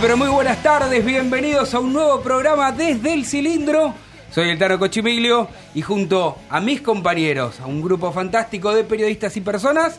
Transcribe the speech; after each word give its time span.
Pero 0.00 0.16
muy 0.16 0.28
buenas 0.28 0.62
tardes, 0.62 1.04
bienvenidos 1.04 1.74
a 1.74 1.78
un 1.78 1.92
nuevo 1.92 2.20
programa 2.22 2.72
desde 2.72 3.12
el 3.12 3.26
cilindro. 3.26 3.92
Soy 4.30 4.48
el 4.48 4.58
Tano 4.58 4.78
Cochimiglio 4.78 5.48
y 5.74 5.82
junto 5.82 6.38
a 6.48 6.60
mis 6.60 6.80
compañeros, 6.80 7.60
a 7.60 7.66
un 7.66 7.82
grupo 7.82 8.10
fantástico 8.10 8.72
de 8.72 8.84
periodistas 8.84 9.36
y 9.36 9.42
personas, 9.42 9.98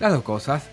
las 0.00 0.12
dos 0.12 0.22
cosas, 0.22 0.64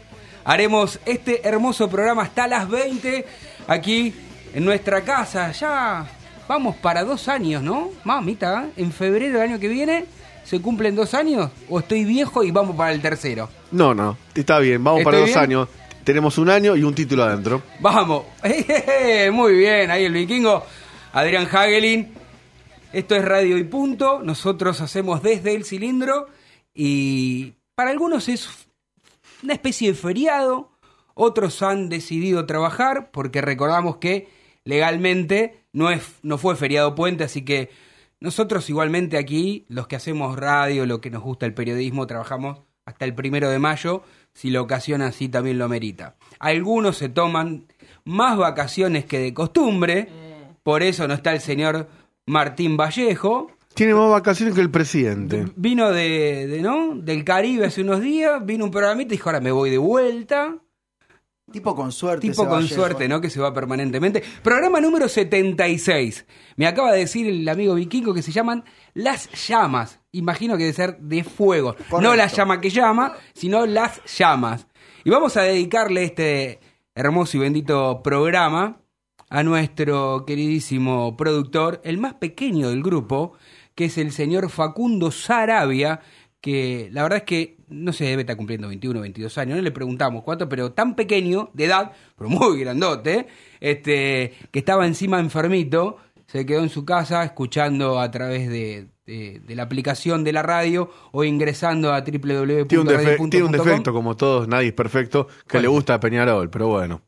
haremos 0.45 0.99
este 1.05 1.45
hermoso 1.45 1.89
programa 1.89 2.23
hasta 2.23 2.47
las 2.47 2.69
20 2.69 3.25
aquí 3.67 4.13
en 4.53 4.63
nuestra 4.63 5.01
casa. 5.01 5.51
Ya 5.51 6.05
vamos 6.47 6.77
para 6.77 7.03
dos 7.03 7.27
años, 7.27 7.61
¿no? 7.61 7.89
Mamita, 8.05 8.67
en 8.77 8.91
febrero 8.93 9.39
del 9.39 9.49
año 9.49 9.59
que 9.59 9.67
viene 9.67 10.05
se 10.45 10.61
cumplen 10.61 10.95
dos 10.95 11.13
años 11.13 11.49
o 11.69 11.79
estoy 11.79 12.05
viejo 12.05 12.43
y 12.43 12.51
vamos 12.51 12.75
para 12.75 12.93
el 12.93 13.01
tercero. 13.01 13.49
No, 13.71 13.93
no, 13.93 14.15
está 14.33 14.59
bien, 14.59 14.81
vamos 14.83 15.03
para 15.03 15.17
¿Estoy 15.17 15.33
dos 15.33 15.41
bien? 15.41 15.51
años. 15.51 15.69
Tenemos 16.05 16.37
un 16.37 16.51
año 16.51 16.75
y 16.75 16.83
un 16.83 16.93
título 16.93 17.23
adentro. 17.23 17.63
Vamos, 17.79 18.25
muy 19.31 19.57
bien, 19.57 19.89
ahí 19.89 20.05
el 20.05 20.13
vikingo, 20.13 20.63
Adrián 21.11 21.47
Hagelin. 21.51 22.13
Esto 22.93 23.15
es 23.15 23.25
Radio 23.25 23.57
y 23.57 23.63
Punto, 23.63 24.21
nosotros 24.23 24.81
hacemos 24.81 25.23
desde 25.23 25.55
el 25.55 25.65
cilindro 25.65 26.27
y 26.75 27.55
para 27.73 27.89
algunos 27.89 28.29
es 28.29 28.47
una 29.41 29.53
especie 29.53 29.89
de 29.89 29.97
feriado, 29.97 30.77
otros 31.15 31.63
han 31.63 31.89
decidido 31.89 32.45
trabajar 32.45 33.09
porque 33.11 33.41
recordamos 33.41 33.97
que 33.97 34.29
legalmente 34.63 35.65
no, 35.73 35.89
es, 35.89 36.03
no 36.21 36.37
fue 36.37 36.55
feriado 36.55 36.93
puente, 36.93 37.23
así 37.23 37.43
que 37.43 37.71
nosotros 38.19 38.69
igualmente 38.69 39.17
aquí, 39.17 39.65
los 39.69 39.87
que 39.87 39.95
hacemos 39.95 40.37
radio, 40.37 40.85
lo 40.85 41.01
que 41.01 41.09
nos 41.09 41.23
gusta 41.23 41.47
el 41.47 41.55
periodismo, 41.55 42.05
trabajamos 42.05 42.59
hasta 42.85 43.05
el 43.05 43.15
primero 43.15 43.49
de 43.49 43.57
mayo, 43.57 44.03
si 44.35 44.51
la 44.51 44.61
ocasión 44.61 45.01
así 45.01 45.29
también 45.29 45.57
lo 45.57 45.67
merita. 45.67 46.17
Algunos 46.39 46.97
se 46.97 47.09
toman 47.09 47.65
más 48.03 48.37
vacaciones 48.37 49.05
que 49.05 49.17
de 49.17 49.33
costumbre, 49.33 50.09
por 50.61 50.83
eso 50.83 51.07
no 51.07 51.15
está 51.15 51.33
el 51.33 51.39
señor 51.39 51.87
Martín 52.27 52.77
Vallejo. 52.77 53.49
Tiene 53.73 53.95
más 53.95 54.11
vacaciones 54.11 54.53
que 54.53 54.61
el 54.61 54.69
presidente. 54.69 55.45
Vino 55.55 55.91
de, 55.91 56.47
de, 56.47 56.61
¿no? 56.61 56.95
del 56.95 57.23
Caribe 57.23 57.65
hace 57.65 57.81
unos 57.81 58.01
días, 58.01 58.45
vino 58.45 58.65
un 58.65 58.71
programita 58.71 59.13
y 59.13 59.17
dijo, 59.17 59.29
ahora 59.29 59.39
me 59.39 59.51
voy 59.51 59.69
de 59.69 59.77
vuelta. 59.77 60.57
Tipo 61.51 61.75
con 61.75 61.91
suerte. 61.91 62.27
Tipo 62.27 62.43
con 62.43 62.59
Vallejo. 62.61 62.75
suerte, 62.75 63.07
¿no? 63.07 63.21
Que 63.21 63.29
se 63.29 63.39
va 63.39 63.53
permanentemente. 63.53 64.23
Programa 64.41 64.81
número 64.81 65.07
76. 65.07 66.25
Me 66.55 66.67
acaba 66.67 66.91
de 66.91 66.99
decir 66.99 67.27
el 67.27 67.47
amigo 67.47 67.75
Vikingo 67.75 68.13
que 68.13 68.23
se 68.23 68.31
llaman 68.31 68.65
Las 68.95 69.29
Llamas. 69.47 69.99
Imagino 70.13 70.55
que 70.55 70.63
debe 70.63 70.73
ser 70.73 70.97
de 70.97 71.25
fuego. 71.25 71.75
No 72.01 72.15
la 72.15 72.27
llama 72.27 72.61
que 72.61 72.69
llama, 72.69 73.13
sino 73.33 73.65
Las 73.65 74.01
Llamas. 74.17 74.67
Y 75.03 75.09
vamos 75.09 75.35
a 75.35 75.41
dedicarle 75.41 76.05
este 76.05 76.61
hermoso 76.95 77.35
y 77.35 77.41
bendito 77.41 78.01
programa 78.01 78.81
a 79.29 79.43
nuestro 79.43 80.23
queridísimo 80.25 81.17
productor, 81.17 81.81
el 81.83 81.97
más 81.97 82.13
pequeño 82.13 82.69
del 82.69 82.81
grupo, 82.81 83.33
que 83.75 83.85
es 83.85 83.97
el 83.97 84.13
señor 84.13 84.49
Facundo 84.49 85.11
Sarabia, 85.11 85.99
que 86.39 86.89
la 86.93 87.03
verdad 87.03 87.17
es 87.17 87.23
que 87.23 87.57
no 87.67 87.91
se 87.91 88.05
debe 88.05 88.21
estar 88.21 88.37
cumpliendo 88.37 88.69
21, 88.69 89.01
22 89.01 89.37
años, 89.39 89.57
no 89.57 89.61
le 89.61 89.71
preguntamos 89.71 90.23
cuánto, 90.23 90.47
pero 90.47 90.71
tan 90.71 90.95
pequeño, 90.95 91.49
de 91.53 91.65
edad, 91.65 91.91
pero 92.17 92.29
muy 92.29 92.59
grandote, 92.61 93.27
este, 93.59 94.33
que 94.51 94.59
estaba 94.59 94.87
encima 94.87 95.19
enfermito, 95.19 95.97
se 96.27 96.45
quedó 96.45 96.61
en 96.63 96.69
su 96.69 96.85
casa 96.85 97.23
escuchando 97.23 97.99
a 97.99 98.09
través 98.11 98.49
de, 98.49 98.87
de- 99.05 99.41
de 99.45 99.55
la 99.55 99.63
aplicación 99.63 100.23
de 100.23 100.33
la 100.33 100.41
radio 100.41 100.89
o 101.11 101.23
ingresando 101.23 101.93
a 101.93 102.03
Tiene 102.03 102.17
un, 102.19 102.87
defe- 102.87 103.29
tiene 103.29 103.45
un 103.45 103.51
defecto, 103.51 103.93
como 103.93 104.15
todos, 104.17 104.47
nadie 104.47 104.67
es 104.69 104.73
perfecto, 104.73 105.27
que 105.27 105.33
¿Cuál 105.51 105.63
le 105.63 105.67
gusta 105.69 105.93
a 105.95 105.99
Peñarol, 105.99 106.49
pero 106.49 106.67
bueno. 106.69 107.01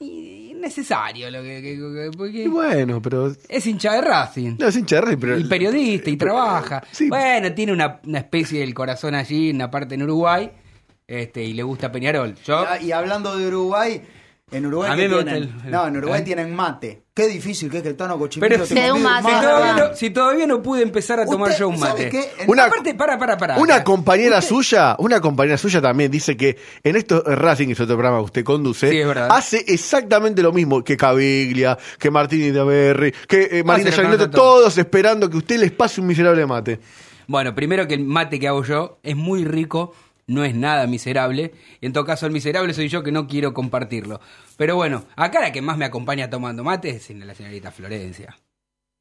Y 0.00 0.54
necesario 0.56 1.30
lo 1.30 1.42
que, 1.42 1.60
que- 1.62 1.76
que- 1.76 2.10
porque 2.16 2.44
Y 2.44 2.48
bueno, 2.48 3.00
pero. 3.02 3.32
es 3.48 3.66
hincha 3.66 3.92
de 3.94 4.00
Racing. 4.00 4.56
No, 4.58 4.68
es 4.68 4.76
hincha 4.76 4.96
de 4.96 5.02
Racing, 5.02 5.18
pero. 5.18 5.38
y 5.38 5.44
periodista 5.44 6.10
y 6.10 6.16
pero- 6.16 6.32
trabaja. 6.34 6.82
Sí, 6.90 7.08
Bueno, 7.08 7.52
tiene 7.52 7.72
una, 7.72 8.00
una 8.06 8.18
especie 8.18 8.60
del 8.60 8.74
corazón 8.74 9.14
allí, 9.14 9.50
en 9.50 9.56
una 9.56 9.70
parte 9.70 9.94
en 9.94 10.02
Uruguay, 10.02 10.50
este, 11.06 11.44
y 11.44 11.52
le 11.52 11.62
gusta 11.62 11.92
Peñarol. 11.92 12.34
Yo, 12.44 12.64
Y, 12.80 12.86
y 12.86 12.92
hablando 12.92 13.36
de 13.36 13.46
Uruguay, 13.48 14.02
en 14.52 14.66
Uruguay 14.66 14.90
A 14.90 14.94
mí 14.96 15.02
¿qué 15.02 15.08
me 15.08 15.14
gusta 15.16 15.30
tienen? 15.32 15.54
el- 15.64 15.70
No, 15.70 15.86
en 15.86 15.96
Uruguay 15.96 16.20
¿eh? 16.20 16.24
tienen 16.24 16.54
mate. 16.54 17.02
Qué 17.14 17.28
difícil 17.28 17.70
que 17.70 17.78
es 17.78 17.82
que 17.82 17.90
el 17.90 17.96
Tano 17.96 18.18
Cochimillo 18.18 18.48
pero 18.48 18.64
si, 18.66 18.74
un 18.90 19.02
mate, 19.02 19.28
si 19.28 19.40
todavía 19.40 19.72
no, 19.74 19.96
si 19.96 20.10
todavía 20.10 20.46
no 20.46 20.62
pude 20.62 20.82
empezar 20.82 21.20
a 21.20 21.26
tomar 21.26 21.54
yo 21.56 21.68
un 21.68 21.78
¿sabe 21.78 22.06
mate. 22.06 22.30
Una- 22.46 22.64
Aparte, 22.64 22.94
para, 22.94 23.18
para, 23.18 23.36
para. 23.36 23.58
Una 23.58 23.84
compañera 23.84 24.40
suya, 24.40 24.96
una 24.98 25.20
compañera 25.20 25.58
suya 25.58 25.82
también 25.82 26.10
dice 26.10 26.36
que 26.36 26.56
en 26.82 26.96
esto 26.96 27.22
eh, 27.30 27.34
Racing, 27.36 27.66
que 27.66 27.72
es 27.72 27.80
otro 27.80 27.96
programa 27.96 28.18
que 28.18 28.24
usted 28.24 28.44
conduce, 28.44 28.90
Sí, 28.90 29.00
hace 29.28 29.64
exactamente 29.68 30.42
lo 30.42 30.52
mismo 30.52 30.82
que 30.82 30.96
Caviglia, 30.96 31.76
que 31.98 32.10
Martini 32.10 32.50
de 32.50 32.60
Averri, 32.60 33.12
que 33.28 33.48
eh, 33.58 33.64
Marina 33.64 33.90
todos 34.30 34.78
esperando 34.78 35.28
que 35.28 35.36
usted 35.36 35.58
les 35.58 35.72
pase 35.72 36.00
un 36.00 36.06
miserable 36.06 36.46
mate. 36.46 36.80
Bueno, 37.26 37.54
primero 37.54 37.86
que 37.86 37.94
el 37.94 38.04
mate 38.04 38.38
que 38.40 38.48
hago 38.48 38.64
yo 38.64 38.98
es 39.02 39.16
muy 39.16 39.44
rico, 39.44 39.94
no 40.26 40.44
es 40.44 40.54
nada 40.54 40.86
miserable. 40.86 41.52
Y 41.80 41.86
en 41.86 41.92
todo 41.92 42.04
caso, 42.04 42.26
el 42.26 42.32
miserable 42.32 42.74
soy 42.74 42.88
yo 42.88 43.02
que 43.02 43.12
no 43.12 43.26
quiero 43.26 43.52
compartirlo. 43.54 44.20
Pero 44.56 44.76
bueno, 44.76 45.04
acá 45.16 45.40
la 45.40 45.52
que 45.52 45.62
más 45.62 45.76
me 45.78 45.84
acompaña 45.84 46.30
tomando 46.30 46.62
mate 46.64 46.90
es 46.90 47.10
la 47.10 47.34
señorita 47.34 47.70
Florencia. 47.70 48.36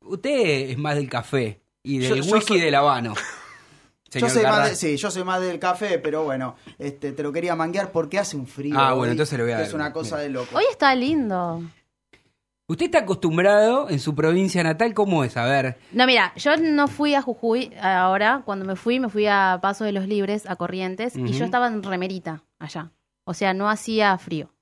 Usted 0.04 0.70
es 0.72 0.78
más 0.78 0.96
del 0.96 1.10
café 1.10 1.62
y 1.84 2.00
del 2.00 2.10
Yo- 2.10 2.16
yo 2.24 2.34
whisky 2.34 2.54
soy- 2.54 2.62
del 2.62 2.76
habano. 2.76 3.14
Yo 4.14 4.20
señor 4.20 4.30
soy, 4.32 4.44
más 4.44 4.52
Carras. 4.52 4.70
de- 4.72 4.76
sí, 4.76 4.98
yo 4.98 5.10
soy 5.10 5.24
más 5.24 5.40
del 5.40 5.58
café, 5.58 5.98
pero 5.98 6.26
bueno, 6.26 6.58
este, 6.80 7.14
te 7.14 7.24
lo 7.24 7.32
quería 7.32 7.56
manguear 7.56 7.94
porque 7.94 8.20
hace 8.20 8.36
un 8.36 8.46
frío. 8.46 8.76
Ah, 8.78 8.90
bueno, 8.92 9.04
hoy, 9.04 9.10
entonces 9.12 9.38
le 9.38 9.44
voy 9.46 9.54
a 9.54 9.56
que 9.56 9.62
dar- 9.62 9.68
Es 9.70 9.74
una 9.74 9.94
cosa 9.94 10.16
mira. 10.18 10.24
de 10.24 10.30
loco. 10.32 10.58
Hoy 10.58 10.66
está 10.70 10.94
lindo. 10.96 11.64
¿Usted 12.72 12.86
está 12.86 13.00
acostumbrado 13.00 13.90
en 13.90 14.00
su 14.00 14.16
provincia 14.16 14.64
natal? 14.64 14.94
¿Cómo 14.94 15.24
es? 15.26 15.36
A 15.36 15.46
ver. 15.46 15.78
No, 15.92 16.06
mira, 16.06 16.34
yo 16.38 16.56
no 16.58 16.88
fui 16.88 17.16
a 17.16 17.22
Jujuy 17.22 17.74
ahora. 17.82 18.44
Cuando 18.46 18.64
me 18.66 18.76
fui, 18.78 19.00
me 19.00 19.10
fui 19.10 19.28
a 19.28 19.60
Paso 19.62 19.84
de 19.84 19.92
los 19.92 20.08
Libres, 20.08 20.46
a 20.50 20.56
Corrientes, 20.56 21.16
y 21.18 21.34
yo 21.34 21.44
estaba 21.44 21.68
en 21.68 21.84
remerita 21.84 22.44
allá. 22.60 22.92
O 23.26 23.34
sea, 23.34 23.54
no 23.54 23.70
hacía 23.70 24.18
frío. 24.18 24.54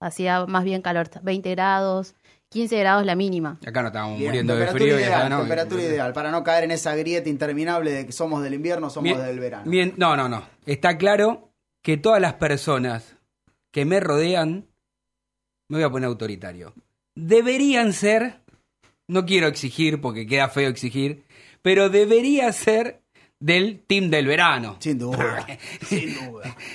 Hacía 0.00 0.46
más 0.46 0.64
bien 0.64 0.80
calor. 0.80 1.10
20 1.22 1.50
grados, 1.50 2.14
15 2.48 2.78
grados 2.78 3.04
la 3.04 3.14
mínima. 3.14 3.58
Acá 3.66 3.82
no 3.82 3.88
estábamos 3.88 4.18
Bien, 4.18 4.30
muriendo 4.30 4.56
de 4.56 4.66
frío. 4.68 4.98
y 4.98 5.02
ideal, 5.02 5.20
acá 5.20 5.28
no. 5.28 5.38
temperatura 5.40 5.82
ideal, 5.82 6.12
para 6.14 6.30
no 6.30 6.42
caer 6.42 6.64
en 6.64 6.70
esa 6.70 6.94
grieta 6.96 7.28
interminable 7.28 7.92
de 7.92 8.06
que 8.06 8.12
somos 8.12 8.42
del 8.42 8.54
invierno, 8.54 8.88
somos 8.88 9.04
Bien- 9.04 9.22
del 9.22 9.38
verano. 9.38 9.70
bien- 9.70 9.92
no, 9.98 10.16
no, 10.16 10.28
no. 10.30 10.42
Está 10.64 10.96
claro 10.96 11.52
que 11.82 11.98
todas 11.98 12.20
las 12.22 12.34
personas 12.34 13.16
que 13.70 13.84
me 13.84 14.00
rodean, 14.00 14.66
me 15.68 15.76
voy 15.76 15.84
a 15.84 15.90
poner 15.90 16.06
autoritario, 16.08 16.72
deberían 17.26 17.92
ser, 17.92 18.40
no 19.08 19.26
quiero 19.26 19.46
exigir 19.46 20.00
porque 20.00 20.26
queda 20.26 20.48
feo 20.48 20.68
exigir, 20.68 21.24
pero 21.62 21.88
debería 21.90 22.52
ser 22.52 23.02
del 23.38 23.80
team 23.86 24.10
del 24.10 24.26
verano. 24.26 24.76
Sin 24.80 24.98
duda, 24.98 25.46
sin 25.86 26.14
duda. 26.14 26.56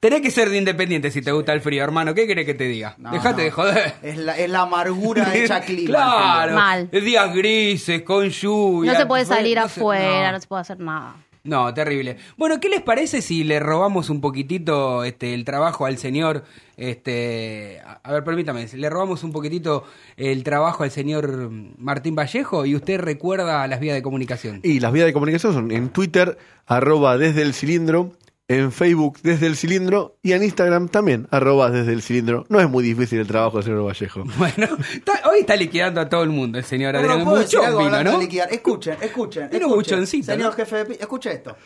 Tenés 0.00 0.20
que 0.20 0.30
ser 0.30 0.48
de 0.48 0.58
independiente 0.58 1.10
si 1.10 1.22
te 1.22 1.32
gusta 1.32 1.52
el 1.52 1.60
frío, 1.60 1.82
hermano. 1.82 2.14
¿Qué 2.14 2.24
querés 2.28 2.46
que 2.46 2.54
te 2.54 2.64
diga? 2.64 2.94
No, 2.98 3.10
Dejate 3.10 3.38
no. 3.38 3.42
de 3.44 3.50
joder. 3.50 3.94
Es 4.02 4.16
la, 4.16 4.38
es 4.38 4.48
la 4.48 4.60
amargura 4.60 5.34
hecha 5.34 5.60
clima. 5.60 5.88
Claro. 5.88 6.54
Mal. 6.54 6.88
Días 6.90 7.34
grises, 7.34 8.02
con 8.02 8.28
lluvia. 8.28 8.92
No 8.92 8.98
se 8.98 9.06
puede 9.06 9.24
salir 9.24 9.56
no 9.58 9.68
se- 9.68 9.80
afuera, 9.80 10.26
no. 10.28 10.32
no 10.32 10.40
se 10.40 10.46
puede 10.46 10.60
hacer 10.60 10.78
nada. 10.78 11.16
No, 11.48 11.72
terrible. 11.72 12.18
Bueno, 12.36 12.60
¿qué 12.60 12.68
les 12.68 12.82
parece 12.82 13.22
si 13.22 13.42
le 13.42 13.58
robamos 13.58 14.10
un 14.10 14.20
poquitito 14.20 15.02
este, 15.02 15.32
el 15.32 15.46
trabajo 15.46 15.86
al 15.86 15.96
señor, 15.96 16.44
este, 16.76 17.80
a 18.02 18.12
ver, 18.12 18.22
permítame, 18.22 18.66
le 18.70 18.90
robamos 18.90 19.24
un 19.24 19.32
poquitito 19.32 19.84
el 20.18 20.44
trabajo 20.44 20.84
al 20.84 20.90
señor 20.90 21.50
Martín 21.78 22.14
Vallejo 22.14 22.66
y 22.66 22.76
usted 22.76 23.00
recuerda 23.00 23.66
las 23.66 23.80
vías 23.80 23.94
de 23.94 24.02
comunicación? 24.02 24.60
Y 24.62 24.80
las 24.80 24.92
vías 24.92 25.06
de 25.06 25.14
comunicación 25.14 25.54
son 25.54 25.70
en 25.72 25.88
Twitter, 25.88 26.36
arroba 26.66 27.16
desde 27.16 27.40
el 27.40 27.54
cilindro, 27.54 28.12
en 28.48 28.72
Facebook 28.72 29.18
desde 29.22 29.46
el 29.46 29.56
cilindro 29.56 30.18
y 30.22 30.32
en 30.32 30.42
Instagram 30.42 30.88
también, 30.88 31.28
arroba 31.30 31.70
desde 31.70 31.92
el 31.92 32.00
cilindro. 32.02 32.46
No 32.48 32.58
es 32.60 32.68
muy 32.68 32.82
difícil 32.82 33.18
el 33.20 33.26
trabajo 33.26 33.58
del 33.58 33.64
señor 33.64 33.86
Vallejo. 33.86 34.24
Bueno, 34.38 34.66
está- 34.94 35.20
hoy 35.30 35.40
está 35.40 35.54
liquidando 35.54 36.00
a 36.00 36.08
todo 36.08 36.22
el 36.22 36.30
mundo 36.30 36.58
el 36.58 36.64
señor 36.64 36.92
Pero 36.94 37.10
Adrián. 37.10 37.24
¿puedo 37.24 37.38
decir 37.38 37.58
Mucho 37.58 37.66
algo 37.68 37.78
vino, 37.80 37.88
hablando 37.90 38.10
de 38.12 38.16
¿no? 38.16 38.22
liquidar? 38.22 38.52
Escuchen, 38.52 38.96
escuchen. 39.02 39.48
Escuchen. 39.52 40.06
Señor 40.06 40.40
¿no? 40.50 40.52
jefe 40.52 40.76
de 40.76 40.84
pi- 40.86 40.96
escuche 40.98 41.32
esto. 41.32 41.56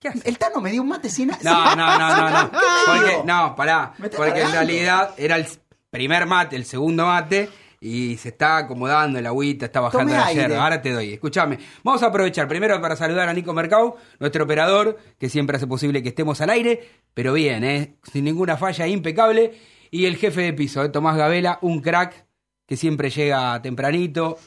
¿Qué 0.00 0.08
hace? 0.08 0.28
El 0.28 0.38
Tano 0.38 0.60
me 0.60 0.70
dio 0.70 0.82
un 0.82 0.88
mate 0.88 1.08
sin 1.08 1.28
No, 1.28 1.36
no, 1.42 1.76
no, 1.76 1.98
no, 1.98 2.30
no. 2.30 2.50
¿Qué 2.50 2.56
me 2.92 2.98
Porque, 2.98 3.20
no, 3.24 3.54
pará. 3.56 3.92
Porque 4.16 4.40
en 4.40 4.52
realidad 4.52 5.10
era 5.16 5.36
el 5.36 5.46
primer 5.90 6.26
mate, 6.26 6.56
el 6.56 6.64
segundo 6.64 7.06
mate, 7.06 7.48
y 7.84 8.16
se 8.16 8.30
está 8.30 8.56
acomodando 8.56 9.18
el 9.18 9.26
agüita, 9.26 9.66
está 9.66 9.80
bajando 9.80 10.14
la 10.14 10.24
aire. 10.24 10.40
yerba. 10.40 10.64
Ahora 10.64 10.80
te 10.80 10.90
doy. 10.90 11.12
Escúchame. 11.12 11.58
Vamos 11.82 12.02
a 12.02 12.06
aprovechar 12.06 12.48
primero 12.48 12.80
para 12.80 12.96
saludar 12.96 13.28
a 13.28 13.34
Nico 13.34 13.52
Mercado, 13.52 13.98
nuestro 14.18 14.44
operador, 14.44 14.96
que 15.18 15.28
siempre 15.28 15.58
hace 15.58 15.66
posible 15.66 16.02
que 16.02 16.08
estemos 16.08 16.40
al 16.40 16.48
aire, 16.48 16.80
pero 17.12 17.34
bien, 17.34 17.62
¿eh? 17.62 17.96
sin 18.10 18.24
ninguna 18.24 18.56
falla, 18.56 18.86
impecable. 18.86 19.52
Y 19.90 20.06
el 20.06 20.16
jefe 20.16 20.40
de 20.40 20.54
piso, 20.54 20.82
¿eh? 20.82 20.88
Tomás 20.88 21.18
Gabela, 21.18 21.58
un 21.60 21.82
crack 21.82 22.24
que 22.66 22.78
siempre 22.78 23.10
llega 23.10 23.60
tempranito, 23.60 24.38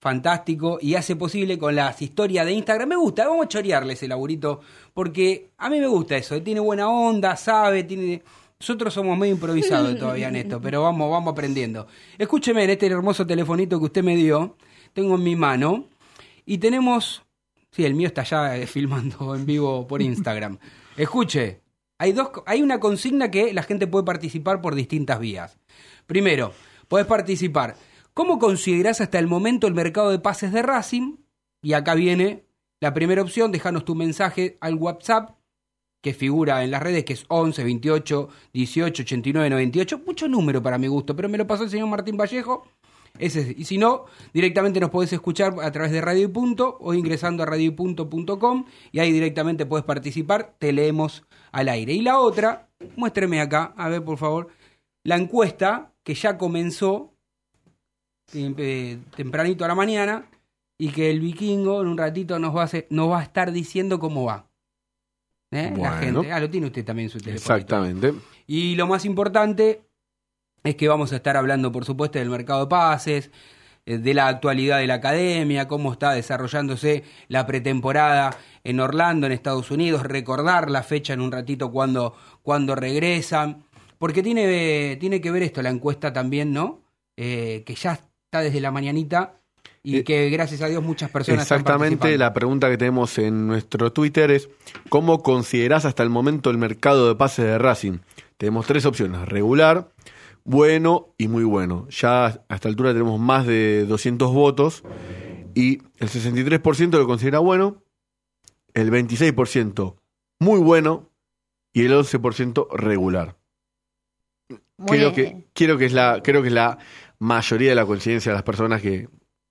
fantástico 0.00 0.78
y 0.80 0.94
hace 0.94 1.14
posible 1.14 1.58
con 1.58 1.76
las 1.76 2.00
historias 2.00 2.46
de 2.46 2.52
Instagram. 2.52 2.88
Me 2.88 2.96
gusta, 2.96 3.28
vamos 3.28 3.44
a 3.44 3.48
chorearle 3.48 3.92
ese 3.92 4.08
laburito 4.08 4.62
porque 4.94 5.50
a 5.58 5.68
mí 5.68 5.78
me 5.78 5.88
gusta 5.88 6.16
eso. 6.16 6.40
Tiene 6.42 6.60
buena 6.60 6.88
onda, 6.88 7.36
sabe, 7.36 7.84
tiene. 7.84 8.22
Nosotros 8.60 8.92
somos 8.92 9.16
medio 9.16 9.34
improvisados 9.34 9.96
todavía 9.98 10.28
en 10.28 10.36
esto, 10.36 10.60
pero 10.60 10.82
vamos, 10.82 11.10
vamos 11.10 11.32
aprendiendo. 11.32 11.86
Escúcheme 12.18 12.64
en 12.64 12.70
este 12.70 12.86
hermoso 12.86 13.26
telefonito 13.26 13.78
que 13.78 13.84
usted 13.84 14.02
me 14.02 14.16
dio, 14.16 14.56
tengo 14.92 15.14
en 15.14 15.22
mi 15.22 15.36
mano 15.36 15.86
y 16.44 16.58
tenemos, 16.58 17.22
sí, 17.70 17.84
el 17.84 17.94
mío 17.94 18.08
está 18.08 18.24
ya 18.24 18.56
eh, 18.56 18.66
filmando 18.66 19.34
en 19.36 19.46
vivo 19.46 19.86
por 19.86 20.02
Instagram. 20.02 20.58
Escuche, 20.96 21.60
hay 21.98 22.12
dos, 22.12 22.30
hay 22.46 22.62
una 22.62 22.80
consigna 22.80 23.30
que 23.30 23.52
la 23.52 23.62
gente 23.62 23.86
puede 23.86 24.04
participar 24.04 24.60
por 24.60 24.74
distintas 24.74 25.20
vías. 25.20 25.56
Primero, 26.06 26.52
podés 26.88 27.06
participar. 27.06 27.76
¿Cómo 28.12 28.40
considerás 28.40 29.00
hasta 29.00 29.20
el 29.20 29.28
momento 29.28 29.68
el 29.68 29.74
mercado 29.74 30.10
de 30.10 30.18
pases 30.18 30.52
de 30.52 30.62
Racing? 30.62 31.18
Y 31.62 31.74
acá 31.74 31.94
viene 31.94 32.44
la 32.80 32.92
primera 32.92 33.22
opción, 33.22 33.52
déjanos 33.52 33.84
tu 33.84 33.94
mensaje 33.94 34.58
al 34.60 34.74
WhatsApp 34.74 35.37
que 36.00 36.14
figura 36.14 36.62
en 36.64 36.70
las 36.70 36.82
redes, 36.82 37.04
que 37.04 37.12
es 37.14 37.24
11 37.28 37.64
28 37.64 38.28
18 38.52 39.02
89 39.02 39.50
98. 39.50 40.00
Mucho 40.06 40.28
número 40.28 40.62
para 40.62 40.78
mi 40.78 40.86
gusto, 40.86 41.14
pero 41.16 41.28
me 41.28 41.38
lo 41.38 41.46
pasó 41.46 41.64
el 41.64 41.70
señor 41.70 41.88
Martín 41.88 42.16
Vallejo. 42.16 42.66
Ese 43.18 43.40
es. 43.40 43.58
Y 43.58 43.64
si 43.64 43.78
no, 43.78 44.04
directamente 44.32 44.78
nos 44.78 44.90
podés 44.90 45.12
escuchar 45.12 45.54
a 45.60 45.72
través 45.72 45.90
de 45.90 46.00
Radio 46.00 46.24
y 46.24 46.28
Punto 46.28 46.76
o 46.80 46.94
ingresando 46.94 47.42
a 47.42 47.46
radioypunto.com 47.46 48.64
y 48.92 49.00
ahí 49.00 49.10
directamente 49.10 49.66
puedes 49.66 49.84
participar, 49.84 50.54
te 50.58 50.72
leemos 50.72 51.24
al 51.50 51.68
aire. 51.68 51.94
Y 51.94 52.02
la 52.02 52.20
otra, 52.20 52.68
muéstreme 52.96 53.40
acá, 53.40 53.74
a 53.76 53.88
ver 53.88 54.04
por 54.04 54.18
favor, 54.18 54.48
la 55.04 55.16
encuesta 55.16 55.92
que 56.04 56.14
ya 56.14 56.38
comenzó 56.38 57.12
eh, 58.34 58.98
tempranito 59.16 59.64
a 59.64 59.68
la 59.68 59.74
mañana 59.74 60.30
y 60.78 60.90
que 60.90 61.10
el 61.10 61.20
vikingo 61.20 61.80
en 61.80 61.88
un 61.88 61.98
ratito 61.98 62.38
nos 62.38 62.54
va 62.54 62.60
a, 62.62 62.64
hacer- 62.66 62.86
nos 62.90 63.10
va 63.10 63.20
a 63.20 63.22
estar 63.24 63.50
diciendo 63.52 63.98
cómo 63.98 64.24
va. 64.24 64.47
¿Eh? 65.50 65.72
La 65.76 65.92
gente. 65.98 66.30
Ah, 66.32 66.40
lo 66.40 66.50
tiene 66.50 66.66
usted 66.66 66.84
también 66.84 67.06
en 67.06 67.10
su 67.10 67.18
teléfono. 67.18 67.56
Exactamente. 67.56 68.14
Y 68.46 68.74
lo 68.74 68.86
más 68.86 69.04
importante 69.04 69.82
es 70.62 70.76
que 70.76 70.88
vamos 70.88 71.12
a 71.12 71.16
estar 71.16 71.36
hablando, 71.36 71.72
por 71.72 71.84
supuesto, 71.84 72.18
del 72.18 72.30
mercado 72.30 72.60
de 72.60 72.66
pases, 72.68 73.30
eh, 73.86 73.98
de 73.98 74.14
la 74.14 74.28
actualidad 74.28 74.78
de 74.78 74.86
la 74.86 74.94
academia, 74.94 75.68
cómo 75.68 75.92
está 75.92 76.12
desarrollándose 76.12 77.04
la 77.28 77.46
pretemporada 77.46 78.36
en 78.64 78.80
Orlando, 78.80 79.26
en 79.26 79.32
Estados 79.32 79.70
Unidos, 79.70 80.02
recordar 80.02 80.70
la 80.70 80.82
fecha 80.82 81.14
en 81.14 81.20
un 81.20 81.32
ratito 81.32 81.70
cuando, 81.72 82.14
cuando 82.42 82.74
regresan, 82.74 83.64
porque 83.98 84.22
tiene, 84.22 84.96
tiene 84.96 85.20
que 85.20 85.30
ver 85.30 85.42
esto, 85.42 85.62
la 85.62 85.70
encuesta 85.70 86.12
también, 86.12 86.52
¿no? 86.52 86.82
Eh, 87.16 87.62
que 87.66 87.74
ya 87.74 87.94
está 87.94 88.42
desde 88.42 88.60
la 88.60 88.70
mañanita 88.70 89.37
y 89.88 89.96
Eh, 89.96 90.04
que 90.04 90.28
gracias 90.28 90.60
a 90.60 90.68
Dios 90.68 90.82
muchas 90.82 91.10
personas 91.10 91.40
Exactamente, 91.40 92.18
la 92.18 92.34
pregunta 92.34 92.68
que 92.68 92.76
tenemos 92.76 93.16
en 93.16 93.46
nuestro 93.46 93.90
Twitter 93.90 94.30
es 94.30 94.50
¿cómo 94.90 95.22
considerás 95.22 95.86
hasta 95.86 96.02
el 96.02 96.10
momento 96.10 96.50
el 96.50 96.58
mercado 96.58 97.08
de 97.08 97.14
pases 97.14 97.46
de 97.46 97.56
Racing? 97.56 98.00
Tenemos 98.36 98.66
tres 98.66 98.84
opciones, 98.84 99.26
regular, 99.26 99.90
bueno 100.44 101.14
y 101.16 101.28
muy 101.28 101.44
bueno. 101.44 101.88
Ya 101.88 102.26
a 102.26 102.54
esta 102.54 102.68
altura 102.68 102.92
tenemos 102.92 103.18
más 103.18 103.46
de 103.46 103.86
200 103.86 104.30
votos 104.30 104.82
y 105.54 105.78
el 105.96 106.10
63% 106.10 106.90
lo 106.90 107.06
considera 107.06 107.38
bueno, 107.38 107.82
el 108.74 108.90
26% 108.90 109.96
muy 110.38 110.60
bueno 110.60 111.08
y 111.72 111.86
el 111.86 111.92
11% 111.92 112.68
regular. 112.76 113.38
Muy 114.76 114.98
Creo 114.98 115.12
bien. 115.12 115.44
que, 115.54 115.64
creo 115.64 115.78
que 115.78 115.86
es 115.86 115.94
la, 115.94 116.20
creo 116.22 116.42
que 116.42 116.48
es 116.48 116.54
la 116.54 116.76
mayoría 117.18 117.70
de 117.70 117.74
la 117.74 117.86
coincidencia 117.86 118.32
de 118.32 118.36
las 118.36 118.44
personas 118.44 118.82
que 118.82 119.08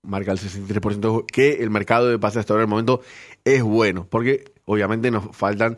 marca 0.08 0.32
el 0.32 0.40
63% 0.40 1.26
que 1.26 1.62
el 1.62 1.70
mercado 1.70 2.10
de 2.10 2.18
pases 2.18 2.38
hasta 2.38 2.54
ahora 2.54 2.64
el 2.64 2.70
momento 2.70 3.02
es 3.46 3.62
bueno. 3.62 4.08
Porque 4.10 4.46
obviamente 4.66 5.12
nos 5.12 5.36
faltan 5.36 5.76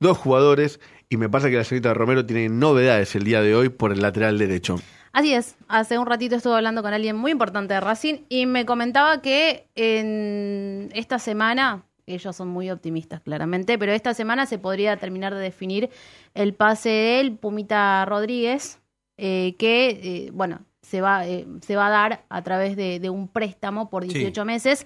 dos 0.00 0.16
jugadores 0.16 0.80
y 1.08 1.16
me 1.16 1.28
pasa 1.28 1.50
que 1.50 1.56
la 1.56 1.64
señorita 1.64 1.92
Romero 1.92 2.24
tiene 2.24 2.48
novedades 2.48 3.14
el 3.16 3.24
día 3.24 3.42
de 3.42 3.54
hoy 3.54 3.68
por 3.68 3.92
el 3.92 4.00
lateral 4.00 4.38
derecho. 4.38 4.76
Así 5.12 5.34
es, 5.34 5.56
hace 5.68 5.98
un 5.98 6.06
ratito 6.06 6.36
estuve 6.36 6.54
hablando 6.54 6.82
con 6.82 6.94
alguien 6.94 7.16
muy 7.16 7.32
importante 7.32 7.74
de 7.74 7.80
Racing 7.80 8.22
y 8.30 8.46
me 8.46 8.64
comentaba 8.64 9.20
que 9.20 9.68
en 9.74 10.88
esta 10.94 11.18
semana, 11.18 11.84
ellos 12.06 12.34
son 12.34 12.48
muy 12.48 12.70
optimistas 12.70 13.20
claramente, 13.20 13.78
pero 13.78 13.92
esta 13.92 14.14
semana 14.14 14.46
se 14.46 14.58
podría 14.58 14.96
terminar 14.96 15.34
de 15.34 15.40
definir 15.40 15.90
el 16.32 16.54
pase 16.54 16.88
del 16.88 17.36
Pumita 17.36 18.06
Rodríguez, 18.06 18.80
eh, 19.18 19.54
que, 19.58 19.90
eh, 19.90 20.30
bueno, 20.32 20.64
se 20.82 21.00
va, 21.00 21.26
eh, 21.26 21.46
se 21.64 21.76
va 21.76 21.86
a 21.86 21.90
dar 21.90 22.24
a 22.28 22.42
través 22.42 22.76
de, 22.76 23.00
de 23.00 23.10
un 23.10 23.28
préstamo 23.28 23.88
por 23.88 24.04
18 24.04 24.44
meses. 24.44 24.84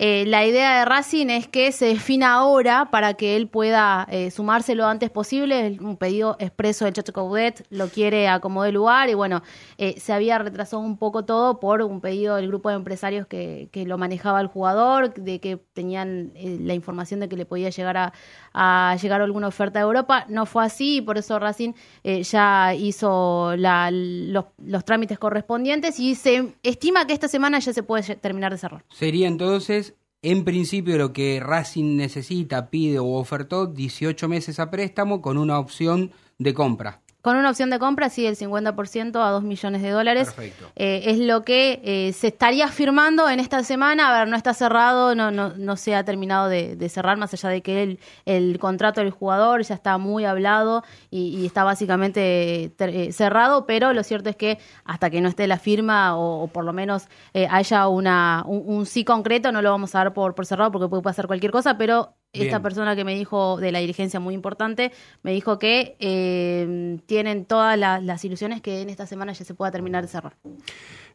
Eh, 0.00 0.24
la 0.26 0.46
idea 0.46 0.78
de 0.78 0.84
Racing 0.84 1.26
es 1.26 1.48
que 1.48 1.72
se 1.72 1.86
defina 1.86 2.34
ahora 2.34 2.88
para 2.92 3.14
que 3.14 3.34
él 3.34 3.48
pueda 3.48 4.06
eh, 4.12 4.30
sumarse 4.30 4.76
lo 4.76 4.86
antes 4.86 5.10
posible. 5.10 5.76
Un 5.80 5.96
pedido 5.96 6.36
expreso 6.38 6.84
del 6.84 6.94
Chacho 6.94 7.12
Caudet, 7.12 7.66
lo 7.70 7.88
quiere 7.88 8.28
a 8.28 8.38
como 8.38 8.62
de 8.62 8.70
lugar 8.70 9.08
y 9.08 9.14
bueno, 9.14 9.42
eh, 9.76 9.98
se 9.98 10.12
había 10.12 10.38
retrasado 10.38 10.80
un 10.82 10.98
poco 10.98 11.24
todo 11.24 11.58
por 11.58 11.82
un 11.82 12.00
pedido 12.00 12.36
del 12.36 12.46
grupo 12.46 12.68
de 12.68 12.76
empresarios 12.76 13.26
que, 13.26 13.70
que 13.72 13.86
lo 13.86 13.98
manejaba 13.98 14.40
el 14.40 14.46
jugador, 14.46 15.12
de 15.14 15.40
que 15.40 15.56
tenían 15.72 16.30
eh, 16.36 16.58
la 16.60 16.74
información 16.74 17.18
de 17.18 17.28
que 17.28 17.36
le 17.36 17.44
podía 17.44 17.70
llegar 17.70 17.96
a, 17.96 18.12
a 18.52 18.96
llegar 19.02 19.20
alguna 19.20 19.48
oferta 19.48 19.80
de 19.80 19.84
Europa. 19.84 20.26
No 20.28 20.46
fue 20.46 20.64
así 20.64 20.98
y 20.98 21.00
por 21.00 21.18
eso 21.18 21.40
Racing 21.40 21.72
eh, 22.04 22.22
ya 22.22 22.72
hizo 22.72 23.56
la- 23.56 23.90
los, 23.90 24.44
los 24.58 24.84
trámites 24.84 25.18
correspondientes 25.18 25.98
y 25.98 26.14
se 26.14 26.54
estima 26.62 27.04
que 27.06 27.14
esta 27.14 27.26
semana 27.26 27.58
ya 27.58 27.72
se 27.72 27.82
puede 27.82 28.14
terminar 28.14 28.52
de 28.52 28.58
cerrar. 28.58 28.84
Sería 28.90 29.26
entonces, 29.26 29.87
en 30.22 30.44
principio, 30.44 30.98
lo 30.98 31.12
que 31.12 31.40
Racing 31.40 31.96
necesita, 31.96 32.70
pide 32.70 32.98
o 32.98 33.06
ofertó, 33.14 33.66
18 33.66 34.28
meses 34.28 34.58
a 34.58 34.70
préstamo 34.70 35.22
con 35.22 35.38
una 35.38 35.58
opción 35.58 36.12
de 36.38 36.54
compra. 36.54 37.02
Con 37.28 37.36
una 37.36 37.50
opción 37.50 37.68
de 37.68 37.78
compra, 37.78 38.08
sí, 38.08 38.24
el 38.24 38.36
50% 38.36 39.22
a 39.22 39.28
2 39.32 39.42
millones 39.42 39.82
de 39.82 39.90
dólares. 39.90 40.28
Perfecto. 40.32 40.70
Eh, 40.76 41.02
es 41.08 41.18
lo 41.18 41.44
que 41.44 41.78
eh, 41.84 42.14
se 42.14 42.28
estaría 42.28 42.68
firmando 42.68 43.28
en 43.28 43.38
esta 43.38 43.62
semana. 43.64 44.08
A 44.08 44.18
ver, 44.20 44.28
no 44.28 44.36
está 44.36 44.54
cerrado, 44.54 45.14
no, 45.14 45.30
no, 45.30 45.50
no 45.54 45.76
se 45.76 45.94
ha 45.94 46.04
terminado 46.04 46.48
de, 46.48 46.74
de 46.74 46.88
cerrar, 46.88 47.18
más 47.18 47.34
allá 47.34 47.50
de 47.50 47.60
que 47.60 47.82
el, 47.82 47.98
el 48.24 48.58
contrato 48.58 49.02
del 49.02 49.10
jugador 49.10 49.60
ya 49.62 49.74
está 49.74 49.98
muy 49.98 50.24
hablado 50.24 50.84
y, 51.10 51.36
y 51.38 51.44
está 51.44 51.64
básicamente 51.64 52.72
ter- 52.76 52.88
eh, 52.96 53.12
cerrado, 53.12 53.66
pero 53.66 53.92
lo 53.92 54.02
cierto 54.04 54.30
es 54.30 54.36
que 54.36 54.58
hasta 54.86 55.10
que 55.10 55.20
no 55.20 55.28
esté 55.28 55.46
la 55.46 55.58
firma 55.58 56.16
o, 56.16 56.44
o 56.44 56.46
por 56.46 56.64
lo 56.64 56.72
menos 56.72 57.08
eh, 57.34 57.46
haya 57.50 57.88
una, 57.88 58.42
un, 58.46 58.62
un 58.66 58.86
sí 58.86 59.04
concreto, 59.04 59.52
no 59.52 59.60
lo 59.60 59.70
vamos 59.70 59.94
a 59.94 59.98
dar 59.98 60.14
por, 60.14 60.34
por 60.34 60.46
cerrado 60.46 60.72
porque 60.72 60.88
puede 60.88 61.02
pasar 61.02 61.26
cualquier 61.26 61.52
cosa, 61.52 61.76
pero 61.76 62.14
esta 62.32 62.60
persona 62.62 62.94
que 62.94 63.04
me 63.04 63.14
dijo 63.14 63.56
de 63.56 63.72
la 63.72 63.78
dirigencia 63.78 64.20
muy 64.20 64.34
importante, 64.34 64.92
me 65.22 65.32
dijo 65.32 65.58
que 65.58 65.96
eh, 65.98 66.98
tienen 67.06 67.44
todas 67.44 67.78
la- 67.78 68.00
las 68.00 68.24
ilusiones 68.24 68.60
que 68.60 68.82
en 68.82 68.90
esta 68.90 69.06
semana 69.06 69.32
ya 69.32 69.44
se 69.44 69.54
pueda 69.54 69.70
terminar 69.72 70.02
de 70.02 70.08
cerrar. 70.08 70.36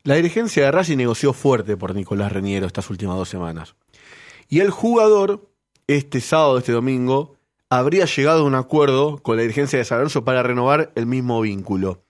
La 0.03 0.15
dirigencia 0.15 0.65
de 0.65 0.72
Racing 0.72 0.98
negoció 0.98 1.32
fuerte 1.34 1.77
por 1.77 1.96
Nicolás 1.96 2.32
Reñero 2.32 2.65
estas 2.65 2.89
últimas 2.89 3.15
dos 3.15 3.29
semanas. 3.29 3.75
Y 4.50 4.60
el 4.60 4.70
jugador, 4.72 5.50
este 5.88 6.20
sábado, 6.20 6.58
este 6.58 6.72
domingo, 6.74 7.36
habría 7.70 8.05
llegado 8.05 8.41
a 8.41 8.46
un 8.46 8.55
acuerdo 8.55 9.17
con 9.20 9.36
la 9.38 9.43
dirigencia 9.43 9.79
de 9.79 9.86
San 9.86 10.00
Lorenzo 10.00 10.24
para 10.25 10.43
renovar 10.43 10.91
el 10.96 11.05
mismo 11.05 11.39
vínculo. 11.41 12.03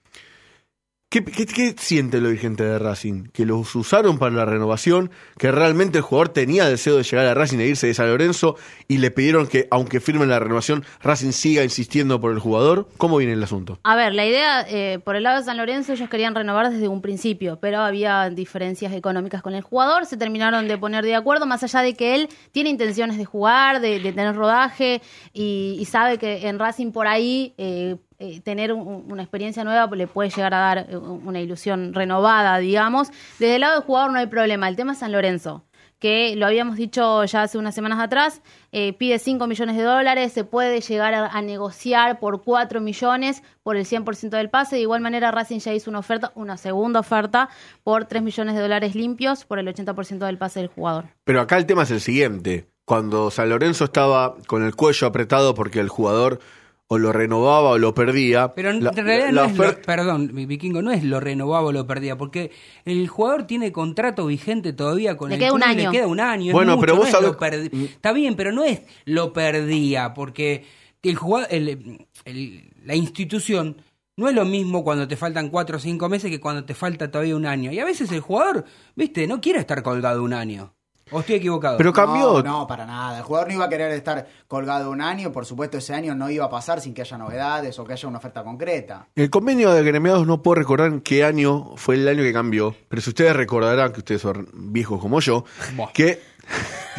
¿Qué, 1.22 1.76
siente 1.78 2.20
los 2.20 2.30
dirigentes 2.30 2.66
de 2.66 2.76
Racing? 2.76 3.28
¿Que 3.32 3.46
los 3.46 3.72
usaron 3.76 4.18
para 4.18 4.34
la 4.34 4.44
renovación? 4.46 5.12
¿Que 5.38 5.52
realmente 5.52 5.98
el 5.98 6.02
jugador 6.02 6.30
tenía 6.30 6.68
deseo 6.68 6.96
de 6.96 7.04
llegar 7.04 7.26
a 7.26 7.34
Racing 7.34 7.60
e 7.60 7.68
irse 7.68 7.86
de 7.86 7.94
San 7.94 8.08
Lorenzo 8.08 8.56
y 8.88 8.98
le 8.98 9.12
pidieron 9.12 9.46
que, 9.46 9.68
aunque 9.70 10.00
firmen 10.00 10.28
la 10.28 10.40
renovación, 10.40 10.84
Racing 11.00 11.30
siga 11.30 11.62
insistiendo 11.62 12.20
por 12.20 12.32
el 12.32 12.40
jugador? 12.40 12.88
¿Cómo 12.96 13.18
viene 13.18 13.34
el 13.34 13.42
asunto? 13.44 13.78
A 13.84 13.94
ver, 13.94 14.12
la 14.12 14.26
idea, 14.26 14.66
eh, 14.68 14.98
por 15.04 15.14
el 15.14 15.22
lado 15.22 15.38
de 15.38 15.44
San 15.44 15.56
Lorenzo, 15.56 15.92
ellos 15.92 16.08
querían 16.08 16.34
renovar 16.34 16.72
desde 16.72 16.88
un 16.88 17.00
principio, 17.00 17.60
pero 17.60 17.78
había 17.78 18.28
diferencias 18.30 18.92
económicas 18.92 19.40
con 19.40 19.54
el 19.54 19.62
jugador, 19.62 20.06
se 20.06 20.16
terminaron 20.16 20.66
de 20.66 20.78
poner 20.78 21.04
de 21.04 21.14
acuerdo, 21.14 21.46
más 21.46 21.62
allá 21.62 21.82
de 21.82 21.94
que 21.94 22.16
él 22.16 22.28
tiene 22.50 22.70
intenciones 22.70 23.18
de 23.18 23.24
jugar, 23.24 23.80
de, 23.80 24.00
tener 24.00 24.34
rodaje, 24.34 25.00
y, 25.32 25.76
y 25.78 25.84
sabe 25.84 26.18
que 26.18 26.48
en 26.48 26.58
Racing 26.58 26.90
por 26.90 27.06
ahí 27.06 27.54
eh, 27.56 27.98
eh, 28.24 28.40
tener 28.40 28.72
un- 28.72 29.04
una 29.10 29.22
experiencia 29.22 29.62
nueva 29.64 29.86
le 29.94 30.06
puede 30.06 30.30
llegar 30.30 30.54
a 30.54 30.58
dar 30.58 30.86
eh, 30.90 30.96
una 30.96 31.40
ilusión 31.40 31.92
renovada, 31.94 32.58
digamos. 32.58 33.08
Desde 33.38 33.56
el 33.56 33.60
lado 33.60 33.74
del 33.74 33.84
jugador 33.84 34.12
no 34.12 34.18
hay 34.18 34.26
problema, 34.26 34.68
el 34.68 34.76
tema 34.76 34.92
es 34.92 34.98
San 34.98 35.12
Lorenzo 35.12 35.64
que 36.00 36.36
lo 36.36 36.44
habíamos 36.44 36.76
dicho 36.76 37.24
ya 37.24 37.42
hace 37.44 37.56
unas 37.56 37.74
semanas 37.74 37.98
atrás, 37.98 38.42
eh, 38.72 38.92
pide 38.92 39.18
5 39.18 39.46
millones 39.46 39.74
de 39.76 39.84
dólares, 39.84 40.34
se 40.34 40.44
puede 40.44 40.82
llegar 40.82 41.14
a, 41.14 41.28
a 41.28 41.40
negociar 41.40 42.18
por 42.20 42.42
4 42.42 42.82
millones 42.82 43.42
por 43.62 43.76
el 43.76 43.86
100% 43.86 44.28
del 44.36 44.50
pase. 44.50 44.76
De 44.76 44.82
igual 44.82 45.00
manera, 45.00 45.30
Racing 45.30 45.60
ya 45.60 45.72
hizo 45.72 45.88
una 45.88 46.00
oferta, 46.00 46.30
una 46.34 46.58
segunda 46.58 47.00
oferta, 47.00 47.48
por 47.84 48.04
3 48.04 48.22
millones 48.22 48.54
de 48.54 48.60
dólares 48.60 48.94
limpios 48.94 49.46
por 49.46 49.58
el 49.58 49.66
80% 49.66 50.26
del 50.26 50.36
pase 50.36 50.60
del 50.60 50.68
jugador. 50.68 51.06
Pero 51.24 51.40
acá 51.40 51.56
el 51.56 51.64
tema 51.64 51.84
es 51.84 51.90
el 51.90 52.00
siguiente. 52.02 52.66
Cuando 52.84 53.30
San 53.30 53.48
Lorenzo 53.48 53.84
estaba 53.84 54.34
con 54.46 54.62
el 54.62 54.74
cuello 54.76 55.06
apretado 55.06 55.54
porque 55.54 55.80
el 55.80 55.88
jugador 55.88 56.38
o 56.86 56.98
lo 56.98 57.12
renovaba 57.12 57.70
o 57.70 57.78
lo 57.78 57.94
perdía. 57.94 58.54
Pero 58.54 58.70
en 58.70 58.84
la- 58.84 58.90
realidad 58.90 59.30
la 59.32 59.46
no 59.46 59.48
es 59.48 59.56
lo- 59.56 59.82
perdón, 59.82 60.30
mi 60.34 60.44
Vikingo, 60.46 60.82
no 60.82 60.90
es 60.92 61.02
lo 61.02 61.18
renovaba 61.20 61.66
o 61.68 61.72
lo 61.72 61.86
perdía, 61.86 62.16
porque 62.18 62.50
el 62.84 63.08
jugador 63.08 63.46
tiene 63.46 63.72
contrato 63.72 64.26
vigente 64.26 64.72
todavía 64.72 65.16
con 65.16 65.30
Le 65.30 65.36
el 65.36 65.40
queda 65.40 65.50
club 65.50 65.62
año. 65.64 65.90
le 65.90 65.96
queda 65.96 66.06
un 66.06 66.20
año. 66.20 66.46
es 66.48 66.52
Bueno, 66.52 66.72
mucho, 66.72 66.80
pero 66.82 66.92
no 66.94 66.98
vos 67.00 67.08
es 67.08 67.14
lo 67.14 67.32
sabés- 67.38 67.70
perdi- 67.70 67.84
Está 67.90 68.12
bien, 68.12 68.36
pero 68.36 68.52
no 68.52 68.64
es 68.64 68.82
lo 69.06 69.32
perdía, 69.32 70.12
porque 70.14 70.64
el 71.02 71.16
jugador, 71.16 71.48
el- 71.50 72.06
el- 72.26 72.70
la 72.84 72.94
institución 72.94 73.76
no 74.16 74.28
es 74.28 74.34
lo 74.34 74.44
mismo 74.44 74.84
cuando 74.84 75.08
te 75.08 75.16
faltan 75.16 75.48
cuatro 75.48 75.78
o 75.78 75.80
cinco 75.80 76.08
meses 76.08 76.30
que 76.30 76.38
cuando 76.38 76.64
te 76.64 76.74
falta 76.74 77.10
todavía 77.10 77.34
un 77.34 77.46
año. 77.46 77.72
Y 77.72 77.78
a 77.80 77.84
veces 77.84 78.12
el 78.12 78.20
jugador, 78.20 78.64
viste, 78.94 79.26
no 79.26 79.40
quiere 79.40 79.58
estar 79.58 79.82
colgado 79.82 80.22
un 80.22 80.32
año. 80.34 80.74
¿O 81.10 81.20
estoy 81.20 81.36
equivocado? 81.36 81.76
Pero 81.76 81.92
cambió. 81.92 82.42
No, 82.42 82.60
no, 82.60 82.66
para 82.66 82.86
nada. 82.86 83.18
El 83.18 83.24
jugador 83.24 83.48
no 83.48 83.54
iba 83.54 83.64
a 83.66 83.68
querer 83.68 83.90
estar 83.92 84.26
colgado 84.48 84.90
un 84.90 85.00
año. 85.02 85.30
Por 85.32 85.44
supuesto, 85.46 85.76
ese 85.78 85.92
año 85.94 86.14
no 86.14 86.30
iba 86.30 86.46
a 86.46 86.50
pasar 86.50 86.80
sin 86.80 86.94
que 86.94 87.02
haya 87.02 87.18
novedades 87.18 87.78
o 87.78 87.84
que 87.84 87.92
haya 87.92 88.08
una 88.08 88.18
oferta 88.18 88.42
concreta. 88.42 89.06
El 89.14 89.28
convenio 89.30 89.70
de 89.72 89.82
gremiados 89.84 90.26
no 90.26 90.42
puedo 90.42 90.56
recordar 90.56 90.88
en 90.88 91.00
qué 91.00 91.22
año 91.24 91.76
fue 91.76 91.96
el 91.96 92.08
año 92.08 92.22
que 92.22 92.32
cambió, 92.32 92.74
pero 92.88 93.02
si 93.02 93.10
ustedes 93.10 93.36
recordarán, 93.36 93.92
que 93.92 93.98
ustedes 94.00 94.22
son 94.22 94.48
viejos 94.54 94.98
como 95.00 95.20
yo, 95.20 95.44
Buah. 95.76 95.92
que, 95.92 96.22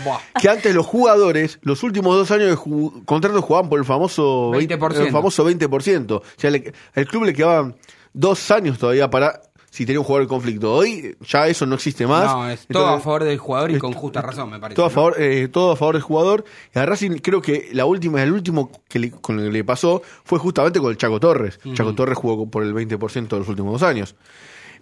Buah. 0.04 0.20
que 0.40 0.50
antes 0.50 0.74
los 0.76 0.86
jugadores, 0.86 1.58
los 1.64 1.82
últimos 1.84 2.16
dos 2.16 2.30
años 2.32 2.50
de 2.50 2.56
ju- 2.56 3.04
contrato 3.06 3.42
jugaban 3.42 3.70
por 3.70 3.80
el 3.80 3.86
famoso 3.86 4.52
20%. 4.52 5.02
el 5.08 5.12
famoso 5.12 5.44
20%. 5.44 6.18
O 6.18 6.24
sea, 6.38 6.52
le- 6.52 6.72
al 6.94 7.08
club 7.08 7.24
le 7.24 7.34
quedaban 7.34 7.76
dos 8.14 8.52
años 8.52 8.78
todavía 8.78 9.10
para 9.10 9.42
si 9.76 9.86
tenía 9.86 10.00
un 10.00 10.06
jugador 10.06 10.24
en 10.24 10.30
conflicto. 10.30 10.74
Hoy 10.74 11.18
ya 11.28 11.48
eso 11.48 11.66
no 11.66 11.76
existe 11.76 12.08
más. 12.08 12.26
No, 12.34 12.50
es 12.50 12.66
todo 12.68 12.88
a 12.88 13.00
favor 13.02 13.26
del 13.26 13.38
jugador 13.38 13.72
y 13.72 13.78
con 13.78 13.92
justa 13.94 14.22
razón, 14.22 14.50
me 14.50 14.60
parece. 14.60 14.76
todo 14.76 14.86
a 14.86 14.90
¿no? 14.90 14.94
favor, 14.96 15.16
eh, 15.20 15.48
todo 15.50 15.72
a 15.72 15.76
favor 15.76 15.96
del 15.96 16.02
jugador. 16.02 16.46
Y 16.74 16.80
a 16.80 16.86
Racing 16.86 17.18
creo 17.22 17.42
que 17.42 17.70
la 17.74 17.86
última, 17.86 18.24
el 18.24 18.32
último 18.32 18.72
que 18.88 19.00
le, 19.00 19.12
con 19.12 19.38
el 19.40 19.48
que 19.48 19.52
le 19.52 19.64
pasó 19.66 20.02
fue 20.24 20.40
justamente 20.40 20.80
con 20.80 20.92
el 20.92 20.98
Chaco 20.98 21.20
Torres. 21.20 21.60
Chaco 21.74 21.94
Torres 21.94 22.18
jugó 22.18 22.50
por 22.50 22.64
el 22.64 22.74
20% 22.74 23.28
de 23.28 23.40
los 23.40 23.50
últimos 23.50 23.74
dos 23.74 23.84
años. 23.84 24.16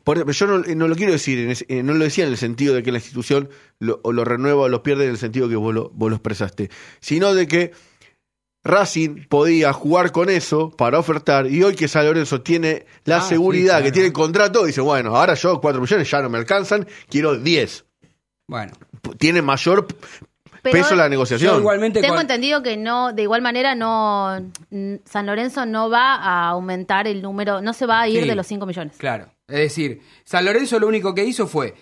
Por- 0.04 0.18
pero 0.20 0.32
yo 0.34 0.48
no, 0.48 0.58
no 0.60 0.88
lo 0.90 0.96
quiero 0.96 1.14
decir, 1.14 1.40
en 1.40 1.50
ese- 1.52 1.66
eh, 1.70 1.82
no 1.82 1.94
lo 1.94 2.04
decía 2.04 2.26
en 2.26 2.32
el 2.32 2.38
sentido 2.38 2.76
de 2.76 2.84
que 2.84 2.92
la 2.92 2.98
institución 2.98 3.50
lo, 3.80 4.00
o 4.04 4.12
lo 4.12 4.26
renueva 4.26 4.64
o 4.64 4.70
lo 4.70 4.84
pierde 4.84 5.06
en 5.06 5.12
el 5.12 5.18
sentido 5.18 5.48
que 5.50 5.56
vos 5.56 5.74
lo, 5.74 5.92
vos 5.94 6.10
lo 6.10 6.18
expresaste, 6.18 6.70
sino 7.00 7.34
de 7.34 7.48
que 7.48 7.72
Racing 8.64 9.26
podía 9.28 9.74
jugar 9.74 10.12
con 10.12 10.30
eso 10.30 10.70
para 10.72 10.98
ofertar 11.00 11.48
y 11.48 11.62
hoy 11.64 11.76
que 11.76 11.88
San 11.88 12.06
Lorenzo 12.06 12.42
tiene 12.42 12.86
la 13.04 13.18
Ah, 13.18 13.22
sí, 13.22 13.30
seguridad 13.30 13.74
claro. 13.74 13.86
que 13.86 13.92
tiene 13.92 14.08
el 14.08 14.14
contrato, 14.14 14.66
dice, 14.66 14.80
bueno, 14.82 15.16
ahora 15.16 15.34
yo 15.34 15.60
4 15.60 15.82
millones 15.82 16.10
ya 16.10 16.22
no 16.22 16.30
me 16.30 16.38
alcanzan, 16.38 16.88
quiero 17.10 17.38
10. 17.38 17.86
Bueno, 18.48 18.72
Tiene 19.18 19.42
mayor 19.42 19.86
Pero 20.62 20.72
peso 20.78 20.96
la 20.96 21.10
negociación. 21.10 21.60
igualmente... 21.60 22.00
Tengo 22.02 22.22
entendido 22.22 22.64
que 22.64 22.78
no, 22.78 23.12
de 23.12 23.24
igual 23.24 23.42
manera, 23.42 23.76
no 23.76 24.38
San 25.06 25.26
Lorenzo 25.26 25.66
no 25.66 25.90
va 25.90 26.16
a 26.16 26.48
aumentar 26.50 27.06
el 27.08 27.22
número, 27.22 27.62
no 27.62 27.74
se 27.74 27.86
va 27.86 28.02
a 28.02 28.08
ir 28.08 28.24
Sí. 28.24 28.30
de 28.30 28.36
los 28.36 28.48
5 28.48 28.66
millones. 28.66 28.96
Claro. 28.98 29.28
Es 29.48 29.58
decir, 29.60 30.02
San 30.24 30.46
Lorenzo 30.46 30.80
lo 30.80 30.88
único 30.88 31.14
que 31.14 31.26
hizo 31.26 31.48
fue 31.48 31.74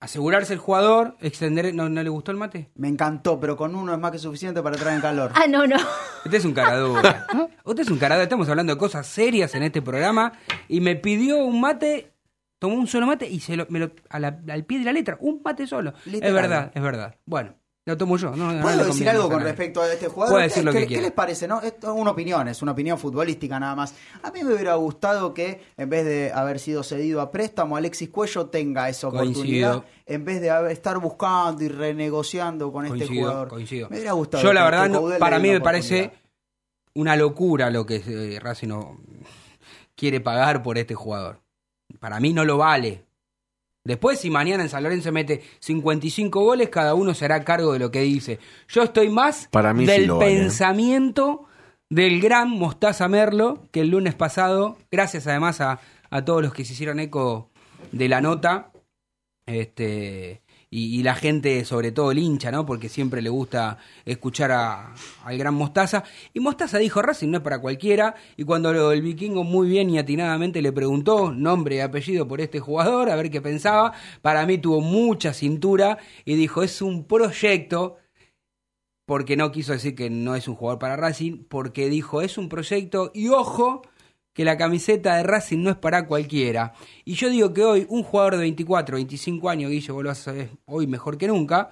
asegurarse 0.00 0.52
el 0.52 0.58
jugador, 0.58 1.16
extender... 1.20 1.74
¿No, 1.74 1.88
no 1.88 2.02
le 2.02 2.08
gustó 2.08 2.30
el 2.30 2.36
mate? 2.36 2.70
Me 2.74 2.88
encantó, 2.88 3.40
pero 3.40 3.56
con 3.56 3.74
uno 3.74 3.92
es 3.92 3.98
más 3.98 4.10
que 4.12 4.18
suficiente 4.18 4.62
para 4.62 4.76
entrar 4.76 4.94
en 4.94 5.00
calor. 5.00 5.32
Ah, 5.34 5.46
no, 5.48 5.66
no. 5.66 5.76
Usted 6.24 6.34
es 6.38 6.44
un 6.44 6.52
caradura. 6.54 7.26
Usted 7.64 7.82
es 7.82 7.90
un 7.90 7.98
caradura. 7.98 8.24
Estamos 8.24 8.48
hablando 8.48 8.72
de 8.74 8.78
cosas 8.78 9.06
serias 9.06 9.54
en 9.54 9.62
este 9.62 9.80
programa 9.82 10.32
y 10.68 10.80
me 10.80 10.96
pidió 10.96 11.38
un 11.44 11.60
mate, 11.60 12.12
tomó 12.58 12.74
un 12.74 12.86
solo 12.86 13.06
mate 13.06 13.28
y 13.28 13.40
se 13.40 13.56
lo, 13.56 13.66
me 13.70 13.78
lo, 13.78 13.90
a 14.10 14.18
la- 14.18 14.40
al 14.48 14.64
pie 14.64 14.78
de 14.80 14.84
la 14.84 14.92
letra, 14.92 15.16
un 15.20 15.40
mate 15.44 15.66
solo. 15.66 15.92
Literal. 16.04 16.28
Es 16.28 16.34
verdad, 16.34 16.72
es 16.74 16.82
verdad. 16.82 17.16
Bueno, 17.24 17.54
lo 17.86 17.96
tomo 17.96 18.16
yo. 18.16 18.34
No, 18.34 18.60
¿Puedo 18.62 18.84
decir 18.84 19.08
algo 19.08 19.30
con 19.30 19.42
respecto 19.42 19.80
a 19.80 19.92
este 19.92 20.08
jugador? 20.08 20.42
Decir 20.42 20.54
¿Qué, 20.56 20.62
lo 20.64 20.72
qué- 20.72 20.86
qué 20.88 21.00
les 21.00 21.12
parece? 21.12 21.46
No? 21.46 21.60
Esto 21.62 21.94
es 21.94 22.00
una 22.00 22.10
opinión, 22.10 22.48
es 22.48 22.60
una 22.60 22.72
opinión 22.72 22.98
futbolística 22.98 23.58
nada 23.60 23.76
más. 23.76 23.94
A 24.24 24.30
mí 24.32 24.42
me 24.42 24.52
hubiera 24.52 24.74
gustado 24.74 25.32
que, 25.32 25.62
en 25.76 25.88
vez 25.88 26.04
de 26.04 26.32
haber 26.32 26.58
sido 26.58 26.82
cedido 26.82 27.20
a 27.20 27.30
préstamo, 27.30 27.76
Alexis 27.76 28.10
Cuello 28.10 28.46
tenga 28.46 28.88
esa 28.88 29.06
oportunidad. 29.08 29.70
Coincido. 29.82 29.84
En 30.04 30.24
vez 30.24 30.40
de 30.40 30.72
estar 30.72 30.98
buscando 30.98 31.62
y 31.62 31.68
renegociando 31.68 32.72
con 32.72 32.86
este 32.86 33.06
jugador. 33.06 33.48
coincido. 33.48 33.88
Me 33.88 33.96
hubiera 33.96 34.12
gustado. 34.12 34.42
Yo 34.42 34.52
la 34.52 34.64
verdad, 34.64 34.88
no- 34.88 35.08
para 35.20 35.38
mí 35.38 35.50
me 35.50 35.60
parece 35.60 36.10
una 36.94 37.14
locura 37.14 37.70
lo 37.70 37.86
que 37.86 38.02
eh, 38.04 38.40
Racing 38.40 38.68
quiere 39.94 40.20
pagar 40.20 40.62
por 40.64 40.76
este 40.76 40.94
jugador. 40.96 41.40
Para 42.00 42.18
mí 42.20 42.32
no 42.32 42.44
lo 42.44 42.58
vale. 42.58 43.05
Después, 43.86 44.18
si 44.18 44.30
mañana 44.30 44.62
en 44.62 44.68
San 44.68 44.82
Lorenzo 44.82 45.12
mete 45.12 45.42
55 45.60 46.40
goles, 46.42 46.68
cada 46.68 46.94
uno 46.94 47.14
será 47.14 47.44
cargo 47.44 47.72
de 47.72 47.78
lo 47.78 47.90
que 47.90 48.00
dice. 48.00 48.38
Yo 48.68 48.82
estoy 48.82 49.08
más 49.08 49.48
Para 49.50 49.72
mí 49.72 49.86
sí 49.86 49.92
del 49.92 50.06
lo 50.06 50.20
¿eh? 50.20 50.26
pensamiento 50.26 51.44
del 51.88 52.20
gran 52.20 52.50
Mostaza 52.50 53.06
Merlo, 53.08 53.62
que 53.70 53.82
el 53.82 53.88
lunes 53.88 54.14
pasado, 54.14 54.76
gracias 54.90 55.26
además 55.26 55.60
a, 55.60 55.80
a 56.10 56.24
todos 56.24 56.42
los 56.42 56.52
que 56.52 56.64
se 56.64 56.72
hicieron 56.72 56.98
eco 56.98 57.50
de 57.92 58.08
la 58.08 58.20
nota, 58.20 58.72
este 59.46 60.42
y, 60.68 60.98
y 60.98 61.02
la 61.02 61.14
gente, 61.14 61.64
sobre 61.64 61.92
todo 61.92 62.10
el 62.10 62.18
hincha, 62.18 62.50
¿no? 62.50 62.66
Porque 62.66 62.88
siempre 62.88 63.22
le 63.22 63.28
gusta 63.30 63.78
escuchar 64.04 64.50
a- 64.52 64.94
al 65.24 65.38
gran 65.38 65.54
Mostaza. 65.54 66.02
Y 66.34 66.40
Mostaza 66.40 66.78
dijo, 66.78 67.02
Racing 67.02 67.28
no 67.30 67.38
es 67.38 67.42
para 67.44 67.60
cualquiera. 67.60 68.14
Y 68.36 68.44
cuando 68.44 68.72
lo- 68.72 68.92
el 68.92 69.02
vikingo 69.02 69.44
muy 69.44 69.68
bien 69.68 69.90
y 69.90 69.98
atinadamente 69.98 70.60
le 70.62 70.72
preguntó 70.72 71.30
nombre 71.32 71.76
y 71.76 71.80
apellido 71.80 72.26
por 72.26 72.40
este 72.40 72.58
jugador, 72.60 73.10
a 73.10 73.16
ver 73.16 73.30
qué 73.30 73.40
pensaba, 73.40 73.92
para 74.22 74.44
mí 74.46 74.58
tuvo 74.58 74.80
mucha 74.80 75.32
cintura 75.32 75.98
y 76.24 76.34
dijo, 76.34 76.62
es 76.62 76.82
un 76.82 77.04
proyecto 77.04 77.96
porque 79.06 79.36
no 79.36 79.52
quiso 79.52 79.72
decir 79.72 79.94
que 79.94 80.10
no 80.10 80.34
es 80.34 80.48
un 80.48 80.56
jugador 80.56 80.80
para 80.80 80.96
Racing, 80.96 81.44
porque 81.48 81.88
dijo 81.88 82.22
es 82.22 82.38
un 82.38 82.48
proyecto 82.48 83.12
y 83.14 83.28
ojo 83.28 83.82
que 84.36 84.44
la 84.44 84.58
camiseta 84.58 85.16
de 85.16 85.22
Racing 85.22 85.62
no 85.62 85.70
es 85.70 85.76
para 85.76 86.06
cualquiera. 86.06 86.74
Y 87.06 87.14
yo 87.14 87.30
digo 87.30 87.54
que 87.54 87.64
hoy 87.64 87.86
un 87.88 88.02
jugador 88.02 88.34
de 88.34 88.40
24, 88.42 88.96
25 88.96 89.48
años, 89.48 89.70
Guille, 89.70 89.90
vos 89.92 90.04
lo 90.04 90.14
saber 90.14 90.50
hoy 90.66 90.86
mejor 90.86 91.16
que 91.16 91.26
nunca, 91.26 91.70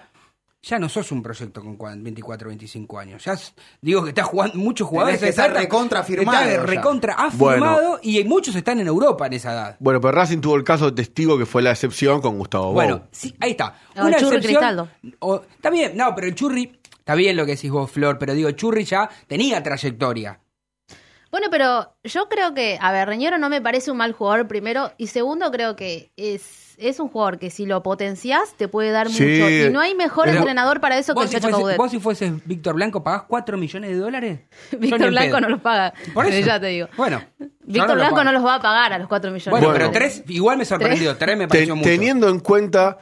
ya 0.63 0.79
no 0.79 0.89
sos 0.89 1.11
un 1.11 1.21
proyecto 1.21 1.61
con 1.61 1.77
cuan- 1.77 2.03
24, 2.03 2.47
25 2.47 2.97
años. 2.97 3.23
Ya 3.23 3.37
digo 3.81 4.01
que 4.01 4.09
estás 4.09 4.25
jugando 4.25 4.57
muchos 4.57 4.87
jugadores. 4.87 5.19
que 5.19 5.29
estar 5.29 5.53
recontra 5.53 6.01
firmado 6.01 6.63
recontra 6.63 7.15
Bueno. 7.35 7.65
afirmado 7.65 7.99
y 8.01 8.23
muchos 8.23 8.55
están 8.55 8.79
en 8.79 8.87
Europa 8.87 9.27
en 9.27 9.33
esa 9.33 9.53
edad. 9.53 9.75
Bueno, 9.79 10.01
pero 10.01 10.13
Racing 10.13 10.39
tuvo 10.39 10.55
el 10.55 10.63
caso 10.63 10.85
de 10.89 10.93
testigo 10.93 11.37
que 11.37 11.45
fue 11.45 11.61
la 11.61 11.69
excepción 11.69 12.19
con 12.19 12.39
Gustavo 12.39 12.65
Bou. 12.65 12.73
Bueno, 12.73 13.03
sí, 13.11 13.35
ahí 13.41 13.51
está. 13.51 13.75
No, 13.95 14.07
el 14.07 14.15
Churri 14.15 14.41
Cristaldo. 14.41 14.89
o- 15.19 15.43
está 15.55 15.69
bien, 15.69 15.95
no, 15.95 16.15
pero 16.15 16.25
el 16.25 16.33
Churri, 16.33 16.79
está 16.97 17.13
bien 17.13 17.37
lo 17.37 17.45
que 17.45 17.51
decís 17.51 17.69
vos, 17.69 17.91
Flor, 17.91 18.17
pero 18.17 18.33
digo, 18.33 18.49
el 18.49 18.55
Churri 18.55 18.85
ya 18.85 19.07
tenía 19.27 19.61
trayectoria. 19.61 20.39
Bueno, 21.35 21.47
pero 21.51 21.91
yo 22.05 22.29
creo 22.29 22.53
que, 22.53 22.77
a 22.79 22.93
ver, 22.93 23.09
Reñero 23.09 23.37
no 23.37 23.49
me 23.49 23.59
parece 23.59 23.91
un 23.91 23.97
mal 23.97 24.13
jugador 24.13 24.47
primero 24.47 24.93
y 24.97 25.07
segundo 25.07 25.51
creo 25.51 25.75
que 25.75 26.09
es, 26.15 26.75
es 26.77 26.97
un 27.01 27.09
jugador 27.09 27.39
que 27.39 27.49
si 27.49 27.65
lo 27.65 27.83
potenciás 27.83 28.53
te 28.55 28.69
puede 28.69 28.91
dar 28.91 29.09
Sí, 29.09 29.21
mucho 29.21 29.49
y 29.49 29.69
no 29.69 29.81
hay 29.81 29.95
mejor 29.95 30.27
pero- 30.27 30.37
entrenador 30.37 30.79
para 30.79 30.97
eso 30.97 31.13
que 31.13 31.15
¿Vos 31.15 31.23
el 31.25 31.29
si, 31.31 31.35
Chacho 31.35 31.47
fuese- 31.49 31.59
Caudet. 31.59 31.77
vos 31.77 31.91
si 31.91 31.99
fueses 31.99 32.31
Víctor 32.47 32.75
Blanco 32.75 33.03
pagás 33.03 33.23
4 33.27 33.57
millones 33.57 33.89
de 33.89 33.97
dólares? 33.97 34.39
Víctor 34.79 35.09
Blanco 35.09 35.41
no 35.41 35.49
los 35.49 35.59
paga. 35.59 35.93
Por 36.13 36.25
eso. 36.25 36.47
Ya 36.47 36.57
te 36.57 36.67
digo. 36.67 36.87
Bueno. 36.95 37.21
Víctor 37.65 37.95
Blanco 37.95 38.23
no 38.23 38.31
los 38.31 38.45
va 38.45 38.55
a 38.55 38.61
pagar 38.61 38.93
a 38.93 38.97
los 38.97 39.09
4 39.09 39.29
millones. 39.29 39.49
Bueno, 39.51 39.67
Bueno. 39.67 39.77
pero 39.79 39.91
tres, 39.91 40.23
igual 40.29 40.57
me 40.57 40.63
sorprendió. 40.63 41.17
Tres 41.17 41.35
me 41.35 41.47
Ten- 41.47 41.49
pareció 41.49 41.75
mucho. 41.75 41.89
teniendo 41.89 42.29
en 42.29 42.39
cuenta 42.39 42.97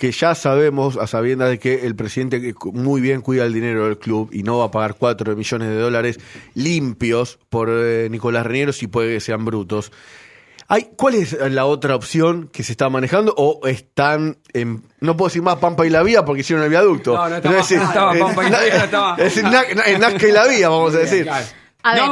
que 0.00 0.10
ya 0.12 0.34
sabemos, 0.34 0.96
a 0.96 1.06
sabiendas 1.06 1.50
de 1.50 1.58
que 1.58 1.86
el 1.86 1.94
presidente 1.94 2.54
muy 2.72 3.02
bien 3.02 3.20
cuida 3.20 3.44
el 3.44 3.52
dinero 3.52 3.84
del 3.84 3.98
club 3.98 4.30
y 4.32 4.42
no 4.42 4.56
va 4.58 4.64
a 4.64 4.70
pagar 4.70 4.94
4 4.98 5.36
millones 5.36 5.68
de 5.68 5.76
dólares 5.78 6.18
limpios 6.54 7.38
por 7.50 7.68
eh, 7.70 8.08
Nicolás 8.10 8.46
Reñero, 8.46 8.72
si 8.72 8.86
puede 8.86 9.12
que 9.12 9.20
sean 9.20 9.44
brutos. 9.44 9.92
Hay, 10.68 10.88
¿Cuál 10.96 11.16
es 11.16 11.36
la 11.50 11.66
otra 11.66 11.96
opción 11.96 12.48
que 12.50 12.62
se 12.62 12.72
está 12.72 12.88
manejando? 12.88 13.34
¿O 13.36 13.66
están 13.66 14.38
en, 14.54 14.84
no 15.00 15.16
puedo 15.18 15.28
decir 15.28 15.42
más 15.42 15.56
Pampa 15.56 15.84
y 15.86 15.90
la 15.90 16.02
Vía 16.02 16.24
porque 16.24 16.40
hicieron 16.40 16.64
el 16.64 16.70
viaducto? 16.70 17.14
No, 17.16 17.28
no 17.28 17.36
estaba- 17.36 17.54
Es 17.58 17.68
decir, 17.68 17.78
no 17.78 17.84
estaba 17.88 18.12
en- 18.14 18.20
Pampa 18.20 18.46
y 18.46 18.50
la 18.50 18.60
Vía, 18.62 18.78
no 18.78 18.84
estaba. 18.84 19.16
Es 19.18 19.34
decir, 19.34 19.44
en 19.86 20.00
Nazca 20.00 20.28
y 20.28 20.32
la 20.32 20.46
Vía, 20.46 20.68
vamos 20.70 20.94
a 20.94 20.98
decir. 20.98 21.24
Claro. 21.24 21.46
A 21.82 21.96
¿No? 21.96 22.08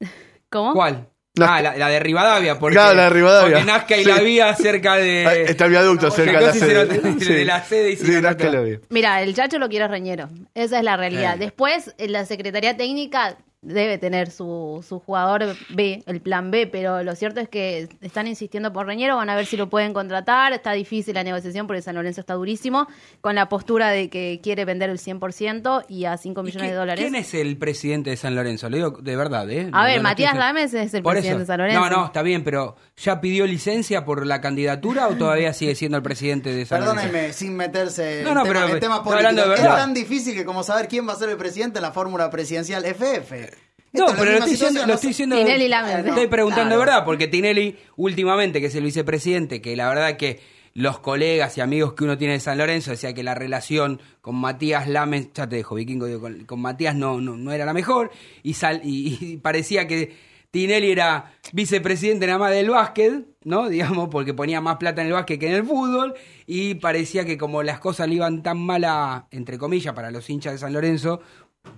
ver, 0.00 0.08
¿cómo? 0.50 0.72
¿Cuál? 0.72 1.06
La- 1.34 1.54
ah, 1.56 1.62
la, 1.62 1.76
la 1.76 1.88
de 1.88 2.00
Rivadavia. 2.00 2.58
Porque, 2.58 2.74
Claro, 2.74 2.94
la 2.94 3.04
de 3.04 3.10
Rivadavia. 3.10 3.56
Porque 3.58 3.64
Nazca 3.72 3.96
y 3.96 4.02
Sí. 4.04 4.08
la 4.10 4.18
vía 4.20 4.54
cerca 4.56 4.96
de. 4.96 5.26
Ah, 5.26 5.34
Está 5.34 5.64
el 5.66 5.70
viaducto 5.70 6.10
cerca 6.10 6.40
de 6.40 6.46
la 6.46 6.52
se 6.52 6.58
sede. 6.58 6.74
nota- 6.74 7.24
de 7.24 7.44
la 7.44 7.62
sede 7.64 7.90
y 7.92 7.96
se 7.96 8.04
Sí, 8.06 8.10
nota 8.12 8.20
Nazca 8.30 8.48
y 8.48 8.52
la. 8.52 8.60
Vía. 8.62 8.80
Mira, 8.88 9.22
el 9.22 9.34
Chacho 9.34 9.58
lo 9.58 9.68
quiere 9.68 9.86
Reñero. 9.88 10.28
Esa 10.54 10.78
es 10.78 10.84
la 10.84 10.96
realidad. 10.96 11.36
Eh. 11.36 11.38
Después, 11.38 11.94
la 11.98 12.24
Secretaría 12.26 12.76
Técnica 12.76 13.36
debe 13.62 13.98
tener 13.98 14.30
su, 14.30 14.82
su 14.88 15.00
jugador 15.00 15.54
B, 15.68 16.02
el 16.06 16.20
plan 16.22 16.50
B, 16.50 16.66
pero 16.66 17.02
lo 17.02 17.14
cierto 17.14 17.40
es 17.40 17.48
que 17.48 17.88
están 18.00 18.26
insistiendo 18.26 18.72
por 18.72 18.86
Reñero, 18.86 19.16
van 19.16 19.28
a 19.28 19.36
ver 19.36 19.44
si 19.44 19.56
lo 19.58 19.68
pueden 19.68 19.92
contratar. 19.92 20.54
Está 20.54 20.72
difícil 20.72 21.14
la 21.14 21.24
negociación 21.24 21.66
porque 21.66 21.82
San 21.82 21.94
Lorenzo 21.94 22.20
está 22.22 22.34
durísimo, 22.34 22.86
con 23.20 23.34
la 23.34 23.50
postura 23.50 23.90
de 23.90 24.08
que 24.08 24.40
quiere 24.42 24.64
vender 24.64 24.88
el 24.88 24.98
100% 24.98 25.84
y 25.88 26.06
a 26.06 26.16
5 26.16 26.40
¿Y 26.40 26.44
millones 26.44 26.68
qué- 26.68 26.72
de 26.72 26.78
dólares. 26.78 27.04
¿Quién 27.04 27.14
es 27.16 27.34
el 27.34 27.58
presidente 27.58 28.10
de 28.10 28.16
San 28.16 28.34
Lorenzo? 28.34 28.70
Lo 28.70 28.76
digo 28.76 28.90
de 29.02 29.16
verdad, 29.16 29.50
¿eh? 29.50 29.68
A 29.72 29.78
No, 29.80 29.84
ver, 29.84 29.96
no, 29.96 30.02
no 30.04 30.08
Matías 30.08 30.36
Lames 30.36 30.72
es 30.72 30.94
el 30.94 31.02
presidente 31.02 31.28
eso. 31.28 31.38
de 31.40 31.46
San 31.46 31.58
Lorenzo. 31.58 31.80
No, 31.80 31.90
no, 31.90 32.06
está 32.06 32.22
bien, 32.22 32.42
pero 32.44 32.76
¿ya 32.96 33.20
pidió 33.20 33.46
licencia 33.46 34.06
por 34.06 34.24
la 34.26 34.40
candidatura 34.40 35.06
o 35.08 35.16
todavía 35.16 35.52
sigue 35.52 35.74
siendo 35.74 35.98
el 35.98 36.02
presidente 36.02 36.54
de 36.54 36.64
San 36.64 36.80
Lorenzo? 36.80 37.02
Perdónenme, 37.02 37.32
sin 37.34 37.54
meterse 37.56 38.22
No, 38.24 38.32
no, 38.34 38.40
en, 38.40 38.46
tema, 38.48 38.60
pero 38.62 38.74
en 38.74 38.80
temas 38.80 39.00
políticos. 39.00 39.36
de 39.36 39.48
verdad. 39.48 39.66
Es 39.78 39.84
tan 39.84 39.92
difícil 39.94 40.34
que 40.34 40.46
como 40.46 40.62
saber 40.62 40.88
quién 40.88 41.06
va 41.06 41.12
a 41.12 41.16
ser 41.16 41.28
el 41.28 41.36
presidente 41.36 41.78
en 41.78 41.82
la 41.82 41.92
fórmula 41.92 42.30
presidencial 42.30 42.84
FF. 42.86 43.49
No, 43.92 44.06
Esta 44.06 44.12
es 44.12 44.18
la 44.18 44.18
pero 44.18 44.30
lo 44.30 44.38
estoy 44.38 44.50
diciendo, 44.52 44.80
lo 44.80 44.86
no 44.86 44.94
estoy 44.94 45.08
diciendo. 45.08 45.36
Tinelli 45.36 45.68
Lames. 45.68 46.06
Estoy 46.06 46.26
preguntando 46.28 46.74
de 46.74 46.78
verdad, 46.78 47.04
porque 47.04 47.28
Tinelli, 47.28 47.76
últimamente, 47.96 48.60
que 48.60 48.66
es 48.66 48.74
el 48.74 48.84
vicepresidente, 48.84 49.60
que 49.60 49.74
la 49.76 49.88
verdad 49.88 50.16
que 50.16 50.40
los 50.74 51.00
colegas 51.00 51.58
y 51.58 51.60
amigos 51.60 51.94
que 51.94 52.04
uno 52.04 52.16
tiene 52.16 52.34
de 52.34 52.40
San 52.40 52.58
Lorenzo 52.58 52.92
decía 52.92 53.12
que 53.12 53.22
la 53.22 53.34
relación 53.34 54.00
con 54.20 54.36
Matías 54.36 54.88
Lames, 54.88 55.32
ya 55.34 55.48
te 55.48 55.56
dejo, 55.56 55.74
Vikingo, 55.74 56.06
digo, 56.06 56.20
con, 56.20 56.44
con 56.44 56.60
Matías 56.60 56.94
no, 56.94 57.20
no, 57.20 57.36
no 57.36 57.52
era 57.52 57.64
la 57.64 57.72
mejor, 57.72 58.10
y, 58.42 58.54
sal, 58.54 58.80
y, 58.84 59.18
y 59.20 59.36
parecía 59.38 59.88
que 59.88 60.14
Tinelli 60.50 60.90
era 60.90 61.32
vicepresidente 61.52 62.26
nada 62.26 62.38
más 62.38 62.52
del 62.52 62.70
básquet, 62.70 63.24
¿no? 63.44 63.68
Digamos, 63.68 64.08
porque 64.08 64.34
ponía 64.34 64.60
más 64.60 64.76
plata 64.76 65.00
en 65.00 65.08
el 65.08 65.12
básquet 65.12 65.38
que 65.38 65.48
en 65.48 65.54
el 65.54 65.64
fútbol, 65.64 66.14
y 66.46 66.74
parecía 66.74 67.24
que 67.24 67.38
como 67.38 67.62
las 67.62 67.80
cosas 67.80 68.08
le 68.08 68.16
iban 68.16 68.42
tan 68.42 68.58
mal 68.58 68.84
a, 68.84 69.26
entre 69.30 69.58
comillas, 69.58 69.94
para 69.94 70.10
los 70.10 70.28
hinchas 70.28 70.52
de 70.52 70.58
San 70.58 70.72
Lorenzo, 70.72 71.20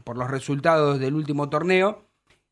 por 0.04 0.16
los 0.16 0.30
resultados 0.30 0.98
del 0.98 1.14
último 1.14 1.48
torneo, 1.48 2.04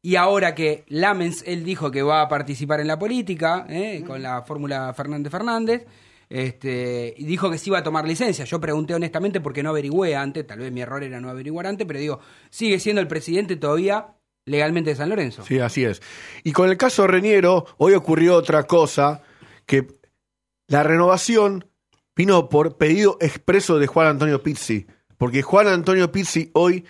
y 0.02 0.16
ahora 0.16 0.54
que 0.54 0.84
Lamens, 0.88 1.44
él 1.46 1.62
dijo 1.64 1.90
que 1.90 2.02
va 2.02 2.22
a 2.22 2.28
participar 2.28 2.80
en 2.80 2.86
la 2.86 2.98
política, 2.98 3.66
¿eh? 3.68 4.02
con 4.06 4.22
la 4.22 4.42
fórmula 4.42 4.92
Fernández 4.94 5.30
Fernández, 5.30 5.86
este, 6.30 7.12
y 7.16 7.24
dijo 7.24 7.50
que 7.50 7.58
sí 7.58 7.70
iba 7.70 7.78
a 7.78 7.82
tomar 7.82 8.06
licencia. 8.06 8.44
Yo 8.44 8.60
pregunté 8.60 8.94
honestamente 8.94 9.40
porque 9.40 9.62
no 9.62 9.70
averigüé 9.70 10.16
antes, 10.16 10.46
tal 10.46 10.60
vez 10.60 10.72
mi 10.72 10.80
error 10.80 11.02
era 11.02 11.20
no 11.20 11.28
averiguar 11.28 11.66
antes, 11.66 11.86
pero 11.86 11.98
digo, 11.98 12.20
sigue 12.48 12.78
siendo 12.78 13.02
el 13.02 13.08
presidente 13.08 13.56
todavía 13.56 14.14
legalmente 14.46 14.90
de 14.90 14.96
San 14.96 15.08
Lorenzo. 15.10 15.44
Sí, 15.44 15.58
así 15.58 15.84
es. 15.84 16.00
Y 16.44 16.52
con 16.52 16.70
el 16.70 16.76
caso 16.76 17.06
Reñero, 17.06 17.66
hoy 17.76 17.94
ocurrió 17.94 18.36
otra 18.36 18.62
cosa, 18.62 19.22
que 19.66 19.86
la 20.68 20.82
renovación 20.82 21.66
vino 22.16 22.48
por 22.48 22.76
pedido 22.76 23.18
expreso 23.20 23.78
de 23.78 23.86
Juan 23.86 24.06
Antonio 24.06 24.42
Pizzi, 24.42 24.86
porque 25.18 25.42
Juan 25.42 25.66
Antonio 25.66 26.10
Pizzi 26.10 26.50
hoy 26.54 26.84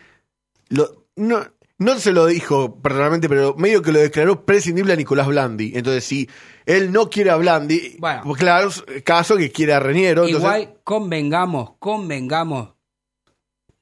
lo- 0.71 1.07
no, 1.17 1.41
no 1.79 1.99
se 1.99 2.13
lo 2.13 2.27
dijo 2.27 2.81
personalmente, 2.81 3.29
pero 3.29 3.55
medio 3.57 3.83
que 3.83 3.93
lo 3.93 4.01
declaró 4.01 4.45
prescindible 4.47 4.93
a 4.93 4.97
Nicolás 4.97 5.27
Blandi. 5.29 5.73
Entonces, 5.75 6.05
si 6.05 6.29
él 6.67 6.91
no 6.93 7.09
quiere 7.11 7.31
a 7.31 7.37
Blandi, 7.37 7.97
Bueno. 7.99 8.23
pues 8.25 8.39
claro, 8.41 8.69
es 8.69 8.85
caso 9.05 9.37
que 9.37 9.51
quiere 9.53 9.73
a 9.75 9.81
Reñero. 9.81 10.25
entonces- 10.27 10.41
Igual, 10.41 10.75
convengamos, 10.85 11.73
convengamos. 11.79 12.71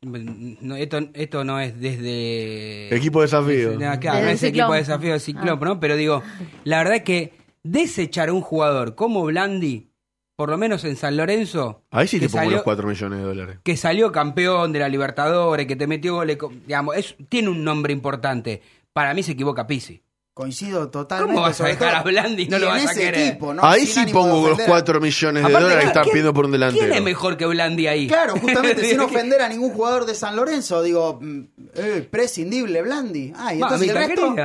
No, 0.00 0.76
esto, 0.76 0.98
esto 1.14 1.42
no 1.42 1.58
es 1.58 1.78
desde... 1.80 2.94
Equipo 2.94 3.18
de 3.20 3.26
desafío. 3.26 3.70
No, 3.72 3.98
claro, 3.98 4.18
Desde 4.18 4.22
no 4.26 4.28
es 4.30 4.42
equipo 4.44 4.72
de 4.72 4.78
desafío 4.78 5.12
de 5.12 5.18
Ciclón, 5.20 5.58
Ah. 5.60 5.64
¿no? 5.64 5.80
Pero 5.80 5.96
digo, 5.96 6.22
la 6.62 6.78
verdad 6.84 7.02
que 7.02 7.32
desechar 7.64 8.28
a 8.28 8.32
un 8.32 8.40
jugador 8.40 8.94
como 8.94 9.24
Blandi, 9.24 9.90
por 10.38 10.50
lo 10.50 10.56
menos 10.56 10.84
en 10.84 10.94
San 10.94 11.16
Lorenzo, 11.16 11.82
Ahí 11.90 12.06
sí 12.06 12.20
te 12.20 12.26
pongo 12.28 12.38
salió- 12.44 12.52
los 12.58 12.62
4 12.62 12.86
millones 12.86 13.18
de 13.18 13.24
dólares. 13.24 13.58
que 13.64 13.76
salió 13.76 14.12
campeón 14.12 14.72
de 14.72 14.78
la 14.78 14.88
Libertadores, 14.88 15.66
que 15.66 15.74
te 15.74 15.88
metió 15.88 16.14
goles, 16.14 16.38
digamos, 16.64 16.96
es, 16.96 17.16
tiene 17.28 17.48
un 17.48 17.64
nombre 17.64 17.92
importante. 17.92 18.62
Para 18.92 19.14
mí 19.14 19.24
se 19.24 19.32
equivoca 19.32 19.66
Pisi. 19.66 20.00
Coincido 20.34 20.90
totalmente. 20.90 21.34
¿Cómo 21.34 21.44
vas 21.44 21.60
a 21.60 21.66
dejar 21.66 21.96
a 21.96 22.02
Blandi 22.04 22.44
y 22.44 22.48
no 22.48 22.60
lo 22.60 22.66
en 22.66 22.72
vas 22.74 22.86
a 22.86 22.92
ese 22.92 23.00
querer? 23.00 23.26
equipo, 23.30 23.52
¿no? 23.52 23.64
Ahí 23.64 23.84
Sin 23.84 24.06
sí 24.06 24.12
pongo 24.12 24.34
los 24.36 24.44
ofender 24.52 24.62
a- 24.62 24.68
4 24.68 25.00
millones 25.00 25.42
de 25.42 25.48
Aparte, 25.48 25.62
dólares 25.64 25.82
que 25.82 25.88
están 25.88 26.02
¿quién- 26.04 26.12
pidiendo 26.12 26.34
por 26.34 26.44
un 26.44 26.52
delantero. 26.52 26.84
¿Quién 26.84 26.94
es 26.98 27.02
mejor 27.02 27.36
que 27.36 27.46
Blandi 27.46 27.86
ahí? 27.88 28.06
Claro, 28.06 28.34
justamente, 28.36 28.84
sin 28.84 29.00
ofender 29.00 29.42
a 29.42 29.48
ningún 29.48 29.72
jugador 29.72 30.06
de 30.06 30.14
San 30.14 30.36
Lorenzo, 30.36 30.84
digo, 30.84 31.18
mm, 31.20 31.40
eh, 31.74 32.08
prescindible 32.08 32.80
Blandi. 32.82 33.32
Ah, 33.34 33.52
y 33.52 33.60
entonces 33.60 33.88
el 33.88 33.96
resto. 33.96 34.36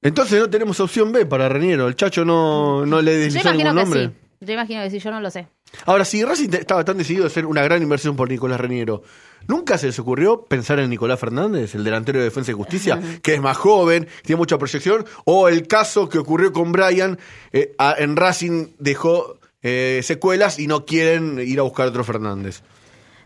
Entonces 0.00 0.38
no 0.38 0.48
tenemos 0.48 0.78
opción 0.78 1.10
B 1.10 1.26
para 1.26 1.48
Reñero. 1.48 1.88
El 1.88 1.96
Chacho 1.96 2.24
no, 2.24 2.86
no 2.86 3.02
le 3.02 3.16
deslizó 3.16 3.50
ningún 3.52 3.66
que 3.66 3.72
nombre. 3.74 4.06
sí. 4.06 4.12
Yo 4.40 4.52
imagino 4.52 4.82
que 4.82 4.90
sí, 4.90 4.98
yo 4.98 5.10
no 5.10 5.20
lo 5.20 5.30
sé. 5.30 5.48
Ahora, 5.84 6.04
si 6.04 6.24
Racing 6.24 6.50
estaba 6.52 6.84
tan 6.84 6.96
decidido 6.96 7.24
a 7.24 7.26
hacer 7.26 7.44
una 7.44 7.62
gran 7.62 7.82
inversión 7.82 8.16
por 8.16 8.28
Nicolás 8.28 8.60
Reñero, 8.60 9.02
¿nunca 9.46 9.76
se 9.78 9.86
les 9.86 9.98
ocurrió 9.98 10.44
pensar 10.44 10.78
en 10.78 10.90
Nicolás 10.90 11.18
Fernández, 11.18 11.74
el 11.74 11.84
delantero 11.84 12.18
de 12.18 12.26
Defensa 12.26 12.52
y 12.52 12.54
Justicia, 12.54 13.00
que 13.22 13.34
es 13.34 13.40
más 13.40 13.56
joven, 13.56 14.06
tiene 14.22 14.38
mucha 14.38 14.58
proyección? 14.58 15.04
O 15.24 15.48
el 15.48 15.66
caso 15.66 16.08
que 16.08 16.18
ocurrió 16.18 16.52
con 16.52 16.72
Brian, 16.72 17.18
eh, 17.52 17.74
en 17.98 18.16
Racing 18.16 18.68
dejó 18.78 19.38
eh, 19.62 20.00
secuelas 20.04 20.58
y 20.58 20.66
no 20.66 20.86
quieren 20.86 21.40
ir 21.40 21.58
a 21.58 21.62
buscar 21.62 21.88
otro 21.88 22.04
Fernández. 22.04 22.62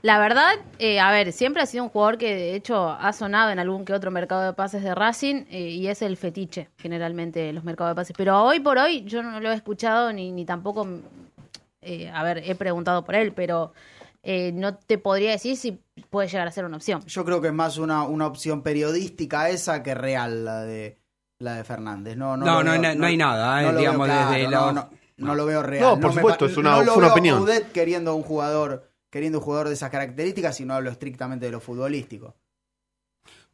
La 0.03 0.19
verdad, 0.19 0.51
eh, 0.81 0.99
a 0.99 1.13
ver, 1.13 1.33
siempre 1.33 1.63
ha 1.63 1.67
sido 1.67 1.85
un 1.85 1.91
jugador 1.91 2.19
que 2.19 2.35
de 2.35 2.55
hecho 2.57 2.91
ha 2.91 3.13
sonado 3.13 3.51
en 3.53 3.61
algún 3.61 3.85
que 3.85 3.93
otro 3.93 4.11
mercado 4.11 4.43
de 4.43 4.53
pases 4.53 4.83
de 4.83 4.95
Racing 4.97 5.45
eh, 5.49 5.69
y 5.71 5.87
es 5.87 6.03
el 6.03 6.17
fetiche 6.17 6.71
generalmente 6.77 7.39
de 7.39 7.53
los 7.53 7.63
mercados 7.63 7.93
de 7.93 7.95
pases. 7.95 8.15
Pero 8.17 8.43
hoy 8.43 8.59
por 8.59 8.79
hoy 8.79 9.05
yo 9.05 9.23
no 9.23 9.39
lo 9.39 9.53
he 9.53 9.55
escuchado 9.55 10.13
ni, 10.13 10.33
ni 10.33 10.45
tampoco, 10.45 10.89
eh, 11.83 12.11
a 12.13 12.25
ver, 12.25 12.43
he 12.45 12.57
preguntado 12.57 13.05
por 13.05 13.15
él, 13.15 13.33
pero 13.33 13.75
eh, 14.25 14.51
no 14.53 14.75
te 14.75 14.99
podría 14.99 15.31
decir 15.31 15.57
si 15.57 15.81
puede 16.11 16.27
llegar 16.29 16.49
a 16.49 16.51
ser 16.51 16.65
una 16.65 16.79
opción. 16.79 17.05
Yo 17.07 17.25
creo 17.25 17.41
que 17.41 17.49
es 17.49 17.55
más 17.55 17.79
una, 17.79 18.03
una 18.03 18.27
opción 18.27 18.63
periodística 18.63 19.51
esa 19.51 19.85
que 19.85 19.95
real 19.95 20.45
la 20.45 20.63
de 20.63 20.99
la 21.39 21.55
de 21.57 21.65
Fernández. 21.65 22.17
No, 22.17 22.37
no, 22.37 22.45
No, 22.45 22.63
no 22.65 22.71
veo- 22.73 22.95
no 22.97 23.07
hay 23.07 23.17
nada, 23.17 23.63
eh, 23.63 23.77
digamos, 23.77 24.07
claro, 24.07 24.31
desde 24.33 24.45
no, 24.45 24.51
la- 24.51 24.73
no, 24.73 24.91
no 25.17 25.35
lo 25.37 25.47
veo 25.47 25.63
real. 25.63 25.95
No, 25.95 26.01
por 26.01 26.13
supuesto, 26.13 26.47
es 26.47 26.57
una- 26.57 26.71
no 26.77 26.83
lo 26.83 26.95
una 26.97 27.07
veo 27.07 27.13
opinión. 27.13 27.39
Coudet 27.39 27.71
queriendo 27.73 28.15
un 28.17 28.23
jugador, 28.23 28.92
queriendo 29.13 29.39
un 29.41 29.45
jugador 29.45 29.69
de 29.69 29.75
esas 29.75 29.91
características, 29.91 30.57
sino 30.57 30.73
hablo 30.73 30.91
estrictamente 30.91 31.45
de 31.45 31.53
lo 31.53 31.61
futbolístico. 31.61 32.35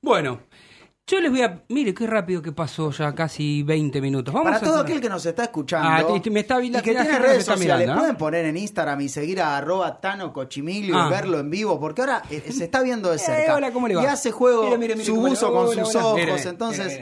Bueno, 0.00 0.40
yo 1.04 1.20
les 1.20 1.30
voy 1.32 1.42
a... 1.42 1.64
Mire 1.68 1.92
qué 1.92 2.06
rápido 2.06 2.40
que 2.40 2.52
pasó 2.52 2.92
ya 2.92 3.12
casi 3.12 3.64
20 3.64 4.00
minutos. 4.00 4.32
Vamos 4.32 4.46
Para 4.52 4.58
a 4.58 4.60
todo 4.60 4.78
aquel 4.80 5.00
que 5.00 5.08
nos 5.08 5.26
está 5.26 5.44
escuchando 5.44 5.88
Ah, 5.90 6.20
te- 6.22 6.30
me 6.30 6.40
está 6.40 6.62
y 6.62 6.70
que 6.70 6.80
tiene 6.82 7.18
redes 7.18 7.44
sociales, 7.44 7.58
mirando, 7.86 7.94
¿no? 7.94 7.98
pueden 8.00 8.16
poner 8.16 8.44
en 8.44 8.56
Instagram 8.56 9.00
y 9.00 9.08
seguir 9.08 9.40
a 9.40 9.56
arroba 9.56 10.00
Tano 10.00 10.32
Cochimilio 10.32 10.96
Ah. 10.96 11.06
y 11.08 11.10
verlo 11.10 11.40
en 11.40 11.50
vivo, 11.50 11.80
porque 11.80 12.02
ahora 12.02 12.22
eh, 12.30 12.40
se 12.52 12.64
está 12.64 12.80
viendo 12.82 13.10
de 13.10 13.18
cerca. 13.18 13.56
hola, 13.56 13.72
¿cómo 13.72 13.88
le 13.88 13.96
va? 13.96 14.04
Y 14.04 14.06
hace 14.06 14.30
juego 14.30 14.62
Mire, 14.66 14.78
mire, 14.78 14.94
mire 14.94 15.04
su 15.06 15.16
buzo 15.16 15.52
con 15.52 15.66
Hola, 15.66 15.84
sus 15.84 15.96
hola. 15.96 16.06
ojos, 16.30 16.46
entonces, 16.46 17.00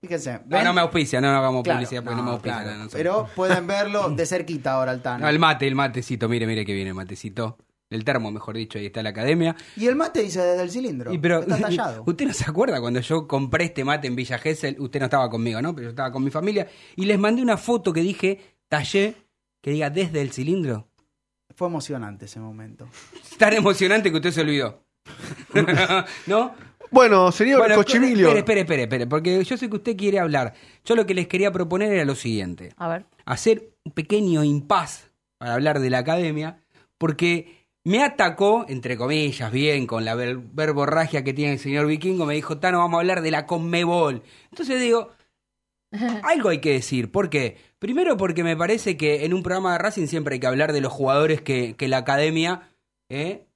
fíjense. 0.00 0.40
No, 0.46 0.62
no 0.62 0.72
me 0.72 0.80
auspicia, 0.82 1.20
no 1.20 1.28
hagamos 1.30 1.64
Claro, 1.64 1.78
publicidad 1.80 2.04
porque 2.04 2.16
no, 2.16 2.22
me 2.22 2.26
no, 2.28 2.32
auspicia. 2.34 2.62
claro, 2.62 2.78
no, 2.78 2.84
no 2.84 2.90
pero 2.92 3.28
pueden 3.34 3.66
verlo 3.66 4.10
de 4.10 4.26
cerquita 4.26 4.74
ahora 4.74 4.92
el 4.92 5.02
Tano. 5.02 5.18
No, 5.24 5.28
el 5.28 5.40
mate, 5.40 5.66
el 5.66 5.74
matecito, 5.74 6.28
mire, 6.28 6.46
mire 6.46 6.64
que 6.64 6.72
viene 6.74 6.90
el 6.90 6.94
matecito. 6.94 7.56
El 7.88 8.04
termo, 8.04 8.32
mejor 8.32 8.56
dicho, 8.56 8.78
ahí 8.78 8.86
está 8.86 9.02
la 9.02 9.10
academia. 9.10 9.54
Y 9.76 9.86
el 9.86 9.94
mate 9.94 10.22
dice 10.22 10.40
desde 10.40 10.62
el 10.62 10.70
cilindro. 10.70 11.12
Y 11.12 11.18
pero, 11.18 11.40
está 11.40 11.58
tallado. 11.60 12.02
usted 12.06 12.26
no 12.26 12.32
se 12.32 12.44
acuerda 12.48 12.80
cuando 12.80 13.00
yo 13.00 13.28
compré 13.28 13.66
este 13.66 13.84
mate 13.84 14.08
en 14.08 14.16
Villa 14.16 14.38
Gesell, 14.38 14.76
usted 14.80 15.00
no 15.00 15.06
estaba 15.06 15.30
conmigo, 15.30 15.62
¿no? 15.62 15.74
Pero 15.74 15.84
yo 15.84 15.90
estaba 15.90 16.10
con 16.10 16.24
mi 16.24 16.30
familia 16.30 16.68
y 16.96 17.04
les 17.04 17.18
mandé 17.18 17.42
una 17.42 17.56
foto 17.56 17.92
que 17.92 18.00
dije, 18.00 18.40
tallé, 18.68 19.14
que 19.60 19.70
diga 19.70 19.90
desde 19.90 20.20
el 20.20 20.32
cilindro. 20.32 20.88
Fue 21.54 21.68
emocionante 21.68 22.26
ese 22.26 22.40
momento. 22.40 22.88
Tan 23.38 23.52
emocionante 23.54 24.10
que 24.10 24.16
usted 24.16 24.32
se 24.32 24.40
olvidó. 24.40 24.82
¿No? 26.26 26.54
Bueno, 26.90 27.32
señor 27.32 27.60
Bueno, 27.60 27.76
Cochimilio. 27.76 28.28
Espere, 28.28 28.40
espere, 28.40 28.60
espere, 28.60 28.82
espere, 28.82 29.06
porque 29.06 29.42
yo 29.44 29.56
sé 29.56 29.68
que 29.68 29.76
usted 29.76 29.96
quiere 29.96 30.18
hablar. 30.18 30.54
Yo 30.84 30.94
lo 30.96 31.06
que 31.06 31.14
les 31.14 31.28
quería 31.28 31.52
proponer 31.52 31.92
era 31.92 32.04
lo 32.04 32.14
siguiente. 32.14 32.72
A 32.76 32.88
ver. 32.88 33.06
hacer 33.24 33.70
un 33.84 33.92
pequeño 33.92 34.44
impas 34.44 35.10
para 35.38 35.54
hablar 35.54 35.80
de 35.80 35.90
la 35.90 35.98
academia, 35.98 36.60
porque 36.98 37.55
me 37.86 38.02
atacó, 38.02 38.66
entre 38.68 38.96
comillas, 38.96 39.52
bien, 39.52 39.86
con 39.86 40.04
la 40.04 40.14
ver- 40.16 40.38
verborragia 40.38 41.22
que 41.22 41.32
tiene 41.32 41.52
el 41.52 41.58
señor 41.60 41.86
Vikingo, 41.86 42.26
me 42.26 42.34
dijo, 42.34 42.58
Tano, 42.58 42.78
vamos 42.78 42.98
a 42.98 43.00
hablar 43.00 43.22
de 43.22 43.30
la 43.30 43.46
Conmebol. 43.46 44.22
Entonces 44.50 44.80
digo, 44.80 45.10
algo 46.24 46.48
hay 46.48 46.60
que 46.60 46.72
decir. 46.72 47.10
¿Por 47.12 47.30
qué? 47.30 47.56
Primero 47.78 48.16
porque 48.16 48.42
me 48.42 48.56
parece 48.56 48.96
que 48.96 49.24
en 49.24 49.32
un 49.32 49.42
programa 49.42 49.72
de 49.72 49.78
Racing 49.78 50.06
siempre 50.08 50.34
hay 50.34 50.40
que 50.40 50.46
hablar 50.46 50.72
de 50.72 50.80
los 50.80 50.92
jugadores 50.92 51.40
que, 51.42 51.76
que 51.76 51.88
la 51.88 51.98
academia 51.98 52.70
eh, 53.08 53.46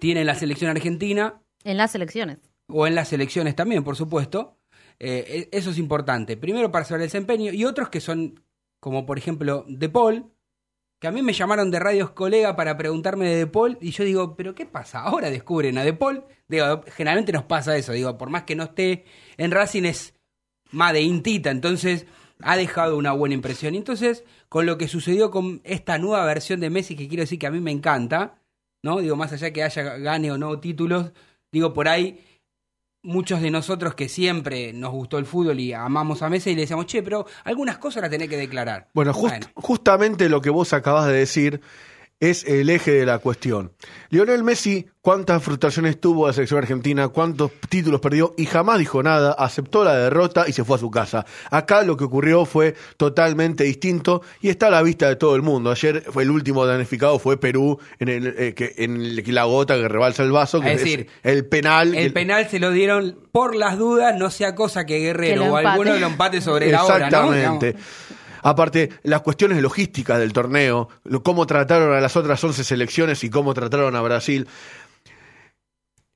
tiene 0.00 0.20
en 0.20 0.26
la 0.26 0.34
selección 0.34 0.70
argentina 0.70 1.40
En 1.64 1.76
las 1.78 1.94
elecciones. 1.94 2.38
o 2.68 2.86
en 2.86 2.94
las 2.94 3.12
elecciones 3.12 3.56
también, 3.56 3.82
por 3.82 3.96
supuesto. 3.96 4.56
Eh, 4.98 5.48
e- 5.52 5.56
eso 5.56 5.70
es 5.70 5.78
importante. 5.78 6.36
Primero 6.36 6.70
para 6.70 6.84
saber 6.84 7.00
el 7.02 7.06
desempeño 7.06 7.52
y 7.52 7.64
otros 7.64 7.88
que 7.88 8.00
son 8.00 8.42
como 8.80 9.06
por 9.06 9.16
ejemplo 9.18 9.64
De 9.68 9.88
Paul, 9.88 10.30
que 10.98 11.06
a 11.06 11.12
mí 11.12 11.22
me 11.22 11.32
llamaron 11.32 11.70
de 11.70 11.78
radios 11.78 12.10
colega 12.10 12.56
para 12.56 12.76
preguntarme 12.76 13.28
de 13.28 13.36
De 13.36 13.46
Paul, 13.46 13.78
y 13.80 13.90
yo 13.90 14.04
digo, 14.04 14.36
¿pero 14.36 14.54
qué 14.54 14.66
pasa? 14.66 15.00
Ahora 15.00 15.30
descubren 15.30 15.78
a 15.78 15.84
De 15.84 15.92
Paul. 15.92 16.24
Digo, 16.48 16.82
generalmente 16.96 17.32
nos 17.32 17.44
pasa 17.44 17.76
eso, 17.76 17.92
digo, 17.92 18.16
por 18.18 18.30
más 18.30 18.44
que 18.44 18.56
no 18.56 18.64
esté 18.64 19.04
en 19.36 19.50
Racing 19.50 19.84
es 19.84 20.14
más 20.70 20.92
de 20.92 21.02
Intita, 21.02 21.50
entonces 21.50 22.06
ha 22.40 22.56
dejado 22.56 22.96
una 22.96 23.12
buena 23.12 23.34
impresión. 23.34 23.74
Entonces, 23.74 24.24
con 24.48 24.66
lo 24.66 24.78
que 24.78 24.88
sucedió 24.88 25.30
con 25.30 25.60
esta 25.64 25.98
nueva 25.98 26.24
versión 26.24 26.60
de 26.60 26.70
Messi, 26.70 26.96
que 26.96 27.08
quiero 27.08 27.22
decir 27.22 27.38
que 27.38 27.46
a 27.46 27.50
mí 27.50 27.60
me 27.60 27.70
encanta, 27.70 28.40
¿no? 28.82 29.00
Digo, 29.00 29.16
más 29.16 29.32
allá 29.32 29.52
que 29.52 29.62
haya 29.62 29.82
gane 29.98 30.30
o 30.30 30.38
no 30.38 30.58
títulos, 30.60 31.12
digo, 31.52 31.72
por 31.72 31.88
ahí 31.88 32.24
muchos 33.02 33.40
de 33.40 33.50
nosotros 33.50 33.94
que 33.94 34.08
siempre 34.08 34.72
nos 34.72 34.90
gustó 34.92 35.18
el 35.18 35.26
fútbol 35.26 35.60
y 35.60 35.72
amamos 35.72 36.22
a 36.22 36.28
Messi 36.28 36.50
y 36.50 36.54
le 36.54 36.62
decíamos, 36.62 36.86
che, 36.86 37.02
pero 37.02 37.26
algunas 37.44 37.78
cosas 37.78 38.02
las 38.02 38.10
tenés 38.10 38.28
que 38.28 38.36
declarar. 38.36 38.88
Bueno, 38.94 39.12
just- 39.12 39.44
justamente 39.54 40.28
lo 40.28 40.40
que 40.40 40.50
vos 40.50 40.72
acabas 40.72 41.06
de 41.06 41.12
decir 41.12 41.60
es 42.20 42.44
el 42.44 42.68
eje 42.70 42.90
de 42.92 43.06
la 43.06 43.18
cuestión. 43.18 43.72
Lionel 44.10 44.42
Messi, 44.42 44.86
cuántas 45.02 45.42
frustraciones 45.42 46.00
tuvo 46.00 46.26
la 46.26 46.32
selección 46.32 46.58
argentina, 46.58 47.08
cuántos 47.08 47.52
títulos 47.68 48.00
perdió 48.00 48.34
y 48.36 48.46
jamás 48.46 48.78
dijo 48.80 49.02
nada, 49.02 49.32
aceptó 49.32 49.84
la 49.84 49.94
derrota 49.96 50.44
y 50.48 50.52
se 50.52 50.64
fue 50.64 50.76
a 50.76 50.80
su 50.80 50.90
casa. 50.90 51.24
Acá 51.50 51.82
lo 51.84 51.96
que 51.96 52.04
ocurrió 52.04 52.44
fue 52.44 52.74
totalmente 52.96 53.64
distinto 53.64 54.22
y 54.40 54.48
está 54.48 54.66
a 54.66 54.70
la 54.70 54.82
vista 54.82 55.08
de 55.08 55.16
todo 55.16 55.36
el 55.36 55.42
mundo. 55.42 55.70
Ayer 55.70 56.02
fue 56.10 56.24
el 56.24 56.30
último 56.30 56.66
damnificado 56.66 57.18
fue 57.20 57.38
Perú 57.38 57.78
en, 58.00 58.08
el, 58.08 58.34
eh, 58.36 58.54
que, 58.54 58.74
en 58.78 58.96
el- 58.96 59.24
la 59.34 59.44
gota 59.44 59.76
que 59.76 59.86
rebalsa 59.88 60.22
el 60.24 60.32
vaso, 60.32 60.60
que 60.60 60.72
Es 60.72 60.80
decir, 60.80 61.06
el 61.22 61.46
penal. 61.46 61.94
El 61.94 62.12
penal 62.12 62.48
se 62.48 62.58
lo 62.58 62.72
dieron 62.72 63.18
por 63.30 63.54
las 63.54 63.78
dudas, 63.78 64.16
no 64.18 64.30
sea 64.30 64.54
cosa 64.56 64.86
que 64.86 64.98
Guerrero 64.98 65.42
Que 65.42 65.48
o 65.50 65.56
alguno 65.56 65.96
lo 65.96 66.06
empate 66.06 66.40
sobre 66.40 66.70
la 66.72 66.84
hora, 66.84 67.10
¿no? 67.10 67.32
Exactamente. 67.32 67.76
Aparte, 68.48 68.88
las 69.02 69.20
cuestiones 69.20 69.60
logísticas 69.60 70.18
del 70.18 70.32
torneo, 70.32 70.88
cómo 71.22 71.46
trataron 71.46 71.94
a 71.94 72.00
las 72.00 72.16
otras 72.16 72.42
11 72.42 72.64
selecciones 72.64 73.22
y 73.22 73.28
cómo 73.28 73.52
trataron 73.52 73.94
a 73.94 74.00
Brasil. 74.00 74.48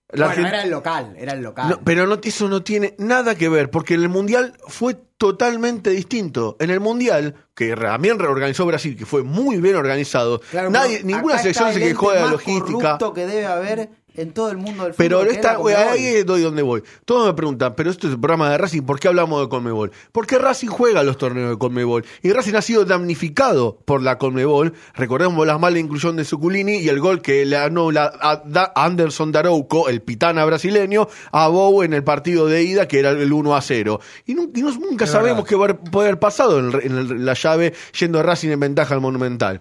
La 0.09 0.29
bueno, 0.29 0.49
era 0.49 0.62
el 0.62 0.71
local, 0.71 1.14
era 1.18 1.35
el 1.35 1.42
local. 1.42 1.68
No, 1.68 1.81
pero 1.85 2.07
no, 2.07 2.18
eso 2.23 2.49
no 2.49 2.62
tiene 2.62 2.95
nada 2.99 3.35
que 3.35 3.51
ver, 3.51 3.68
porque 3.68 3.95
en 3.95 4.03
el 4.03 4.09
Mundial 4.09 4.55
fue 4.66 4.95
totalmente 4.95 5.90
distinto. 5.90 6.57
En 6.59 6.71
el 6.71 6.81
Mundial, 6.81 7.35
que 7.55 7.77
también 7.77 8.18
reorganizó 8.18 8.64
Brasil, 8.64 8.97
que 8.97 9.05
fue 9.05 9.23
muy 9.23 9.59
bien 9.59 9.77
organizado, 9.77 10.40
Claro, 10.51 10.71
nadie, 10.71 11.03
ninguna 11.05 11.37
selección 11.37 11.75
se 11.75 11.81
quejó 11.81 12.12
de 12.12 12.21
la 12.21 12.31
logística. 12.31 12.64
corrupto 12.64 13.12
que 13.12 13.27
debe 13.27 13.45
haber 13.45 13.90
en 14.14 14.33
todo 14.33 14.51
el 14.51 14.57
mundo 14.59 14.85
del 14.85 14.94
fútbol. 14.94 14.96
Pero 14.96 15.22
esta, 15.22 15.55
Conmebol. 15.57 15.83
ahí 15.88 16.22
doy 16.22 16.42
donde 16.42 16.62
voy. 16.62 16.83
Todos 17.05 17.27
me 17.27 17.35
preguntan, 17.35 17.75
pero 17.77 17.90
esto 17.90 18.07
es 18.07 18.12
el 18.14 18.20
programa 18.20 18.51
de 18.51 18.59
Racing, 18.59 18.83
¿por 18.83 18.98
qué 19.01 19.09
hablamos 19.09 19.40
de 19.40 19.48
Conmebol? 19.48 19.90
Porque 20.12 20.38
Racing 20.38 20.68
juega 20.68 21.03
los 21.03 21.16
torneos 21.18 21.51
de 21.51 21.59
Conmebol. 21.59 22.05
Y 22.22 22.33
Racing 22.33 22.55
ha 22.55 22.62
sido 22.62 22.85
damnificado 22.85 23.79
por 23.85 24.03
la 24.03 24.18
Conmebol. 24.18 24.75
Recordemos 24.94 25.46
la 25.46 25.59
mala 25.59 25.79
inclusión 25.79 26.16
de 26.16 26.25
Suculini 26.25 26.77
y 26.77 26.88
el 26.88 27.01
gol 27.01 27.22
que 27.22 27.44
le 27.46 27.57
anula 27.57 28.12
a 28.20 28.42
Da- 28.44 28.72
Anderson 28.75 29.33
Darouco, 29.33 29.88
el 29.88 30.03
pitana 30.03 30.44
brasileño, 30.44 31.09
a 31.31 31.48
Bow 31.48 31.83
en 31.83 31.92
el 31.92 32.05
partido 32.05 32.46
de 32.46 32.62
ida, 32.62 32.88
que 32.88 32.98
era 32.98 33.11
el 33.11 33.33
1 33.33 33.55
a 33.57 33.61
0. 33.62 34.01
Y, 34.27 34.35
nu- 34.35 34.51
y 34.55 34.62
no- 34.62 34.70
nunca 34.72 35.05
Es 35.05 35.11
sabemos 35.11 35.44
verdad. 35.44 35.48
qué 35.48 35.57
va 35.57 35.66
a 35.66 35.90
puede 35.90 36.09
haber 36.09 36.18
pasado 36.20 36.59
en, 36.59 36.66
el- 36.72 36.81
en 36.83 36.98
el- 36.98 37.25
la 37.25 37.35
llave 37.35 37.72
yendo 37.98 38.18
a 38.20 38.22
Racing 38.22 38.51
en 38.51 38.61
ventaja 38.61 38.94
al 38.94 39.01
Monumental. 39.01 39.61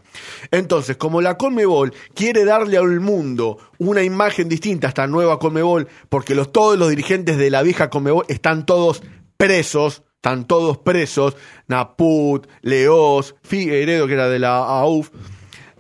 Entonces, 0.51 0.97
como 0.97 1.21
la 1.21 1.37
Conmebol 1.37 1.93
quiere 2.13 2.45
darle 2.45 2.77
al 2.77 2.99
mundo 2.99 3.57
una 3.77 4.03
imagen 4.03 4.40
distinta 4.49 4.87
a 4.87 4.89
esta 4.89 5.07
nueva 5.07 5.39
Conmebol, 5.39 5.87
porque 6.09 6.35
los, 6.35 6.51
todos 6.51 6.77
los 6.77 6.89
dirigentes 6.89 7.37
de 7.37 7.49
la 7.49 7.61
vieja 7.61 7.89
Conmebol 7.89 8.25
están 8.27 8.65
todos 8.65 9.01
presos, 9.37 10.03
están 10.15 10.45
todos 10.45 10.77
presos, 10.77 11.35
Naput, 11.67 12.47
Leos, 12.61 13.35
Figueredo, 13.41 14.07
que 14.07 14.13
era 14.13 14.29
de 14.29 14.39
la 14.39 14.57
AUF, 14.57 15.09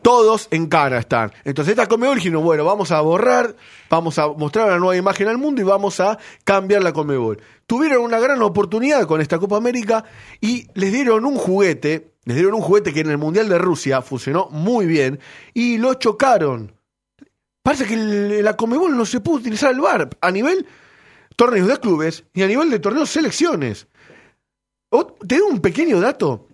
todos 0.01 0.47
en 0.51 0.67
cara 0.67 0.99
están. 0.99 1.31
Entonces 1.43 1.73
esta 1.73 1.87
Conmebol 1.87 2.15
dijeron, 2.15 2.43
bueno, 2.43 2.65
vamos 2.65 2.91
a 2.91 3.01
borrar, 3.01 3.55
vamos 3.89 4.17
a 4.17 4.27
mostrar 4.29 4.67
una 4.67 4.79
nueva 4.79 4.97
imagen 4.97 5.27
al 5.27 5.37
mundo 5.37 5.61
y 5.61 5.65
vamos 5.65 5.99
a 5.99 6.17
cambiar 6.43 6.83
la 6.83 6.93
Conmebol. 6.93 7.39
Tuvieron 7.67 8.03
una 8.03 8.19
gran 8.19 8.41
oportunidad 8.41 9.05
con 9.05 9.21
esta 9.21 9.39
Copa 9.39 9.57
América 9.57 10.03
y 10.39 10.67
les 10.73 10.91
dieron 10.91 11.25
un 11.25 11.35
juguete, 11.35 12.13
les 12.25 12.35
dieron 12.35 12.55
un 12.55 12.61
juguete 12.61 12.93
que 12.93 13.01
en 13.01 13.11
el 13.11 13.17
Mundial 13.17 13.47
de 13.47 13.57
Rusia 13.57 14.01
funcionó 14.01 14.49
muy 14.49 14.85
bien 14.85 15.19
y 15.53 15.77
lo 15.77 15.93
chocaron. 15.93 16.73
Parece 17.63 17.85
que 17.85 17.93
el- 17.93 18.43
la 18.43 18.55
Conmebol 18.57 18.95
no 18.95 19.05
se 19.05 19.19
pudo 19.19 19.35
utilizar 19.37 19.71
el 19.71 19.81
VAR 19.81 20.09
a 20.19 20.31
nivel 20.31 20.65
torneos 21.35 21.67
de 21.67 21.77
clubes 21.79 22.23
y 22.33 22.41
a 22.43 22.47
nivel 22.47 22.69
de 22.69 22.79
torneos 22.79 23.09
selecciones. 23.09 23.87
O- 24.89 25.05
Te 25.27 25.37
doy 25.37 25.51
un 25.51 25.59
pequeño 25.61 25.99
dato. 25.99 26.47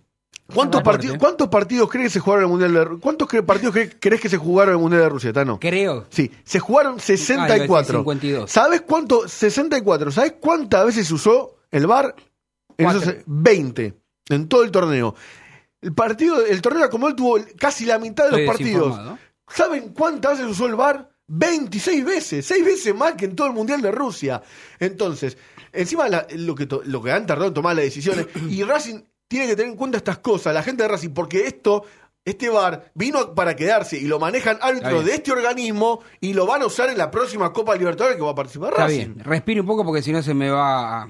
¿Cuántos, 0.53 0.81
partidos, 0.81 1.17
¿Cuántos 1.17 1.49
partidos 1.49 1.89
crees 1.89 2.05
que 2.07 2.13
se 2.13 2.19
jugaron 2.21 2.45
el 2.45 2.49
Mundial 2.49 2.73
de 2.73 2.85
Ru- 2.85 2.99
¿Cuántos 3.01 3.27
cre- 3.27 3.45
partidos 3.45 3.75
cre- 3.75 3.97
crees 3.99 4.21
que 4.21 4.29
se 4.29 4.37
jugaron 4.37 4.75
el 4.75 4.79
Mundial 4.79 5.01
de 5.01 5.09
Rusia, 5.09 5.33
Tano? 5.33 5.59
Creo. 5.59 6.05
Sí, 6.09 6.31
se 6.45 6.59
jugaron 6.59 6.93
Ah, 6.93 6.95
iba 6.95 7.03
a 7.03 7.17
decir 7.17 7.25
64. 7.25 7.97
52. 7.99 8.49
¿Sabes 8.51 8.81
cuánto? 8.81 9.27
64. 9.27 10.09
¿Sabes 10.11 10.35
cuántas 10.39 10.85
veces 10.85 11.05
se 11.07 11.13
usó 11.13 11.57
el 11.71 11.85
VAR? 11.85 12.15
En 12.77 12.87
esos 12.89 13.15
20 13.25 13.93
en 14.29 14.47
todo 14.47 14.63
el 14.63 14.71
torneo. 14.71 15.15
El 15.81 15.93
partido, 15.93 16.45
el 16.45 16.61
torneo 16.61 16.79
de 16.81 16.85
la 16.85 16.91
Conmebol 16.91 17.15
tuvo 17.15 17.39
casi 17.57 17.85
la 17.85 17.97
mitad 17.99 18.25
de 18.25 18.31
los 18.31 18.39
partidos. 18.47 18.97
¿Saben 19.49 19.89
cuántas 19.93 20.33
veces 20.39 20.51
usó 20.51 20.65
el 20.67 20.75
VAR? 20.75 21.09
26 21.29 22.05
veces, 22.05 22.45
6 22.45 22.63
veces 22.63 22.95
más 22.95 23.13
que 23.15 23.25
en 23.25 23.35
todo 23.35 23.47
el 23.47 23.53
Mundial 23.53 23.81
de 23.81 23.91
Rusia. 23.91 24.41
Entonces, 24.79 25.37
encima 25.73 26.07
la- 26.07 26.25
lo, 26.35 26.55
que 26.55 26.65
to- 26.65 26.81
lo 26.85 27.01
que 27.03 27.11
han 27.11 27.25
tardado 27.25 27.49
en 27.49 27.53
tomar 27.53 27.75
las 27.75 27.83
decisiones, 27.85 28.27
y 28.49 28.63
Racing 28.63 29.01
tiene 29.27 29.47
que 29.47 29.55
tener 29.57 29.71
en 29.71 29.77
cuenta 29.77 29.97
estas 29.97 30.19
cosas, 30.19 30.53
la 30.53 30.63
gente 30.63 30.83
de 30.83 30.89
Racing, 30.89 31.09
porque 31.09 31.45
esto, 31.47 31.83
este 32.23 32.47
VAR 32.49 32.91
vino 32.93 33.35
para 33.35 33.57
quedarse 33.57 33.97
y 33.97 34.05
lo 34.07 34.19
manejan 34.19 34.57
árbitros 34.61 35.03
de 35.05 35.15
este 35.15 35.33
organismo 35.33 35.99
y 36.21 36.31
lo 36.33 36.45
van 36.45 36.61
a 36.61 36.65
usar 36.65 36.89
en 36.89 36.97
la 36.97 37.11
próxima 37.11 37.51
Copa 37.51 37.75
Libertadores 37.75 38.15
que 38.15 38.23
va 38.23 38.31
a 38.31 38.35
participar 38.35 38.69
Está 38.71 38.83
Racing. 38.83 39.13
bien. 39.15 39.19
Respire 39.25 39.59
un 39.59 39.67
poco 39.67 39.83
porque 39.83 40.01
si 40.01 40.13
no 40.13 40.23
se 40.23 40.33
me 40.33 40.49
va. 40.49 41.09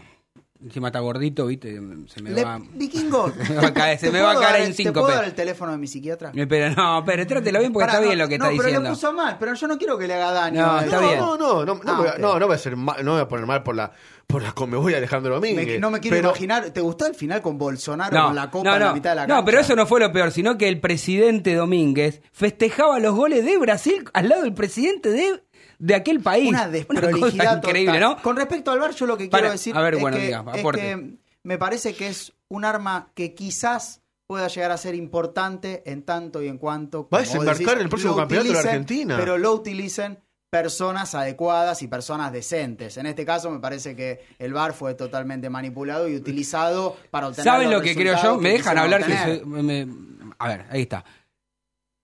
A- 0.62 0.66
Encima 0.66 0.88
está 0.88 1.00
gordito, 1.00 1.46
¿viste? 1.48 1.80
Se 2.08 2.22
me 2.22 2.32
Le- 2.32 2.44
va. 2.44 2.60
Vikingo, 2.74 3.32
me 3.50 3.56
va 3.56 3.68
a 3.68 3.74
caer- 3.74 3.98
se 4.00 4.08
¿te 4.08 4.12
me 4.12 4.22
va 4.22 4.32
a 4.32 4.40
caer 4.40 4.64
en 4.68 4.74
cinco 4.74 4.92
¿Te 4.92 5.00
puedo 5.02 5.16
dar 5.16 5.26
el 5.26 5.34
teléfono 5.34 5.72
de 5.72 5.78
mi 5.78 5.88
psiquiatra? 5.88 6.32
Pero 6.34 6.70
no, 6.76 7.04
pero 7.06 7.26
trátelo 7.28 7.60
bien 7.60 7.72
porque 7.74 7.86
Pará, 7.86 7.94
está 8.00 8.06
bien 8.06 8.18
no, 8.18 8.24
lo 8.26 8.30
que 8.30 8.38
no, 8.38 8.46
está 8.46 8.58
pero 8.58 8.64
diciendo. 8.68 8.90
le 8.90 8.96
puso 8.96 9.14
mal, 9.14 9.38
pero 9.40 9.54
yo 9.54 9.68
no 9.68 9.78
quiero 9.78 9.98
que 9.98 10.08
le 10.08 10.14
haga 10.16 10.32
daño. 10.32 10.66
No, 10.66 10.80
Eh, 10.82 10.86
está 10.86 11.02
no, 11.02 11.08
bien. 11.08 11.20
no, 11.20 11.38
no, 11.38 11.66
no, 11.66 11.76
no, 11.76 11.82
Ah, 11.86 11.94
me 11.94 11.98
voy 12.00 12.08
a- 12.08 12.18
no, 12.18 12.40
no 12.40 12.46
voy 12.48 12.56
a 12.56 12.60
ser 12.60 12.76
mal- 12.76 13.06
no 13.06 13.12
voy 13.14 13.22
a 13.22 13.28
poner 13.28 13.46
mal 13.46 13.64
por 13.64 13.76
la 13.76 13.92
por 14.28 14.42
la 14.44 14.52
Conmebol 14.52 14.92
y 14.92 14.96
Alejandro 14.96 15.36
Domínguez. 15.36 15.66
Me- 15.66 15.80
no 15.80 15.90
me 15.90 16.02
quiero 16.02 16.18
pero- 16.18 16.30
imaginar. 16.32 16.70
¿Te 16.72 16.82
gustó 16.82 17.06
el 17.06 17.16
final 17.16 17.42
con 17.42 17.58
Bolsonaro 17.58 18.18
No, 18.18 18.26
con 18.26 18.36
la 18.36 18.52
copa 18.52 18.70
no, 18.70 18.76
en 18.76 18.80
la 18.82 18.88
no. 18.90 18.94
mitad 18.94 19.12
de 19.12 19.16
la 19.16 19.22
cancha? 19.22 19.36
No, 19.38 19.46
pero 19.46 19.60
eso 19.62 19.74
no 19.78 19.86
fue 19.88 20.02
lo 20.02 20.12
peor, 20.12 20.32
sino 20.32 20.58
que 20.58 20.68
el 20.68 20.82
presidente 20.82 21.54
Domínguez 21.56 22.22
festejaba 22.34 23.00
los 23.00 23.16
goles 23.16 23.46
de 23.46 23.58
Brasil 23.58 24.04
al 24.14 24.28
lado 24.28 24.42
del 24.42 24.54
presidente 24.54 25.10
de, 25.12 25.42
de 25.80 25.96
aquel 25.96 26.20
país. 26.22 26.50
Una 26.50 26.68
desprolijidad 26.68 27.46
cosa 27.46 27.56
increíble, 27.58 28.00
total. 28.00 28.18
¿no? 28.18 28.22
Con 28.24 28.36
respecto 28.36 28.72
al 28.72 28.80
VAR, 28.80 28.94
yo 28.96 29.06
lo 29.06 29.18
que 29.18 29.28
Para- 29.28 29.42
quiero 29.42 29.52
decir 29.54 29.76
a 29.78 29.82
ver, 29.82 29.96
es, 29.96 30.02
bueno, 30.02 30.18
que, 30.18 30.24
diga, 30.26 30.44
es 30.54 30.60
aporte. 30.60 30.82
que 30.82 31.14
me 31.44 31.58
parece 31.58 31.94
que 31.94 32.08
es 32.08 32.34
un 32.50 32.66
arma 32.66 33.12
que 33.14 33.34
quizás 33.36 34.02
pueda 34.26 34.48
llegar 34.48 34.72
a 34.72 34.78
ser 34.78 34.96
importante 34.96 35.84
en 35.86 36.04
tanto 36.04 36.42
y 36.44 36.48
en 36.48 36.58
cuanto 36.58 37.08
Va 37.14 37.20
a 37.20 37.22
desembarcar 37.22 37.76
en 37.78 37.82
el 37.84 37.90
próximo 37.90 38.16
campeonato 38.16 38.48
de 38.50 38.54
la 38.54 38.60
Argentina. 38.60 39.16
Pero 39.18 39.38
lo 39.38 39.54
utilicen 39.54 40.20
personas 40.50 41.14
adecuadas 41.16 41.82
y 41.82 41.88
personas 41.88 42.32
decentes. 42.32 42.98
En 42.98 43.06
este 43.06 43.26
caso 43.26 43.50
me 43.52 43.60
parece 43.60 43.96
que 43.96 44.26
el 44.40 44.54
VAR 44.54 44.74
fue 44.74 44.96
totalmente 44.96 45.50
manipulado 45.50 46.08
y 46.10 46.16
utilizado 46.16 46.98
para 47.12 47.28
obtener 47.28 47.44
¿Saben 47.52 47.70
los 47.70 47.80
lo 47.80 47.84
que 47.86 47.96
creo 47.96 48.22
yo? 48.22 48.38
Me 48.38 48.52
dejan 48.52 48.78
hablar 48.78 49.06
que 49.06 49.14
obtener. 49.14 49.40
soy- 49.40 49.46
me- 49.46 49.86
me- 49.86 50.34
A 50.40 50.48
ver, 50.50 50.66
ahí 50.70 50.82
está. 50.82 51.04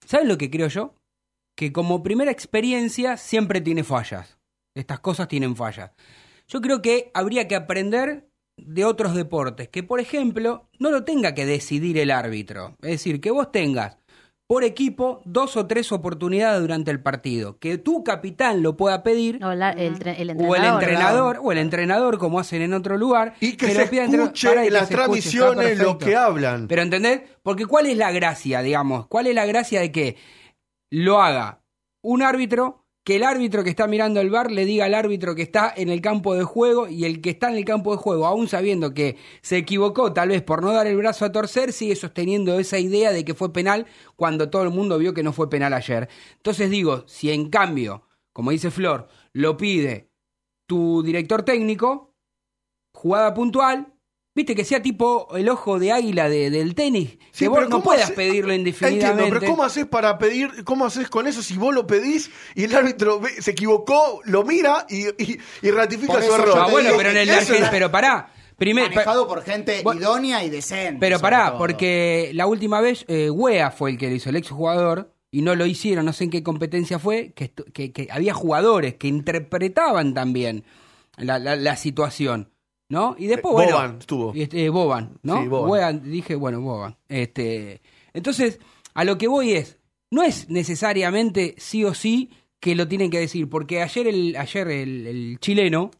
¿Saben 0.05 0.27
lo 0.27 0.37
que 0.37 0.49
creo 0.49 0.67
yo? 0.67 0.93
Que 1.55 1.71
como 1.71 2.01
primera 2.03 2.31
experiencia 2.31 3.17
siempre 3.17 3.61
tiene 3.61 3.83
fallas. 3.83 4.37
Estas 4.75 4.99
cosas 4.99 5.27
tienen 5.27 5.55
fallas. 5.55 5.91
Yo 6.47 6.61
creo 6.61 6.81
que 6.81 7.11
habría 7.13 7.47
que 7.47 7.55
aprender 7.55 8.27
de 8.57 8.85
otros 8.85 9.15
deportes, 9.15 9.67
que 9.69 9.83
por 9.83 9.99
ejemplo 9.99 10.67
no 10.79 10.91
lo 10.91 11.03
tenga 11.03 11.33
que 11.33 11.45
decidir 11.45 11.97
el 11.97 12.11
árbitro. 12.11 12.75
Es 12.81 12.91
decir, 12.91 13.21
que 13.21 13.31
vos 13.31 13.51
tengas 13.51 13.97
por 14.47 14.63
equipo 14.63 15.21
dos 15.25 15.55
o 15.57 15.65
tres 15.67 15.91
oportunidades 15.91 16.59
durante 16.61 16.91
el 16.91 17.01
partido, 17.01 17.57
que 17.59 17.77
tu 17.77 18.03
capitán 18.03 18.61
lo 18.61 18.75
pueda 18.75 19.01
pedir 19.01 19.43
O 19.43 19.53
la- 19.53 19.71
el, 19.71 19.93
o 19.93 19.95
entrenador. 19.95 20.55
el 20.57 20.65
entrenador, 20.73 21.39
o 21.41 21.51
el 21.51 21.57
entrenador, 21.59 22.17
como 22.19 22.39
hacen 22.39 22.61
en 22.61 22.73
otro 22.73 22.97
lugar. 22.97 23.33
Y 23.39 23.53
que 23.53 23.71
se 23.71 23.87
pida 23.87 24.03
entre- 24.03 24.21
escuche 24.23 24.49
Pará, 24.49 24.63
y 24.63 24.67
en 24.67 24.73
que 24.73 24.79
las 24.79 24.89
transmisiones 24.89 25.77
lo 25.79 25.97
que 25.97 26.15
hablan. 26.15 26.67
Pero 26.67 26.81
¿entendés? 26.81 27.21
Porque 27.41 27.65
¿cuál 27.65 27.85
es 27.87 27.97
la 27.97 28.11
gracia, 28.11 28.61
digamos? 28.61 29.07
¿Cuál 29.07 29.27
es 29.27 29.35
la 29.35 29.45
gracia 29.45 29.79
de 29.79 29.91
que 29.91 30.17
lo 30.93 31.23
haga 31.23 31.63
un 32.03 32.21
árbitro, 32.21 32.85
que 33.03 33.15
el 33.15 33.23
árbitro 33.23 33.63
que 33.63 33.71
está 33.71 33.87
mirando 33.87 34.21
el 34.21 34.29
bar 34.29 34.51
le 34.51 34.63
diga 34.63 34.85
al 34.85 34.93
árbitro 34.93 35.33
que 35.33 35.41
está 35.41 35.73
en 35.75 35.89
el 35.89 36.01
campo 36.01 36.35
de 36.35 36.43
juego 36.43 36.87
y 36.87 37.05
el 37.05 37.19
que 37.19 37.31
está 37.31 37.49
en 37.49 37.55
el 37.55 37.65
campo 37.65 37.91
de 37.91 37.97
juego, 37.97 38.27
aún 38.27 38.47
sabiendo 38.47 38.93
que 38.93 39.17
se 39.41 39.57
equivocó 39.57 40.13
tal 40.13 40.29
vez 40.29 40.43
por 40.43 40.61
no 40.61 40.71
dar 40.71 40.85
el 40.85 40.95
brazo 40.95 41.25
a 41.25 41.31
torcer, 41.31 41.73
sigue 41.73 41.95
sosteniendo 41.95 42.59
esa 42.59 42.77
idea 42.77 43.11
de 43.11 43.25
que 43.25 43.33
fue 43.33 43.51
penal 43.51 43.87
cuando 44.15 44.51
todo 44.51 44.61
el 44.61 44.69
mundo 44.69 44.99
vio 44.99 45.15
que 45.15 45.23
no 45.23 45.33
fue 45.33 45.49
penal 45.49 45.73
ayer. 45.73 46.09
Entonces 46.35 46.69
digo, 46.69 47.05
si 47.07 47.31
en 47.31 47.49
cambio, 47.49 48.07
como 48.31 48.51
dice 48.51 48.69
Flor, 48.69 49.07
lo 49.31 49.57
pide 49.57 50.11
tu 50.67 51.01
director 51.01 51.41
técnico, 51.41 52.13
jugada 52.93 53.33
puntual, 53.33 53.92
Viste 54.35 54.55
que 54.55 54.65
sea 54.65 54.81
tipo 54.81 55.27
el 55.37 55.47
ojo 55.47 55.77
de 55.77 55.91
águila 55.91 56.27
de- 56.27 56.49
del 56.49 56.73
tenis. 56.73 57.19
Sí, 57.31 57.45
que 57.45 57.49
vos 57.49 57.57
pero 57.59 57.69
no 57.69 57.75
¿cómo 57.77 57.83
puedas 57.83 58.05
hace- 58.05 58.13
pedirlo 58.13 58.51
Entiendo, 58.51 58.69
indefinidamente. 58.87 59.39
pero 59.39 59.51
¿cómo 59.51 59.63
haces 59.63 59.85
para 59.85 60.17
pedir, 60.17 60.63
cómo 60.63 60.85
haces 60.85 61.07
con 61.09 61.27
eso 61.27 61.43
si 61.43 61.55
vos 61.55 61.73
lo 61.73 61.85
pedís 61.85 62.31
y 62.55 62.63
el 62.63 62.75
árbitro 62.75 63.19
ve- 63.19 63.39
se 63.41 63.51
equivocó, 63.51 64.21
lo 64.25 64.43
mira 64.43 64.87
y, 64.89 65.05
y- 65.21 65.37
y 65.61 65.69
ratifica 65.71 66.19
su 66.21 66.33
error? 66.33 66.57
Ah, 66.57 66.67
bueno, 66.71 66.89
pero 66.97 67.11
en 67.11 67.17
el 67.17 67.29
Argentina. 67.29 67.69
Pero 67.69 67.91
pará. 67.91 68.31
Primero, 68.57 68.87
Manejado 68.89 69.27
por 69.27 69.43
gente 69.43 69.81
Bueno, 69.83 69.99
idónea 70.01 70.43
y 70.43 70.49
decente. 70.49 70.97
Pero 70.99 71.19
pará, 71.19 71.49
todo. 71.49 71.57
porque 71.57 72.31
la 72.33 72.45
última 72.47 72.81
vez 72.81 73.03
eh, 73.07 73.29
Wea 73.29 73.71
fue 73.71 73.91
el 73.91 73.97
que 73.97 74.09
lo 74.09 74.15
hizo, 74.15 74.29
el 74.29 74.35
exjugador, 74.35 75.11
y 75.31 75.41
no 75.41 75.55
lo 75.55 75.65
hicieron, 75.65 76.05
no 76.05 76.13
sé 76.13 76.25
en 76.25 76.29
qué 76.29 76.43
competencia 76.43 76.97
fue, 76.99 77.33
que, 77.33 77.51
que, 77.51 77.91
que 77.91 78.07
había 78.11 78.33
jugadores 78.35 78.93
que 78.95 79.07
interpretaban 79.07 80.13
también 80.13 80.63
la, 81.17 81.39
la- 81.39 81.55
la 81.55 81.75
situación, 81.75 82.49
¿no? 82.89 83.15
Y 83.17 83.27
después, 83.27 83.51
Eh, 83.51 83.55
bueno... 83.55 83.71
Boban 83.75 83.97
estuvo. 83.99 84.31
y 84.35 84.41
este, 84.43 84.69
Boban, 84.69 85.17
¿no? 85.23 85.41
Sí, 85.41 85.47
Boban. 85.47 86.03
Dije, 86.11 86.35
bueno, 86.35 86.61
Boban. 86.61 86.97
Este, 87.07 87.81
entonces, 88.13 88.59
a 88.93 89.03
lo 89.03 89.17
que 89.17 89.27
voy 89.27 89.53
es, 89.53 89.77
no 90.11 90.21
es 90.23 90.49
necesariamente 90.49 91.55
sí 91.57 91.83
o 91.85 91.93
sí 91.93 92.29
que 92.59 92.75
lo 92.75 92.87
tienen 92.87 93.09
que 93.11 93.19
decir, 93.19 93.49
porque 93.49 93.81
ayer 93.81 94.07
el, 94.07 94.35
ayer 94.37 94.67
el, 94.69 95.07
el 95.07 95.39
chileno, 95.39 95.91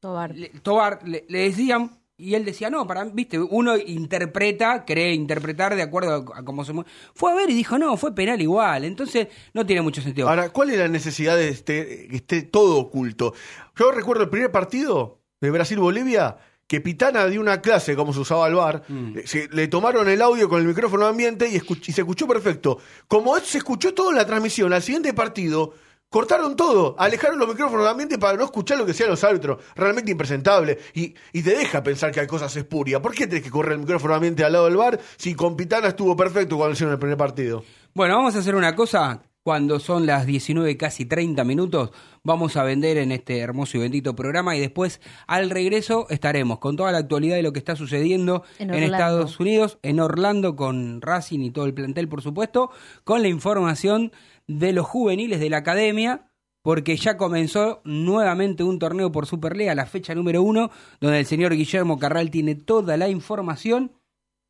Tobar. 0.00 0.34
le- 0.34 0.48
Tobar 0.62 1.06
le, 1.06 1.24
le 1.28 1.38
decían 1.40 1.98
y 2.16 2.34
él 2.34 2.44
decía 2.44 2.68
no 2.70 2.84
para 2.86 3.04
viste 3.04 3.38
uno 3.38 3.76
interpreta 3.76 4.84
cree 4.84 5.12
interpretar 5.14 5.76
de 5.76 5.82
acuerdo 5.82 6.32
a, 6.34 6.38
a 6.40 6.44
cómo 6.44 6.64
se 6.64 6.72
mueve 6.72 6.90
fue 7.14 7.30
a 7.30 7.34
ver 7.36 7.48
y 7.50 7.54
dijo 7.54 7.78
no 7.78 7.96
fue 7.96 8.12
penal 8.12 8.40
igual 8.42 8.84
entonces 8.84 9.28
no 9.54 9.64
tiene 9.64 9.82
mucho 9.82 10.02
sentido 10.02 10.28
Ahora, 10.28 10.50
¿cuál 10.50 10.70
es 10.70 10.78
la 10.78 10.88
necesidad 10.88 11.36
de 11.36 11.48
este, 11.48 12.08
que 12.08 12.16
esté 12.16 12.42
todo 12.42 12.78
oculto? 12.78 13.34
Yo 13.76 13.92
recuerdo 13.92 14.24
el 14.24 14.30
primer 14.30 14.50
partido 14.50 15.17
de 15.40 15.50
Brasil-Bolivia, 15.50 16.36
que 16.66 16.80
Pitana 16.80 17.26
dio 17.26 17.40
una 17.40 17.60
clase 17.62 17.96
cómo 17.96 18.12
se 18.12 18.20
usaba 18.20 18.46
el 18.48 18.54
bar, 18.54 18.82
Mm. 18.88 19.18
se- 19.24 19.48
le 19.48 19.68
tomaron 19.68 20.08
el 20.08 20.20
audio 20.20 20.48
con 20.48 20.60
el 20.60 20.66
micrófono 20.68 21.06
ambiente 21.06 21.48
y, 21.48 21.54
escuch- 21.58 21.88
y 21.88 21.92
se 21.92 22.02
escuchó 22.02 22.26
perfecto. 22.26 22.78
Como 23.06 23.38
se 23.38 23.58
escuchó 23.58 23.94
todo 23.94 24.10
en 24.10 24.16
la 24.16 24.26
transmisión, 24.26 24.72
al 24.72 24.82
siguiente 24.82 25.14
partido, 25.14 25.72
cortaron 26.10 26.56
todo, 26.56 26.94
alejaron 26.98 27.38
los 27.38 27.48
micrófonos 27.48 27.84
de 27.84 27.90
ambiente 27.90 28.18
para 28.18 28.36
no 28.36 28.44
escuchar 28.44 28.78
lo 28.78 28.84
que 28.84 28.92
decían 28.92 29.08
los 29.10 29.22
árbitros. 29.24 29.62
Realmente 29.76 30.10
impresentable. 30.10 30.78
Y, 30.94 31.14
y 31.32 31.42
te 31.42 31.50
deja 31.56 31.82
pensar 31.82 32.10
que 32.12 32.20
hay 32.20 32.26
cosas 32.26 32.54
espurias. 32.56 33.00
¿Por 33.00 33.14
qué 33.14 33.26
tenés 33.26 33.44
que 33.44 33.50
correr 33.50 33.72
el 33.72 33.78
micrófono 33.80 34.12
de 34.12 34.16
ambiente 34.16 34.44
al 34.44 34.52
lado 34.52 34.64
del 34.66 34.76
bar 34.76 34.98
si 35.16 35.34
con 35.34 35.56
Pitana 35.56 35.88
estuvo 35.88 36.16
perfecto 36.16 36.56
cuando 36.56 36.72
hicieron 36.74 36.92
el 36.92 36.98
primer 36.98 37.16
partido? 37.16 37.64
bueno 37.94 38.14
vamos 38.16 38.36
a 38.36 38.38
hacer 38.40 38.54
una 38.54 38.76
cosa 38.76 39.22
cuando 39.48 39.80
son 39.80 40.04
las 40.04 40.26
19 40.26 40.76
casi 40.76 41.06
30 41.06 41.42
minutos 41.42 41.90
vamos 42.22 42.58
a 42.58 42.64
vender 42.64 42.98
en 42.98 43.12
este 43.12 43.38
hermoso 43.38 43.78
y 43.78 43.80
bendito 43.80 44.14
programa 44.14 44.54
y 44.54 44.60
después 44.60 45.00
al 45.26 45.48
regreso 45.48 46.06
estaremos 46.10 46.58
con 46.58 46.76
toda 46.76 46.92
la 46.92 46.98
actualidad 46.98 47.36
de 47.36 47.42
lo 47.42 47.54
que 47.54 47.58
está 47.58 47.74
sucediendo 47.74 48.44
En 48.58 48.74
en. 48.74 48.82
Estados 48.82 49.40
Unidos, 49.40 49.78
en 49.80 50.00
Orlando 50.00 50.54
con 50.54 51.00
Racing 51.00 51.40
y 51.40 51.50
todo 51.50 51.64
el 51.64 51.72
plantel 51.72 52.08
por 52.08 52.20
supuesto, 52.20 52.70
con 53.04 53.22
la 53.22 53.28
información 53.28 54.12
de 54.46 54.74
los 54.74 54.84
juveniles 54.84 55.40
de 55.40 55.48
la 55.48 55.56
academia 55.56 56.30
porque 56.60 56.98
ya 56.98 57.16
comenzó 57.16 57.80
nuevamente 57.84 58.64
un 58.64 58.78
torneo 58.78 59.10
por 59.10 59.24
Superliga, 59.24 59.74
la 59.74 59.86
fecha 59.86 60.14
número 60.14 60.42
uno, 60.42 60.70
donde 61.00 61.20
el 61.20 61.24
señor 61.24 61.54
Guillermo 61.54 61.98
Carral 61.98 62.30
tiene 62.30 62.54
toda 62.54 62.98
la 62.98 63.08
información 63.08 63.92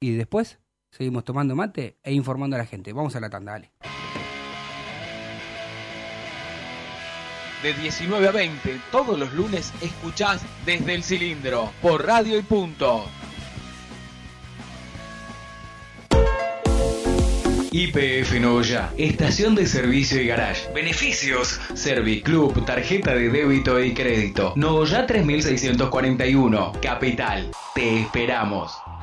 y 0.01 0.11
después 0.11 0.59
seguimos 0.91 1.23
tomando 1.23 1.55
mate 1.55 1.99
e 2.03 2.13
informando 2.13 2.57
a 2.57 2.59
la 2.59 2.67
gente. 2.67 2.93
Vamos 2.93 3.15
a 3.15 3.21
la 3.21 3.31
tanda, 3.31 3.53
dale. 3.53 3.71
De 7.63 7.75
19 7.75 8.29
a 8.29 8.31
20, 8.31 8.81
todos 8.93 9.19
los 9.19 9.33
lunes 9.33 9.73
escuchás 9.81 10.43
desde 10.65 10.95
el 10.95 11.03
cilindro, 11.03 11.73
por 11.83 12.07
radio 12.07 12.39
y 12.39 12.43
punto. 12.43 13.05
IPF 17.71 18.41
Noya, 18.41 18.93
estación 18.97 19.55
de 19.55 19.67
servicio 19.67 20.23
y 20.23 20.27
garage. 20.27 20.73
Beneficios: 20.73 21.61
Serviclub, 21.75 22.65
tarjeta 22.65 23.15
de 23.15 23.29
débito 23.29 23.79
y 23.83 23.93
crédito. 23.93 24.53
Noya 24.57 25.07
3641, 25.07 26.73
Capital. 26.81 27.51
Te 27.75 28.01
esperamos. 28.01 28.73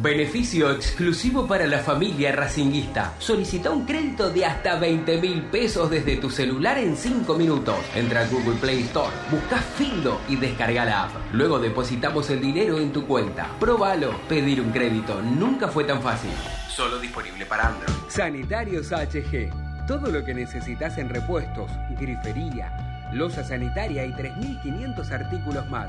Beneficio 0.00 0.70
exclusivo 0.70 1.48
para 1.48 1.66
la 1.66 1.80
familia 1.80 2.30
racinguista. 2.30 3.14
Solicita 3.18 3.70
un 3.70 3.84
crédito 3.84 4.30
de 4.30 4.44
hasta 4.44 4.78
20 4.78 5.20
mil 5.20 5.42
pesos 5.46 5.90
desde 5.90 6.18
tu 6.18 6.30
celular 6.30 6.78
en 6.78 6.96
5 6.96 7.34
minutos. 7.34 7.74
Entra 7.96 8.20
a 8.20 8.28
Google 8.28 8.54
Play 8.60 8.82
Store, 8.82 9.10
busca 9.28 9.56
Findo 9.56 10.20
y 10.28 10.36
descarga 10.36 10.84
la 10.84 11.02
app. 11.06 11.10
Luego 11.32 11.58
depositamos 11.58 12.30
el 12.30 12.40
dinero 12.40 12.78
en 12.78 12.92
tu 12.92 13.08
cuenta. 13.08 13.50
Próbalo. 13.58 14.16
Pedir 14.28 14.60
un 14.60 14.70
crédito 14.70 15.20
nunca 15.20 15.66
fue 15.66 15.82
tan 15.82 16.00
fácil. 16.00 16.30
Solo 16.68 17.00
disponible 17.00 17.44
para 17.44 17.66
Android. 17.66 17.92
Sanitarios 18.06 18.92
HG. 18.92 19.50
Todo 19.88 20.12
lo 20.12 20.24
que 20.24 20.32
necesitas 20.32 20.96
en 20.98 21.08
repuestos, 21.08 21.72
grifería, 21.98 23.10
losa 23.12 23.42
sanitaria 23.42 24.04
y 24.04 24.12
3.500 24.12 25.10
artículos 25.10 25.68
más. 25.68 25.88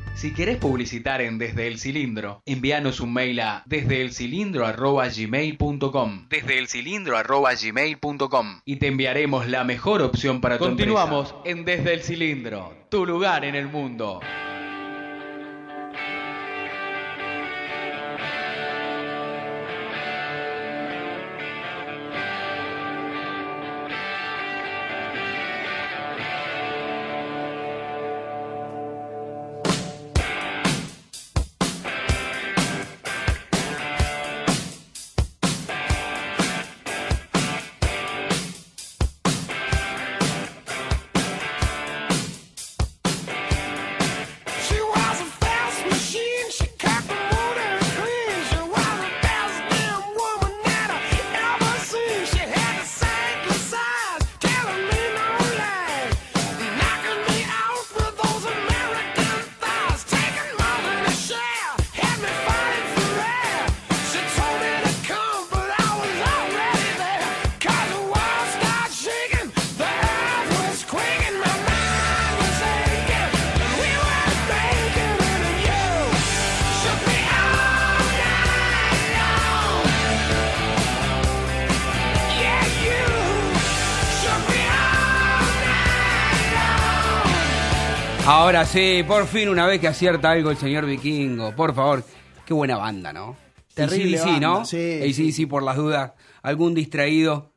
Si 0.13 0.33
querés 0.33 0.57
publicitar 0.57 1.21
en 1.21 1.37
Desde 1.37 1.67
el 1.67 1.79
Cilindro, 1.79 2.43
envíanos 2.45 2.99
un 2.99 3.13
mail 3.13 3.39
a 3.39 3.63
desdeelcilindro@gmail.com. 3.65 6.27
Desdeelcilindro@gmail.com 6.29 8.61
y 8.65 8.75
te 8.75 8.87
enviaremos 8.87 9.47
la 9.47 9.63
mejor 9.63 10.01
opción 10.01 10.41
para 10.41 10.57
tu 10.57 10.65
Continuamos 10.65 11.33
en 11.45 11.63
Desde 11.65 11.93
el 11.93 12.03
Cilindro, 12.03 12.73
tu 12.89 13.05
lugar 13.05 13.45
en 13.45 13.55
el 13.55 13.67
mundo. 13.67 14.19
Ahora 88.33 88.63
sí, 88.63 89.03
por 89.05 89.27
fin 89.27 89.49
una 89.49 89.67
vez 89.67 89.81
que 89.81 89.89
acierta 89.89 90.31
algo 90.31 90.51
el 90.51 90.57
señor 90.57 90.85
Vikingo, 90.85 91.53
por 91.53 91.75
favor. 91.75 92.01
Qué 92.45 92.53
buena 92.53 92.77
banda, 92.77 93.11
¿no? 93.11 93.35
Terrible 93.73 94.17
sí, 94.17 94.23
banda, 94.23 94.39
¿no? 94.47 94.65
sí, 94.65 95.13
sí, 95.13 95.33
sí, 95.33 95.45
por 95.45 95.63
las 95.63 95.75
dudas. 95.75 96.13
Algún 96.41 96.73
distraído 96.73 97.51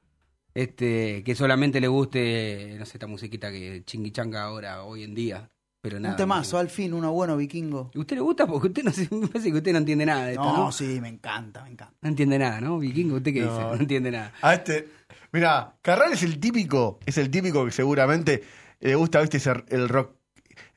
este, 0.52 1.22
que 1.22 1.36
solamente 1.36 1.80
le 1.80 1.86
guste, 1.86 2.74
no 2.76 2.86
sé, 2.86 2.96
esta 2.96 3.06
musiquita 3.06 3.52
que 3.52 3.84
chinguichanga 3.84 4.42
ahora, 4.42 4.82
hoy 4.82 5.04
en 5.04 5.14
día. 5.14 5.48
Pero 5.80 6.00
nada. 6.00 6.14
Un 6.14 6.16
temazo, 6.16 6.58
al 6.58 6.68
fin, 6.68 6.92
uno 6.92 7.12
bueno, 7.12 7.36
vikingo. 7.36 7.92
¿Y 7.94 7.98
¿Usted 8.00 8.16
le 8.16 8.22
gusta? 8.22 8.44
Porque 8.44 8.66
usted 8.66 8.82
no 8.82 8.90
me 9.20 9.28
parece 9.28 9.52
que 9.52 9.58
usted 9.58 9.70
no 9.70 9.78
entiende 9.78 10.04
nada 10.06 10.26
de 10.26 10.32
esto, 10.32 10.42
¿no? 10.44 10.56
No, 10.56 10.72
sí, 10.72 11.00
me 11.00 11.08
encanta, 11.08 11.62
me 11.62 11.70
encanta. 11.70 11.94
No 12.02 12.08
entiende 12.08 12.36
nada, 12.36 12.60
¿no? 12.60 12.80
Vikingo, 12.80 13.18
¿usted 13.18 13.32
qué 13.32 13.42
No. 13.42 13.52
dice? 13.52 13.64
No 13.64 13.74
entiende 13.76 14.10
nada. 14.10 14.32
A 14.42 14.54
este, 14.54 14.88
mira, 15.30 15.76
Carral 15.82 16.14
es 16.14 16.24
el 16.24 16.40
típico, 16.40 16.98
es 17.06 17.16
el 17.16 17.30
típico 17.30 17.64
que 17.64 17.70
seguramente 17.70 18.42
le 18.80 18.96
gusta, 18.96 19.20
viste, 19.20 19.38
el 19.68 19.88
rock, 19.88 20.16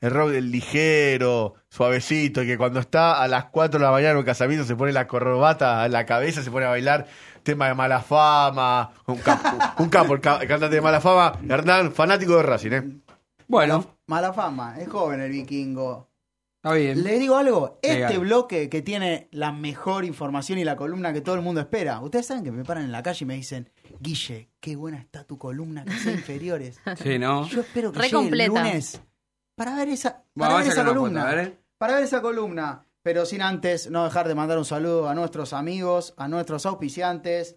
el 0.00 0.10
rock 0.10 0.30
del 0.30 0.50
ligero, 0.50 1.54
suavecito, 1.68 2.42
que 2.42 2.56
cuando 2.58 2.80
está 2.80 3.22
a 3.22 3.28
las 3.28 3.46
4 3.46 3.78
de 3.78 3.84
la 3.84 3.90
mañana 3.92 4.12
en 4.12 4.16
un 4.18 4.24
casamiento 4.24 4.64
se 4.64 4.76
pone 4.76 4.92
la 4.92 5.06
corbata 5.06 5.82
a 5.82 5.88
la 5.88 6.04
cabeza, 6.06 6.42
se 6.42 6.50
pone 6.50 6.66
a 6.66 6.70
bailar 6.70 7.06
tema 7.42 7.68
de 7.68 7.74
mala 7.74 8.00
fama, 8.00 8.90
un 9.06 9.16
capo, 9.18 9.58
un 9.82 9.88
capo 9.88 10.14
el 10.14 10.20
ca- 10.20 10.38
el 10.42 10.48
cantante 10.48 10.76
de 10.76 10.82
mala 10.82 11.00
fama, 11.00 11.38
Hernán, 11.48 11.92
fanático 11.92 12.36
de 12.36 12.42
Racing, 12.42 12.72
¿eh? 12.72 12.82
Bueno, 13.46 13.96
Mala 14.08 14.32
fama, 14.32 14.78
es 14.78 14.88
joven 14.88 15.20
el 15.20 15.30
vikingo. 15.30 16.08
está 16.62 16.74
bien. 16.74 17.02
Le 17.02 17.18
digo 17.18 17.36
algo, 17.36 17.78
este 17.82 18.18
bloque 18.18 18.68
que 18.68 18.82
tiene 18.82 19.28
la 19.32 19.52
mejor 19.52 20.04
información 20.04 20.58
y 20.58 20.64
la 20.64 20.76
columna 20.76 21.12
que 21.14 21.20
todo 21.22 21.34
el 21.34 21.40
mundo 21.42 21.60
espera. 21.60 22.00
Ustedes 22.00 22.26
saben 22.26 22.44
que 22.44 22.50
me 22.52 22.64
paran 22.64 22.84
en 22.84 22.92
la 22.92 23.02
calle 23.02 23.24
y 23.24 23.26
me 23.26 23.34
dicen, 23.34 23.70
Guille, 24.00 24.50
qué 24.60 24.76
buena 24.76 24.98
está 24.98 25.24
tu 25.24 25.38
columna, 25.38 25.84
que 25.84 25.92
sea 25.92 26.12
inferiores. 26.14 26.78
Sí, 27.02 27.18
¿no? 27.18 27.46
Yo 27.48 27.60
espero 27.62 27.90
que 27.92 27.98
Re 28.00 28.04
llegue 28.06 28.16
el 28.16 28.22
completa. 28.24 28.48
lunes 28.64 29.00
para 29.58 29.74
ver 29.76 29.88
esa, 29.90 30.22
para 30.34 30.54
Bueno, 30.54 30.56
ver 30.56 30.66
esa 30.68 30.84
columna. 30.84 31.24
ver. 31.26 31.58
Para 31.76 31.94
ver 31.96 32.04
esa 32.04 32.22
columna. 32.22 32.84
Pero 33.02 33.26
sin 33.26 33.42
antes 33.42 33.90
no 33.90 34.04
dejar 34.04 34.26
de 34.28 34.34
mandar 34.34 34.56
un 34.58 34.64
saludo 34.64 35.08
a 35.08 35.14
nuestros 35.14 35.52
amigos, 35.52 36.14
a 36.16 36.28
nuestros 36.28 36.64
auspiciantes, 36.66 37.56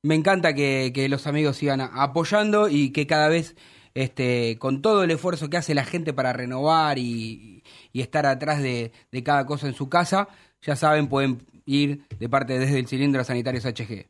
me 0.04 0.15
encanta 0.15 0.54
que, 0.54 0.91
que 0.93 1.10
los 1.10 1.25
amigos 1.28 1.58
sigan 1.58 1.82
apoyando 1.82 2.69
y 2.69 2.91
que 2.91 3.08
cada 3.08 3.30
vez, 3.30 3.56
este, 3.93 4.58
con 4.60 4.82
todo 4.82 5.04
el 5.04 5.12
esfuerzo 5.12 5.49
que 5.49 5.58
hace 5.58 5.73
la 5.73 5.86
gente 5.86 6.13
para 6.13 6.34
renovar 6.34 6.97
y, 6.99 7.63
y 7.91 8.02
estar 8.02 8.25
atrás 8.25 8.62
de, 8.62 8.91
de 9.12 9.23
cada 9.23 9.45
cosa 9.45 9.67
en 9.67 9.73
su 9.73 9.89
casa, 9.89 10.28
ya 10.62 10.75
saben, 10.75 11.08
pueden 11.08 11.45
ir 11.65 12.04
de 12.19 12.30
parte 12.30 12.60
desde 12.60 12.78
el 12.80 12.88
cilindro 12.88 13.21
a 13.21 13.25
Sanitarios 13.25 13.65
HG. 13.65 14.08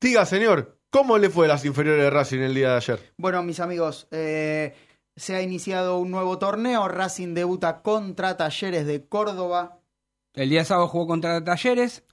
Diga, 0.00 0.26
señor, 0.26 0.78
¿cómo 0.94 1.18
le 1.18 1.28
fue 1.28 1.46
a 1.46 1.48
las 1.48 1.64
inferiores 1.64 2.04
de 2.04 2.10
Racing 2.10 2.38
el 2.38 2.54
día 2.54 2.70
de 2.70 2.76
ayer? 2.76 3.12
Bueno, 3.16 3.42
mis 3.42 3.58
amigos, 3.58 4.06
eh, 4.12 4.74
se 5.16 5.34
ha 5.34 5.42
iniciado 5.42 5.98
un 5.98 6.12
nuevo 6.12 6.38
torneo. 6.38 6.86
Racing 6.86 7.34
debuta 7.34 7.82
contra 7.82 8.36
Talleres 8.36 8.86
de 8.86 9.04
Córdoba. 9.04 9.78
El 10.34 10.50
día 10.50 10.64
sábado 10.64 10.86
jugó 10.86 11.08
contra 11.08 11.42
Talleres 11.42 12.04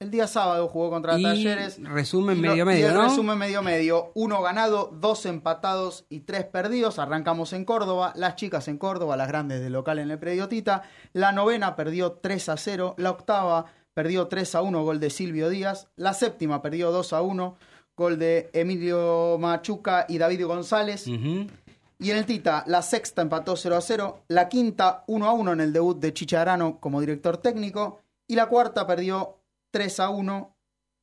El 0.00 0.10
día 0.10 0.26
sábado 0.26 0.66
jugó 0.68 0.90
contra 0.90 1.18
y 1.18 1.22
Talleres. 1.22 1.80
resumen 1.82 2.38
Y 2.38 2.42
lo- 2.42 2.48
medio 2.50 2.62
y 2.64 2.66
medio, 2.66 2.88
el 2.88 2.94
¿no? 2.94 3.02
resumen 3.04 3.38
medio 3.38 3.62
medio. 3.62 4.10
Uno 4.14 4.42
ganado, 4.42 4.90
dos 4.92 5.24
empatados 5.24 6.04
y 6.08 6.20
tres 6.20 6.44
perdidos. 6.44 6.98
Arrancamos 6.98 7.52
en 7.52 7.64
Córdoba. 7.64 8.12
Las 8.16 8.34
chicas 8.36 8.66
en 8.68 8.76
Córdoba, 8.76 9.16
las 9.16 9.28
grandes 9.28 9.60
de 9.60 9.70
local 9.70 9.98
en 10.00 10.10
el 10.10 10.18
predio 10.18 10.48
Tita. 10.48 10.82
La 11.12 11.30
novena 11.32 11.76
perdió 11.76 12.12
3 12.12 12.48
a 12.50 12.56
0. 12.56 12.94
La 12.98 13.10
octava 13.10 13.66
perdió 13.94 14.26
3 14.28 14.54
a 14.56 14.62
1, 14.62 14.82
gol 14.84 15.00
de 15.00 15.10
Silvio 15.10 15.48
Díaz. 15.48 15.88
La 15.96 16.12
séptima 16.12 16.60
perdió 16.60 16.90
2 16.92 17.12
a 17.14 17.22
1, 17.22 17.56
gol 17.96 18.18
de 18.18 18.50
Emilio 18.52 19.36
Machuca 19.38 20.04
y 20.08 20.18
David 20.18 20.44
González. 20.46 21.06
Y 21.06 22.10
en 22.10 22.16
el 22.18 22.26
Tita, 22.26 22.62
la 22.66 22.82
sexta 22.82 23.22
empató 23.22 23.56
0 23.56 23.76
a 23.76 23.80
0. 23.80 24.24
La 24.28 24.48
quinta 24.48 25.04
1 25.06 25.26
a 25.26 25.32
1 25.32 25.52
en 25.54 25.60
el 25.60 25.72
debut 25.72 25.98
de 25.98 26.12
Chicharano 26.12 26.78
como 26.78 27.00
director 27.00 27.38
técnico. 27.38 28.00
Y 28.28 28.34
la 28.34 28.46
cuarta 28.48 28.86
perdió 28.86 29.38
3 29.70 30.00
a 30.00 30.10
1 30.10 30.56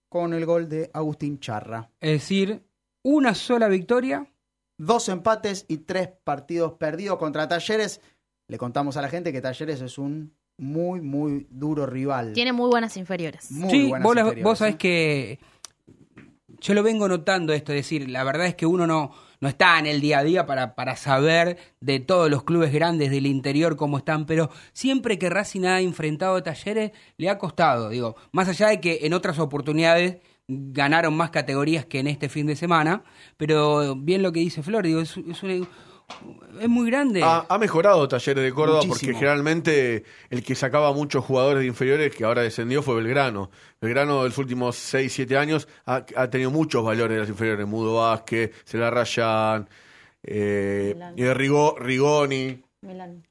con 0.09 0.33
el 0.35 0.45
gol 0.45 0.69
de 0.69 0.91
Agustín 0.93 1.39
Charra. 1.39 1.89
Es 1.99 2.11
decir, 2.21 2.61
una 3.03 3.33
sola 3.33 3.67
victoria. 3.67 4.27
Dos 4.77 5.09
empates 5.09 5.65
y 5.67 5.77
tres 5.77 6.09
partidos 6.23 6.73
perdidos 6.73 7.17
contra 7.17 7.47
Talleres. 7.47 8.01
Le 8.47 8.57
contamos 8.57 8.97
a 8.97 9.01
la 9.01 9.09
gente 9.09 9.31
que 9.31 9.41
Talleres 9.41 9.81
es 9.81 9.97
un 9.97 10.33
muy, 10.57 11.01
muy 11.01 11.47
duro 11.49 11.85
rival. 11.87 12.33
Tiene 12.33 12.53
muy 12.53 12.69
buenas 12.69 12.97
inferiores. 12.97 13.49
muy 13.51 13.69
sí, 13.71 13.87
buenas 13.89 14.03
vos, 14.03 14.15
la- 14.15 14.21
inferiores, 14.21 14.43
vos 14.43 14.57
sabés 14.59 14.75
¿eh? 14.75 14.77
que 14.77 15.39
yo 16.63 16.73
lo 16.73 16.81
vengo 16.81 17.07
notando 17.07 17.53
esto, 17.53 17.71
es 17.73 17.77
decir, 17.77 18.09
la 18.09 18.23
verdad 18.23 18.47
es 18.47 18.55
que 18.55 18.65
uno 18.65 18.87
no, 18.87 19.11
no 19.41 19.47
está 19.49 19.77
en 19.77 19.85
el 19.85 20.01
día 20.01 20.19
a 20.19 20.23
día 20.23 20.45
para, 20.45 20.73
para 20.75 20.95
saber 20.95 21.57
de 21.81 21.99
todos 21.99 22.29
los 22.31 22.43
clubes 22.43 22.71
grandes 22.73 23.11
del 23.11 23.25
interior 23.27 23.75
cómo 23.75 23.97
están, 23.97 24.25
pero 24.25 24.49
siempre 24.71 25.19
que 25.19 25.29
Racing 25.29 25.65
ha 25.65 25.81
enfrentado 25.81 26.37
a 26.37 26.41
talleres 26.43 26.91
le 27.17 27.29
ha 27.29 27.37
costado, 27.37 27.89
digo, 27.89 28.15
más 28.31 28.47
allá 28.47 28.69
de 28.69 28.79
que 28.79 28.99
en 29.03 29.13
otras 29.13 29.37
oportunidades 29.39 30.17
ganaron 30.47 31.15
más 31.15 31.29
categorías 31.29 31.85
que 31.85 31.99
en 31.99 32.07
este 32.07 32.29
fin 32.29 32.45
de 32.47 32.55
semana, 32.55 33.03
pero 33.37 33.95
bien 33.95 34.23
lo 34.23 34.31
que 34.31 34.39
dice 34.39 34.63
Flor, 34.63 34.85
digo, 34.85 35.01
es, 35.01 35.15
es, 35.17 35.43
un- 35.43 35.67
es 36.59 36.69
muy 36.69 36.89
grande. 36.89 37.21
Ha, 37.23 37.45
ha 37.49 37.57
mejorado 37.57 38.07
Talleres 38.07 38.43
de 38.43 38.53
Córdoba 38.53 38.81
Muchísimo. 38.83 38.95
porque 38.95 39.13
generalmente 39.13 40.03
el 40.29 40.43
que 40.43 40.55
sacaba 40.55 40.93
muchos 40.93 41.23
jugadores 41.25 41.61
de 41.61 41.67
inferiores 41.67 42.15
que 42.15 42.23
ahora 42.23 42.41
descendió 42.41 42.81
fue 42.81 42.95
Belgrano. 42.95 43.49
Belgrano 43.81 44.19
en 44.19 44.25
los 44.25 44.37
últimos 44.37 44.75
6, 44.75 45.11
7 45.11 45.37
años 45.37 45.67
ha, 45.85 46.05
ha 46.15 46.29
tenido 46.29 46.51
muchos 46.51 46.83
valores 46.83 47.15
de 47.15 47.21
las 47.21 47.29
inferiores. 47.29 47.67
Mudo 47.67 47.95
Vázquez, 47.95 48.51
Cela 48.65 48.89
Rayan, 48.89 49.67
eh, 50.23 50.95
eh, 51.17 51.33
Rigoni. 51.33 52.63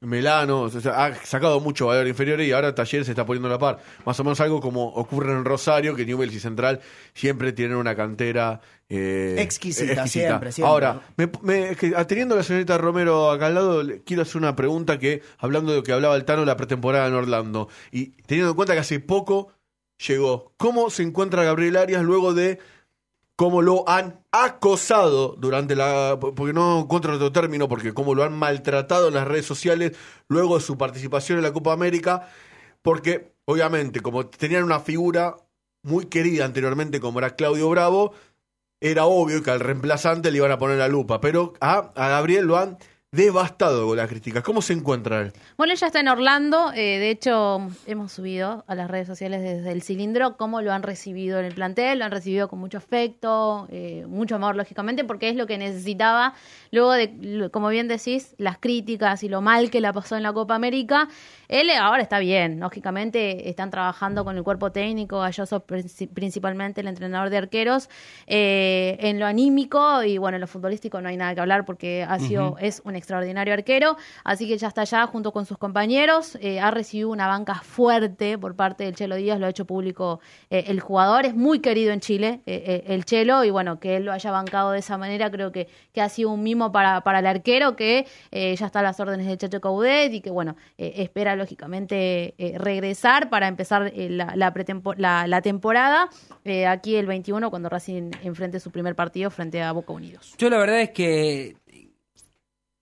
Melano, 0.01 0.61
o 0.61 0.69
sea, 0.69 1.05
ha 1.05 1.13
sacado 1.13 1.59
mucho 1.59 1.85
valor 1.85 2.07
inferiores 2.07 2.47
y 2.47 2.51
ahora 2.51 2.73
Talleres 2.73 3.05
se 3.05 3.11
está 3.11 3.23
poniendo 3.23 3.47
a 3.49 3.51
la 3.51 3.59
par. 3.59 3.79
Más 4.03 4.19
o 4.19 4.23
menos 4.23 4.39
algo 4.41 4.59
como 4.59 4.87
ocurre 4.87 5.31
en 5.31 5.45
Rosario, 5.45 5.95
que 5.95 6.07
Newell's 6.07 6.33
y 6.33 6.39
Central 6.39 6.81
siempre 7.13 7.53
tienen 7.53 7.77
una 7.77 7.95
cantera 7.95 8.61
eh, 8.95 9.35
Exquisita, 9.41 10.07
siempre, 10.07 10.51
siempre. 10.51 10.69
Ahora, 10.69 11.01
me- 11.17 11.29
me- 11.41 11.71
es 11.71 11.77
que, 11.77 11.93
ah, 11.95 12.05
teniendo 12.05 12.35
a 12.35 12.37
la 12.37 12.43
señorita 12.43 12.77
Romero 12.77 13.31
acá 13.31 13.47
al 13.47 13.55
lado, 13.55 13.83
le 13.83 14.01
quiero 14.03 14.21
hacer 14.21 14.37
una 14.37 14.55
pregunta 14.55 14.99
que, 14.99 15.21
hablando 15.39 15.71
de 15.71 15.77
lo 15.77 15.83
que 15.83 15.91
hablaba 15.93 16.15
el 16.15 16.25
Tano 16.25 16.45
la 16.45 16.57
pretemporada 16.57 17.07
en 17.07 17.13
Orlando, 17.15 17.69
y 17.91 18.07
teniendo 18.27 18.51
en 18.51 18.55
cuenta 18.55 18.73
que 18.73 18.79
hace 18.79 18.99
poco 18.99 19.51
llegó, 20.07 20.53
¿cómo 20.57 20.89
se 20.89 21.03
encuentra 21.03 21.43
Gabriel 21.43 21.77
Arias 21.77 22.03
luego 22.03 22.33
de 22.33 22.59
cómo 23.35 23.61
lo 23.63 23.87
han 23.89 24.19
acosado 24.31 25.35
durante 25.37 25.75
la. 25.75 26.17
Porque 26.19 26.53
no 26.53 26.81
encuentro 26.81 27.13
otro 27.15 27.31
término, 27.31 27.67
porque 27.67 27.93
cómo 27.93 28.13
lo 28.13 28.23
han 28.23 28.33
maltratado 28.33 29.07
en 29.07 29.15
las 29.15 29.27
redes 29.27 29.45
sociales 29.45 29.93
luego 30.27 30.55
de 30.57 30.63
su 30.63 30.77
participación 30.77 31.39
en 31.39 31.43
la 31.43 31.51
Copa 31.53 31.73
América. 31.73 32.29
Porque, 32.83 33.33
obviamente, 33.45 34.01
como 34.01 34.27
tenían 34.27 34.63
una 34.63 34.79
figura 34.79 35.35
muy 35.81 36.05
querida 36.05 36.45
anteriormente, 36.45 36.99
como 36.99 37.19
era 37.19 37.35
Claudio 37.35 37.69
Bravo, 37.69 38.13
era 38.83 39.05
obvio 39.05 39.41
que 39.41 39.49
al 39.49 39.61
reemplazante 39.61 40.29
le 40.29 40.37
iban 40.37 40.51
a 40.51 40.57
poner 40.57 40.77
la 40.77 40.89
lupa. 40.89 41.21
Pero 41.21 41.53
a, 41.61 41.91
a 41.95 42.09
Gabriel 42.09 42.45
lo 42.45 42.57
han 42.57 42.77
devastado 43.13 43.87
con 43.87 43.95
las 43.95 44.09
críticas. 44.09 44.43
¿Cómo 44.43 44.61
se 44.61 44.73
encuentra 44.73 45.21
él? 45.21 45.33
Bueno, 45.55 45.71
él 45.71 45.79
ya 45.79 45.87
está 45.87 45.99
en 45.99 46.07
Orlando. 46.07 46.71
eh, 46.73 46.99
de 46.99 47.11
hecho, 47.11 47.59
hemos 47.85 48.11
subido 48.11 48.65
a 48.67 48.75
las 48.75 48.89
redes 48.89 49.07
sociales 49.07 49.41
desde 49.41 49.71
el 49.71 49.83
cilindro 49.83 50.35
cómo 50.35 50.61
lo 50.61 50.73
han 50.73 50.83
recibido 50.83 51.39
en 51.39 51.45
el 51.45 51.53
plantel. 51.53 51.99
Lo 51.99 52.05
han 52.05 52.11
recibido 52.11 52.47
con 52.49 52.59
mucho 52.59 52.79
afecto, 52.79 53.67
eh, 53.71 54.05
mucho 54.07 54.35
amor, 54.35 54.55
lógicamente, 54.55 55.03
porque 55.03 55.29
es 55.29 55.35
lo 55.35 55.45
que 55.47 55.57
necesitaba. 55.57 56.33
Luego 56.71 56.91
de, 56.91 57.49
como 57.51 57.69
bien 57.69 57.87
decís, 57.87 58.35
las 58.39 58.57
críticas 58.57 59.23
y 59.23 59.29
lo 59.29 59.41
mal 59.41 59.69
que 59.69 59.79
la 59.79 59.93
pasó 59.93 60.17
en 60.17 60.23
la 60.23 60.33
Copa 60.33 60.55
América. 60.55 61.07
Él 61.47 61.69
ahora 61.69 62.01
está 62.01 62.17
bien. 62.17 62.59
Lógicamente, 62.59 63.47
están 63.47 63.69
trabajando 63.69 64.25
con 64.25 64.35
el 64.37 64.43
cuerpo 64.43 64.71
técnico, 64.71 65.19
Galloso 65.19 65.63
princi- 65.67 66.09
principalmente, 66.11 66.81
el 66.81 66.87
entrenador 66.87 67.29
de 67.29 67.37
arqueros. 67.37 67.89
eh, 68.25 68.97
en 68.99 69.19
lo 69.19 69.27
anímico 69.27 70.03
y, 70.03 70.17
bueno, 70.17 70.37
en 70.37 70.41
lo 70.41 70.47
futbolístico 70.47 70.99
no 71.01 71.09
hay 71.09 71.17
nada 71.17 71.35
que 71.35 71.41
hablar 71.41 71.65
porque 71.65 72.03
ha 72.07 72.17
sido, 72.17 72.57
es 72.59 72.81
un 72.85 72.95
extraordinario 73.03 73.53
arquero. 73.53 73.97
Así 74.23 74.47
que 74.47 74.57
ya 74.57 74.69
está 74.69 74.81
allá 74.81 75.05
junto 75.07 75.31
con 75.33 75.45
sus 75.45 75.57
compañeros. 75.57 76.37
eh, 76.41 76.59
ha 76.59 76.71
recibido 76.71 77.09
una 77.09 77.27
banca 77.27 77.55
fuerte 77.55 78.37
por 78.37 78.55
parte 78.55 78.85
del 78.85 78.95
Chelo 78.95 79.15
Díaz, 79.15 79.39
lo 79.39 79.45
ha 79.45 79.49
hecho 79.49 79.65
público 79.65 80.19
eh, 80.49 80.63
el 80.67 80.79
jugador. 80.79 81.25
Es 81.25 81.35
muy 81.35 81.59
querido 81.59 81.91
en 81.91 81.99
Chile, 81.99 82.41
eh, 82.45 82.83
el 82.87 83.03
Chelo, 83.05 83.43
y 83.43 83.49
bueno, 83.49 83.79
que 83.79 83.97
él 83.97 84.05
lo 84.05 84.11
haya 84.13 84.31
bancado 84.31 84.71
de 84.71 84.79
esa 84.79 84.97
manera, 84.97 85.29
creo 85.29 85.51
que, 85.51 85.67
que 85.93 86.01
ha 86.01 86.09
sido 86.09 86.29
un 86.31 86.41
mimo 86.43 86.71
para, 86.71 87.01
para 87.01 87.19
el 87.19 87.27
arquero 87.27 87.75
que 87.75 88.07
ya 88.31 88.65
está 88.65 88.79
a 88.79 88.83
las 88.83 88.99
órdenes 88.99 89.27
de 89.27 89.37
Chacho 89.37 89.59
Caudet 89.61 90.13
y 90.13 90.21
que, 90.21 90.29
bueno, 90.31 90.55
espera 90.77 91.35
lógicamente 91.35 92.33
regresar 92.57 93.29
para 93.29 93.47
empezar 93.47 93.91
la, 93.95 94.33
la, 94.35 94.53
la- 95.27 95.41
temporada 95.41 96.09
aquí 96.67 96.95
el 96.95 97.05
21 97.05 97.49
cuando 97.49 97.69
Racing 97.69 98.11
enfrente 98.23 98.59
su 98.59 98.71
primer 98.71 98.95
partido 98.95 99.29
frente 99.29 99.61
a 99.61 99.71
Boca 99.71 99.91
Unidos. 99.93 100.33
Yo 100.37 100.49
la 100.49 100.57
verdad 100.57 100.81
es 100.81 100.91
que, 100.91 101.55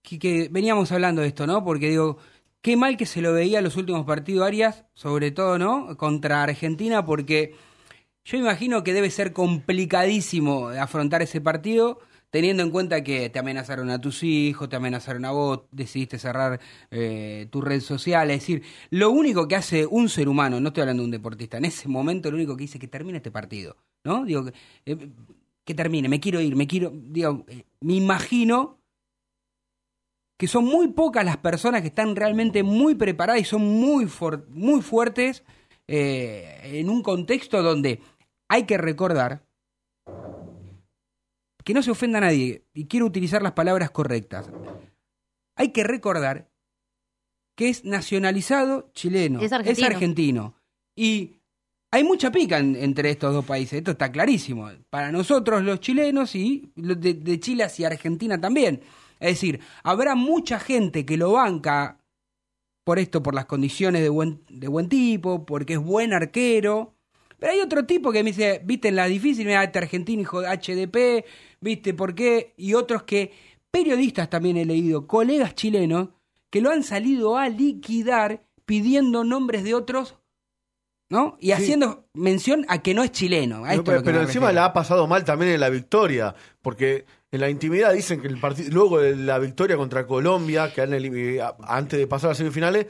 que, 0.02 0.50
veníamos 0.52 0.92
hablando 0.92 1.22
de 1.22 1.30
esto, 1.30 1.48
¿no? 1.48 1.64
Porque 1.64 1.90
digo, 1.90 2.18
qué 2.62 2.76
mal 2.78 2.98
que 2.98 3.06
se 3.06 3.22
lo 3.22 3.34
veía 3.34 3.62
los 3.62 3.76
últimos 3.78 4.06
partidos 4.06 4.48
Arias, 4.48 4.86
sobre 4.94 5.32
todo, 5.32 5.58
¿no? 5.58 5.98
Contra 5.98 6.44
Argentina, 6.44 7.06
porque 7.06 7.56
yo 8.24 8.38
imagino 8.38 8.84
que 8.84 8.94
debe 8.94 9.10
ser 9.10 9.34
complicadísimo 9.34 10.70
afrontar 10.70 11.22
ese 11.22 11.42
partido, 11.42 12.00
teniendo 12.30 12.64
en 12.64 12.72
cuenta 12.72 13.04
que 13.04 13.30
te 13.30 13.40
amenazaron 13.40 13.90
a 13.90 14.00
tus 14.00 14.24
hijos, 14.24 14.70
te 14.70 14.76
amenazaron 14.78 15.26
a 15.26 15.32
vos, 15.32 15.62
decidiste 15.72 16.18
cerrar 16.18 16.60
eh, 16.90 17.48
tu 17.52 17.62
red 17.62 17.82
social. 17.82 18.32
Es 18.32 18.42
decir, 18.42 18.64
lo 18.90 19.12
único 19.12 19.48
que 19.48 19.56
hace 19.56 19.86
un 19.86 20.10
ser 20.10 20.30
humano, 20.30 20.60
no 20.60 20.70
estoy 20.70 20.82
hablando 20.82 21.04
de 21.04 21.06
un 21.06 21.12
deportista, 21.12 21.58
en 21.58 21.66
ese 21.66 21.88
momento 21.90 22.32
lo 22.32 22.38
único 22.38 22.56
que 22.56 22.64
dice 22.64 22.78
es 22.78 22.82
que 22.82 22.88
termine 22.88 23.18
este 23.18 23.32
partido, 23.32 23.76
¿no? 24.04 24.24
Digo, 24.26 24.46
eh, 24.86 25.10
que 25.64 25.76
termine, 25.76 26.10
me 26.10 26.20
quiero 26.20 26.42
ir, 26.42 26.56
me 26.56 26.68
quiero, 26.68 26.92
digo, 26.94 27.46
eh, 27.48 27.66
me 27.82 27.94
imagino 27.96 28.81
que 30.42 30.48
son 30.48 30.66
muy 30.66 30.88
pocas 30.88 31.24
las 31.24 31.38
personas 31.38 31.82
que 31.82 31.90
están 31.90 32.16
realmente 32.16 32.64
muy 32.64 32.96
preparadas 32.96 33.42
y 33.42 33.46
son 33.46 33.62
muy, 33.62 34.08
for- 34.08 34.48
muy 34.50 34.82
fuertes 34.82 35.44
eh, 35.88 36.60
en 36.64 36.90
un 36.90 37.04
contexto 37.04 37.62
donde 37.62 38.00
hay 38.50 38.64
que 38.64 38.76
recordar 38.80 39.46
que 41.64 41.76
no 41.76 41.84
se 41.84 41.92
ofenda 41.92 42.18
a 42.18 42.22
nadie, 42.22 42.64
y 42.74 42.88
quiero 42.88 43.06
utilizar 43.06 43.44
las 43.44 43.52
palabras 43.52 43.92
correctas. 43.92 44.50
Hay 45.56 45.70
que 45.70 45.84
recordar 45.84 46.50
que 47.56 47.70
es 47.70 47.86
nacionalizado 47.86 48.90
chileno, 48.94 49.42
Es 49.42 49.52
argentino. 49.54 49.86
argentino. 49.88 50.56
Y 50.96 51.34
hay 51.92 52.04
mucha 52.04 52.32
pica 52.32 52.58
en- 52.58 52.76
entre 52.78 53.12
estos 53.12 53.32
dos 53.32 53.46
países, 53.46 53.74
esto 53.78 53.92
está 53.92 54.12
clarísimo. 54.12 54.72
Para 54.90 55.12
nosotros 55.12 55.62
los 55.62 55.80
chilenos 55.82 56.34
y 56.36 56.72
los 56.78 57.00
de, 57.00 57.14
de 57.14 57.40
Chile 57.40 57.64
hacia 57.64 57.90
Argentina 57.90 58.42
también. 58.42 58.82
Es 59.22 59.36
decir, 59.36 59.62
habrá 59.84 60.16
mucha 60.16 60.60
gente 60.60 61.06
que 61.06 61.16
lo 61.16 61.34
banca 61.34 62.00
por 62.84 62.98
esto, 62.98 63.22
por 63.22 63.36
las 63.36 63.46
condiciones 63.46 64.02
de 64.02 64.10
buen, 64.10 64.42
de 64.50 64.68
buen 64.68 64.90
tipo, 64.90 65.46
porque 65.46 65.74
es 65.74 65.80
buen 65.80 66.12
arquero. 66.12 66.96
Pero 67.38 67.54
hay 67.54 67.60
otro 67.60 67.86
tipo 67.86 68.12
que 68.12 68.24
me 68.24 68.32
dice, 68.32 68.62
viste, 68.66 68.88
en 68.88 68.96
la 68.96 69.06
difícil, 69.06 69.46
mira, 69.46 69.64
este 69.64 69.80
argentino, 69.80 70.22
hijo 70.24 70.42
de 70.42 70.48
HDP, 70.48 71.26
viste, 71.62 71.94
¿por 71.94 72.16
qué? 72.16 72.54
Y 72.58 72.74
otros 72.74 73.04
que, 73.04 73.32
periodistas 73.70 74.30
también 74.30 74.58
he 74.58 74.66
leído, 74.66 75.08
colegas 75.08 75.54
chilenos, 75.54 76.10
que 76.50 76.62
lo 76.62 76.72
han 76.72 76.84
salido 76.84 77.38
a 77.38 77.48
liquidar 77.48 78.44
pidiendo 78.66 79.24
nombres 79.24 79.64
de 79.64 79.76
otros, 79.76 80.18
¿no? 81.10 81.38
Y 81.40 81.52
haciendo 81.52 82.06
mención 82.14 82.66
a 82.70 82.82
que 82.82 82.94
no 82.94 83.04
es 83.04 83.12
chileno. 83.12 83.66
A 83.66 83.74
esto 83.74 83.84
pero 83.84 84.00
encima 84.00 84.48
refiero. 84.48 84.52
la 84.54 84.66
ha 84.66 84.74
pasado 84.74 85.08
mal 85.08 85.24
también 85.24 85.52
en 85.52 85.60
la 85.60 85.70
victoria, 85.70 86.34
porque 86.62 87.06
en 87.32 87.40
la 87.42 87.50
intimidad 87.50 87.94
dicen 87.94 88.22
que 88.22 88.28
el 88.28 88.40
partido, 88.40 88.70
luego 88.72 89.00
de 89.00 89.16
la 89.16 89.40
victoria 89.40 89.78
contra 89.78 90.06
Colombia, 90.06 90.74
que 90.74 90.82
eh, 90.84 91.42
antes 91.64 91.98
de 92.00 92.08
pasar 92.08 92.28
a 92.28 92.32
las 92.32 92.38
semifinales, 92.38 92.88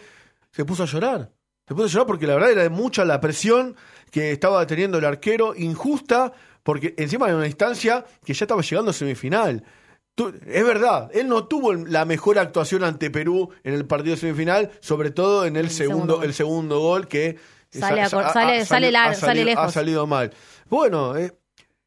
se 0.52 0.66
puso 0.66 0.84
a 0.84 0.86
llorar. 0.88 1.32
Se 1.68 1.76
puso 1.76 1.86
a 1.86 1.90
llorar 1.90 2.08
porque 2.08 2.28
la 2.28 2.34
verdad 2.36 2.52
era 2.52 2.70
mucha 2.70 3.06
la 3.06 3.22
presión 3.22 3.76
que 4.10 4.32
estaba 4.32 4.66
teniendo 4.66 4.98
el 4.98 5.06
arquero, 5.06 5.54
injusta, 5.56 6.34
porque 6.64 6.94
encima 6.98 7.28
de 7.28 7.36
una 7.36 7.46
instancia 7.48 8.04
que 8.26 8.34
ya 8.34 8.44
estaba 8.46 8.62
llegando 8.62 8.92
a 8.92 8.94
semifinal. 8.94 9.64
Tú- 10.16 10.34
es 10.46 10.66
verdad, 10.66 11.10
él 11.14 11.28
no 11.30 11.46
tuvo 11.48 11.74
la 11.74 12.04
mejor 12.06 12.38
actuación 12.38 12.84
ante 12.84 13.10
Perú 13.10 13.50
en 13.64 13.74
el 13.76 13.86
partido 13.86 14.18
semifinal, 14.18 14.72
sobre 14.82 15.12
todo 15.12 15.46
en 15.46 15.56
el, 15.56 15.66
El 15.66 15.72
segundo, 15.72 16.24
el 16.24 16.34
segundo 16.34 16.80
gol 16.80 17.08
que 17.08 17.38
Sale 17.70 18.02
a 18.02 18.10
sale- 18.10 18.66
sale 18.66 19.46
lejos. 19.46 19.64
Ha 19.66 19.72
salido 19.72 20.06
mal. 20.06 20.32
Bueno, 20.70 21.16
eh, 21.16 21.32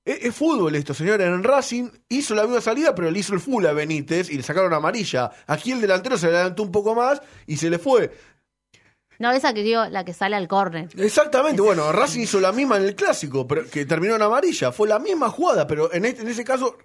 es, 0.04 0.24
es 0.24 0.34
fútbol 0.34 0.74
esto, 0.76 0.94
señor. 0.94 1.20
En 1.20 1.42
Racing 1.42 1.88
hizo 2.08 2.34
la 2.34 2.42
misma 2.44 2.60
salida, 2.60 2.94
pero 2.94 3.10
le 3.10 3.18
hizo 3.18 3.34
el 3.34 3.40
full 3.40 3.64
a 3.66 3.72
Benítez 3.72 4.30
y 4.30 4.36
le 4.36 4.42
sacaron 4.42 4.72
amarilla. 4.72 5.30
Aquí 5.46 5.72
el 5.72 5.80
delantero 5.80 6.16
se 6.18 6.26
adelantó 6.26 6.62
un 6.62 6.72
poco 6.72 6.94
más 6.94 7.20
y 7.46 7.56
se 7.56 7.70
le 7.70 7.78
fue. 7.78 8.12
No, 9.18 9.30
esa 9.30 9.54
que 9.54 9.62
digo, 9.62 9.84
la 9.86 10.04
que 10.04 10.12
sale 10.12 10.34
al 10.34 10.48
córner. 10.48 10.88
Exactamente, 10.98 11.62
bueno, 11.62 11.92
Racing 11.92 12.22
hizo 12.22 12.40
la 12.40 12.50
misma 12.52 12.78
en 12.78 12.84
el 12.84 12.96
clásico, 12.96 13.46
pero 13.46 13.64
que 13.70 13.86
terminó 13.86 14.16
en 14.16 14.22
amarilla. 14.22 14.72
Fue 14.72 14.88
la 14.88 14.98
misma 14.98 15.30
jugada, 15.30 15.66
pero 15.68 15.92
en, 15.92 16.04
este, 16.04 16.22
en 16.22 16.28
ese 16.28 16.42
caso 16.44 16.76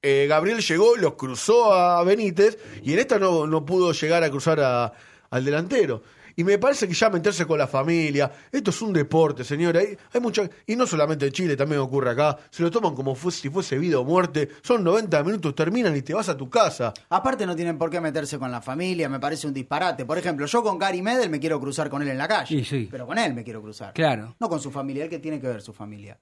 eh, 0.00 0.26
Gabriel 0.28 0.60
llegó, 0.60 0.94
los 0.96 1.14
cruzó 1.14 1.72
a 1.72 2.04
Benítez 2.04 2.56
y 2.84 2.92
en 2.92 3.00
esta 3.00 3.18
no, 3.18 3.46
no 3.48 3.64
pudo 3.66 3.92
llegar 3.92 4.22
a 4.22 4.30
cruzar 4.30 4.60
a- 4.60 4.92
al 5.30 5.44
delantero. 5.44 6.02
Y 6.36 6.44
me 6.44 6.58
parece 6.58 6.86
que 6.86 6.94
ya 6.94 7.08
meterse 7.10 7.46
con 7.46 7.58
la 7.58 7.66
familia, 7.66 8.30
esto 8.52 8.70
es 8.70 8.82
un 8.82 8.92
deporte, 8.92 9.42
señora. 9.42 9.80
Hay, 9.80 9.96
hay 10.12 10.20
mucha, 10.20 10.48
y 10.66 10.76
no 10.76 10.86
solamente 10.86 11.26
en 11.26 11.32
Chile, 11.32 11.56
también 11.56 11.80
ocurre 11.80 12.10
acá. 12.10 12.36
Se 12.50 12.62
lo 12.62 12.70
toman 12.70 12.94
como 12.94 13.14
fuese- 13.16 13.40
si 13.42 13.50
fuese 13.50 13.78
vida 13.78 13.98
o 13.98 14.04
muerte. 14.04 14.48
Son 14.62 14.84
90 14.84 15.22
minutos, 15.24 15.54
terminan 15.54 15.96
y 15.96 16.02
te 16.02 16.12
vas 16.14 16.28
a 16.28 16.36
tu 16.36 16.48
casa. 16.50 16.92
Aparte 17.08 17.46
no 17.46 17.56
tienen 17.56 17.78
por 17.78 17.88
qué 17.90 18.00
meterse 18.00 18.38
con 18.38 18.50
la 18.52 18.60
familia, 18.60 19.08
me 19.08 19.18
parece 19.18 19.46
un 19.46 19.54
disparate. 19.54 20.04
Por 20.04 20.18
ejemplo, 20.18 20.44
yo 20.46 20.62
con 20.62 20.78
Gary 20.78 21.00
Medel 21.02 21.30
me 21.30 21.40
quiero 21.40 21.58
cruzar 21.58 21.88
con 21.88 22.02
él 22.02 22.08
en 22.08 22.18
la 22.18 22.28
calle. 22.28 22.46
Sí, 22.46 22.64
sí. 22.64 22.88
Pero 22.90 23.06
con 23.06 23.16
él 23.18 23.32
me 23.34 23.42
quiero 23.42 23.62
cruzar. 23.62 23.92
Claro. 23.94 24.36
No 24.38 24.48
con 24.48 24.60
su 24.60 24.70
familia, 24.70 25.04
¿el 25.04 25.10
que 25.10 25.18
tiene 25.18 25.40
que 25.40 25.46
ver 25.48 25.62
su 25.62 25.72
familia? 25.72 26.18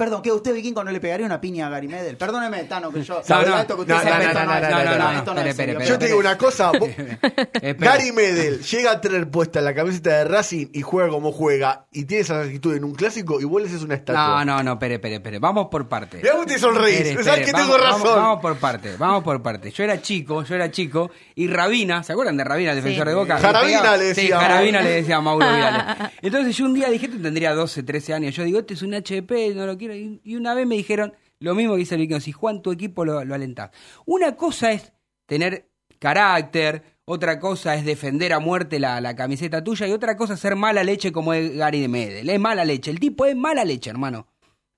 Perdón, 0.00 0.22
que 0.22 0.32
usted, 0.32 0.54
Vikingo, 0.54 0.82
no 0.82 0.90
le 0.90 0.98
pegaría 0.98 1.26
una 1.26 1.38
piña 1.42 1.66
a 1.66 1.68
Gary 1.68 1.86
Medel. 1.86 2.16
Perdóneme, 2.16 2.64
Tano, 2.64 2.90
que 2.90 3.02
yo... 3.02 3.20
No, 3.28 3.42
no, 3.42 3.58
esto 3.58 3.74
que 3.76 3.80
usted 3.82 3.94
no, 3.96 4.00
sabe, 4.00 4.24
no, 4.24 4.30
esto 4.30 4.38
no, 4.40 4.46
no 4.46 4.60
no, 4.60 4.60
no, 4.60 4.98
no, 5.12 5.18
esto 5.18 5.34
no, 5.34 5.40
es 5.42 5.56
serio. 5.56 5.80
Yo 5.82 5.98
te 5.98 6.06
digo 6.06 6.18
una 6.18 6.38
cosa, 6.38 6.70
vos-. 6.72 6.88
Gary 7.78 8.10
Medel 8.12 8.62
llega 8.62 8.92
a 8.92 9.00
tener 9.02 9.28
puesta 9.30 9.60
la 9.60 9.74
camiseta 9.74 10.16
de 10.16 10.24
Racing 10.24 10.68
y 10.72 10.80
juega 10.80 11.10
como 11.10 11.32
juega 11.32 11.84
y 11.92 12.06
tiene 12.06 12.22
esa 12.22 12.40
actitud 12.40 12.74
en 12.74 12.84
un 12.84 12.94
clásico 12.94 13.42
y 13.42 13.44
vos 13.44 13.60
le 13.60 13.68
haces 13.68 13.82
una 13.82 13.94
estatua. 13.96 14.42
No, 14.42 14.56
no, 14.56 14.62
no, 14.62 14.72
espere, 14.72 14.94
espere, 14.94 15.16
espere. 15.16 15.38
Vamos 15.38 15.68
por 15.70 15.86
parte. 15.86 16.16
Mirá 16.16 16.34
vos 16.34 16.46
te 16.46 16.58
sonreís, 16.58 17.00
Espere, 17.00 17.22
¿sabes 17.24 17.40
espere, 17.40 17.44
que 17.44 17.52
vamos- 17.52 17.66
tengo 17.76 17.84
vamos- 17.84 18.02
razón? 18.02 18.22
Vamos, 18.22 18.40
por 18.40 18.56
parte, 18.56 18.96
vamos 18.98 19.22
por 19.22 19.42
parte. 19.42 19.70
Yo 19.70 19.84
era 19.84 20.00
chico, 20.00 20.44
yo 20.44 20.54
era 20.54 20.70
chico, 20.70 21.10
y 21.34 21.46
Rabina, 21.46 22.02
¿se 22.02 22.12
acuerdan 22.14 22.38
de 22.38 22.44
Rabina, 22.44 22.70
el 22.70 22.76
defensor 22.76 23.04
Sí. 23.04 23.08
de 23.10 23.14
Boca? 23.16 23.38
Jarabina 23.38 23.78
pegaba- 23.80 23.96
le 23.98 24.14
Sí, 24.14 24.22
decía. 24.22 24.40
Jarabina 24.40 24.80
le 24.80 24.90
decía 24.90 25.16
a 25.16 25.20
Mauro 25.20 25.46
Viale. 25.54 26.10
Entonces 26.22 26.56
yo 26.56 26.64
un 26.64 26.72
día 26.72 26.88
dije, 26.88 27.06
tú 27.08 27.20
tendría 27.20 27.52
12, 27.54 27.82
13 27.82 28.14
años. 28.14 28.34
Yo 28.34 28.44
digo, 28.44 28.60
este 28.60 28.72
es 28.74 28.82
un 28.82 28.94
HP, 28.94 29.52
no 29.54 29.66
lo 29.66 29.76
quiero. 29.76 29.89
Y, 29.96 30.36
una 30.36 30.54
vez 30.54 30.66
me 30.66 30.76
dijeron, 30.76 31.12
lo 31.38 31.54
mismo 31.54 31.74
que 31.74 31.80
dice 31.80 31.94
el 31.94 32.20
si 32.20 32.32
Juan, 32.32 32.62
tu 32.62 32.72
equipo 32.72 33.04
lo, 33.04 33.24
lo 33.24 33.34
alentás. 33.34 33.70
Una 34.06 34.36
cosa 34.36 34.72
es 34.72 34.92
tener 35.26 35.70
carácter, 35.98 36.82
otra 37.04 37.38
cosa 37.38 37.74
es 37.74 37.84
defender 37.84 38.32
a 38.32 38.40
muerte 38.40 38.78
la, 38.78 39.00
la 39.00 39.14
camiseta 39.14 39.62
tuya, 39.62 39.86
y 39.86 39.92
otra 39.92 40.16
cosa 40.16 40.34
es 40.34 40.40
ser 40.40 40.56
mala 40.56 40.82
leche 40.84 41.12
como 41.12 41.32
es 41.34 41.56
Gary 41.56 41.80
de 41.80 41.88
Medel. 41.88 42.28
Es 42.30 42.40
mala 42.40 42.64
leche, 42.64 42.90
el 42.90 43.00
tipo 43.00 43.26
es 43.26 43.36
mala 43.36 43.64
leche, 43.64 43.90
hermano. 43.90 44.26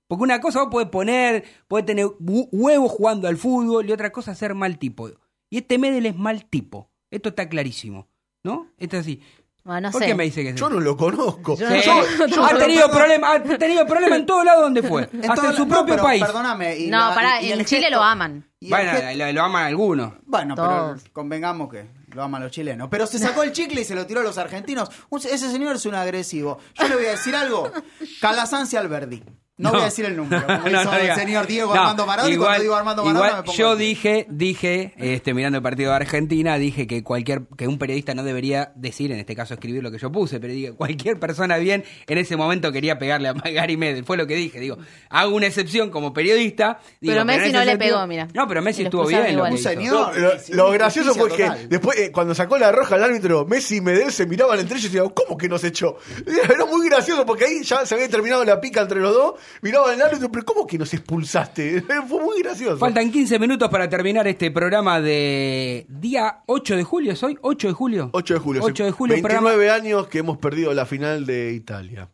Porque 0.07 0.23
una 0.23 0.41
cosa 0.41 0.61
vos 0.63 0.69
podés 0.71 0.89
poner, 0.89 1.43
podés 1.67 1.85
tener 1.85 2.05
hu- 2.05 2.49
huevos 2.51 2.91
jugando 2.91 3.27
al 3.27 3.37
fútbol, 3.37 3.89
y 3.89 3.91
otra 3.91 4.11
cosa 4.11 4.33
es 4.33 4.37
ser 4.37 4.53
mal 4.53 4.77
tipo. 4.77 5.09
Y 5.49 5.57
este 5.57 5.77
Medel 5.77 6.05
es 6.05 6.15
mal 6.15 6.45
tipo. 6.45 6.89
Esto 7.11 7.29
está 7.29 7.47
clarísimo. 7.47 8.07
¿No? 8.45 8.67
Esto 8.77 8.97
es 8.97 9.01
así. 9.03 9.21
Bueno, 9.65 9.87
no 9.87 9.91
¿Por 9.91 10.01
sé. 10.01 10.07
qué 10.09 10.15
me 10.15 10.25
dice 10.25 10.43
que 10.43 10.49
es 10.49 10.55
Yo 10.55 10.69
no 10.69 10.79
lo 10.81 10.97
conozco. 10.97 11.55
Yo 11.57 11.67
Sí. 11.69 11.87
no- 11.87 12.27
Yo- 12.27 12.43
ha 12.45 12.57
tenido 12.57 12.91
problemas, 12.91 13.39
ha 13.49 13.57
tenido 13.57 13.85
problemas 13.87 14.19
en 14.19 14.25
todos 14.25 14.43
lados 14.43 14.63
donde 14.63 14.83
fue. 14.83 15.09
En 15.13 15.21
Hasta 15.21 15.35
todo- 15.35 15.49
en 15.51 15.55
su 15.55 15.63
no, 15.65 15.69
propio 15.75 15.93
pero 15.93 16.03
país. 16.03 16.21
Perdóname. 16.23 16.77
y 16.79 16.87
No, 16.89 16.97
la- 17.09 17.15
pará, 17.15 17.41
y- 17.41 17.47
y 17.47 17.51
en 17.53 17.59
el 17.61 17.65
Chile 17.65 17.83
gesto- 17.83 17.95
lo 17.95 18.03
aman. 18.03 18.45
y 18.59 18.65
el 18.65 18.69
Bueno, 18.71 18.91
gesto- 18.91 19.17
lo, 19.25 19.31
lo 19.31 19.41
aman 19.43 19.65
algunos. 19.65 20.13
Bueno, 20.25 20.55
pero 20.55 20.95
convengamos 21.13 21.69
que 21.71 21.85
lo 22.13 22.23
aman 22.23 22.43
los 22.43 22.51
chilenos. 22.51 22.89
Pero 22.91 23.07
se 23.07 23.19
sacó 23.19 23.43
el 23.43 23.53
chicle 23.53 23.81
y 23.81 23.85
se 23.85 23.95
lo 23.95 24.05
tiró 24.05 24.19
a 24.19 24.23
los 24.23 24.37
argentinos. 24.37 24.89
Un- 25.09 25.19
ese 25.19 25.49
señor 25.49 25.77
es 25.77 25.85
un 25.85 25.95
agresivo. 25.95 26.59
Yo 26.75 26.87
le 26.89 26.95
voy 26.95 27.05
a 27.05 27.11
decir 27.11 27.33
algo. 27.33 27.71
Calasanz 28.21 28.73
y 28.73 28.77
Alberdi. 28.77 29.23
No, 29.63 29.71
voy 29.71 29.81
a 29.81 29.85
decir 29.85 30.05
el 30.05 30.15
número. 30.15 30.45
Como 30.47 30.69
No, 30.69 30.81
hizo 30.81 30.91
no 30.91 30.99
diga. 30.99 31.13
el 31.13 31.19
señor 31.19 31.47
Diego 31.47 31.73
No, 31.73 31.81
Armando 31.81 32.05
Maradona. 32.05 32.33
y 32.33 32.37
cuando 32.37 32.61
digo 32.61 32.75
Armando 32.75 33.03
Maradona 33.03 33.27
igual 33.27 33.41
me 33.41 33.45
pongo 33.45 33.57
yo 33.57 33.73
el 33.73 33.79
dije, 33.79 34.25
dije, 34.29 34.93
este, 34.97 35.33
mirando 35.33 35.57
el 35.57 35.63
partido 35.63 35.89
de 35.91 35.95
Argentina, 35.95 36.57
dije 36.57 36.87
que 36.87 37.03
cualquier, 37.03 37.43
que 37.57 37.67
un 37.67 37.77
periodista 37.77 38.13
no 38.13 38.23
debería 38.23 38.71
decir, 38.75 39.11
en 39.11 39.19
este 39.19 39.35
caso 39.35 39.53
escribir 39.53 39.81
lo 39.83 39.91
que 39.91 39.97
yo 39.97 40.11
puse, 40.11 40.39
pero 40.39 40.53
dije, 40.53 40.73
cualquier 40.73 41.19
persona 41.19 41.57
bien 41.57 41.83
en 42.07 42.17
ese 42.17 42.35
momento 42.37 42.71
quería 42.71 42.97
pegarle 42.99 43.29
a 43.29 43.33
Gary 43.33 43.77
Medel, 43.77 44.03
fue 44.05 44.17
lo 44.17 44.27
que 44.27 44.35
dije, 44.35 44.59
digo, 44.59 44.77
hago 45.09 45.35
una 45.35 45.47
excepción 45.47 45.89
como 45.89 46.13
periodista. 46.13 46.79
digo, 46.99 47.13
Pero 47.13 47.25
Messi 47.25 47.51
no 47.51 47.59
le 47.59 47.71
sentido- 47.71 47.95
pegó, 47.95 48.07
mira. 48.07 48.27
No, 48.33 48.47
pero 48.47 48.61
Messi 48.61 48.83
estuvo 48.83 49.05
bien. 49.07 49.23
lo 49.23 49.29
igual. 49.31 49.47
que 49.49 49.53
Un 49.55 49.59
hizo. 49.59 49.69
señor. 49.69 49.93
No, 49.93 50.19
lo, 50.19 50.39
Sí, 50.39 50.53
lo 50.53 50.71
gracioso 50.71 51.13
fue 51.15 51.29
que 51.31 51.49
después, 51.69 51.97
eh, 51.99 52.11
cuando 52.11 52.35
sacó 52.35 52.57
la 52.57 52.71
roja 52.71 52.95
al 52.95 53.03
árbitro, 53.03 53.45
Messi 53.45 53.77
y 53.77 53.81
Medel 53.81 54.11
se 54.11 54.25
miraban 54.25 54.59
entre 54.59 54.77
ellos 54.77 54.89
y 54.91 54.93
decían, 54.95 55.13
¿cómo 55.15 55.37
que 55.37 55.47
nos 55.47 55.63
echó? 55.63 55.97
Era 56.53 56.65
muy 56.65 56.87
gracioso 56.89 57.25
porque 57.25 57.45
ahí 57.45 57.63
ya 57.63 57.85
se 57.85 57.95
había 57.95 58.09
terminado 58.09 58.43
la 58.43 58.59
pica 58.59 58.81
entre 58.81 58.99
los 58.99 59.13
dos, 59.13 59.33
miraban 59.61 59.93
al 59.93 60.07
árbitro, 60.07 60.31
pero 60.31 60.45
¿cómo 60.45 60.67
que 60.67 60.77
nos 60.77 60.93
expulsaste? 60.93 61.81
Fue 62.07 62.21
muy 62.21 62.41
gracioso. 62.41 62.77
Faltan 62.77 63.11
15 63.11 63.39
minutos 63.39 63.69
para 63.69 63.89
terminar 63.89 64.27
este 64.27 64.51
programa 64.51 64.99
de 65.01 65.85
día 65.89 66.43
8 66.47 66.75
de 66.75 66.83
julio, 66.83 67.11
¿es 67.13 67.23
hoy? 67.23 67.37
8 67.41 67.67
de 67.67 67.73
julio. 67.73 68.09
8 68.13 68.33
de 68.33 68.39
julio. 68.39 68.61
8 68.63 68.85
de 68.85 68.91
julio, 68.91 69.15
29 69.15 69.69
años 69.69 70.07
que 70.07 70.19
hemos 70.19 70.37
perdido 70.37 70.73
la 70.73 70.85
final 70.85 71.25
de 71.25 71.53
Italia. 71.53 72.09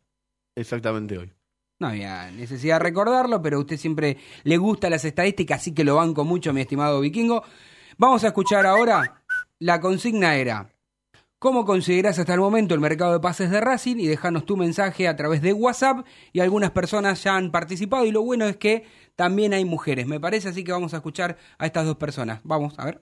Exactamente 0.55 1.17
hoy. 1.17 1.31
No 1.79 1.87
había 1.87 2.29
necesidad 2.31 2.75
de 2.75 2.83
recordarlo, 2.83 3.41
pero 3.41 3.57
a 3.57 3.59
usted 3.61 3.77
siempre 3.77 4.17
le 4.43 4.57
gusta 4.57 4.89
las 4.89 5.05
estadísticas, 5.05 5.61
así 5.61 5.73
que 5.73 5.85
lo 5.85 5.95
banco 5.95 6.25
mucho, 6.25 6.51
mi 6.51 6.59
estimado 6.59 6.99
vikingo. 6.99 7.43
Vamos 7.97 8.23
a 8.25 8.27
escuchar 8.27 8.65
ahora. 8.65 9.23
La 9.59 9.79
consigna 9.79 10.35
era: 10.35 10.69
¿Cómo 11.39 11.63
considerás 11.63 12.19
hasta 12.19 12.33
el 12.33 12.41
momento 12.41 12.73
el 12.73 12.81
mercado 12.81 13.13
de 13.13 13.21
pases 13.21 13.49
de 13.49 13.61
Racing? 13.61 13.95
Y 13.95 14.07
dejanos 14.07 14.45
tu 14.45 14.57
mensaje 14.57 15.07
a 15.07 15.15
través 15.15 15.41
de 15.41 15.53
WhatsApp. 15.53 16.05
Y 16.33 16.41
algunas 16.41 16.71
personas 16.71 17.23
ya 17.23 17.37
han 17.37 17.49
participado. 17.49 18.03
Y 18.03 18.11
lo 18.11 18.23
bueno 18.23 18.45
es 18.45 18.57
que 18.57 18.83
también 19.15 19.53
hay 19.53 19.63
mujeres, 19.63 20.05
me 20.05 20.19
parece. 20.19 20.49
Así 20.49 20.65
que 20.65 20.73
vamos 20.73 20.93
a 20.93 20.97
escuchar 20.97 21.37
a 21.57 21.65
estas 21.65 21.85
dos 21.85 21.95
personas. 21.95 22.41
Vamos, 22.43 22.73
a 22.77 22.83
ver. 22.83 23.01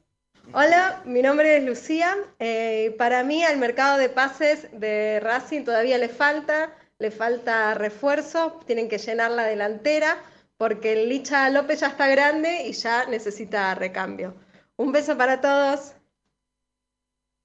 Hola, 0.54 1.02
mi 1.04 1.24
nombre 1.24 1.58
es 1.58 1.64
Lucía. 1.64 2.16
Eh, 2.38 2.96
para 3.00 3.24
mí 3.24 3.44
al 3.44 3.58
mercado 3.58 3.98
de 3.98 4.10
pases 4.10 4.68
de 4.72 5.20
Racing 5.20 5.64
todavía 5.64 5.98
le 5.98 6.08
falta, 6.08 6.76
le 7.00 7.10
falta 7.10 7.74
refuerzo, 7.74 8.60
tienen 8.68 8.88
que 8.88 9.00
llenar 9.00 9.32
la 9.32 9.46
delantera 9.46 10.16
porque 10.58 10.94
el 10.94 11.10
Licha 11.10 11.50
López 11.50 11.80
ya 11.80 11.88
está 11.88 12.08
grande 12.08 12.68
y 12.68 12.74
ya 12.74 13.08
necesita 13.08 13.74
recambio. 13.74 14.36
Un 14.76 14.92
beso 14.92 15.18
para 15.18 15.42
todos. 15.42 15.94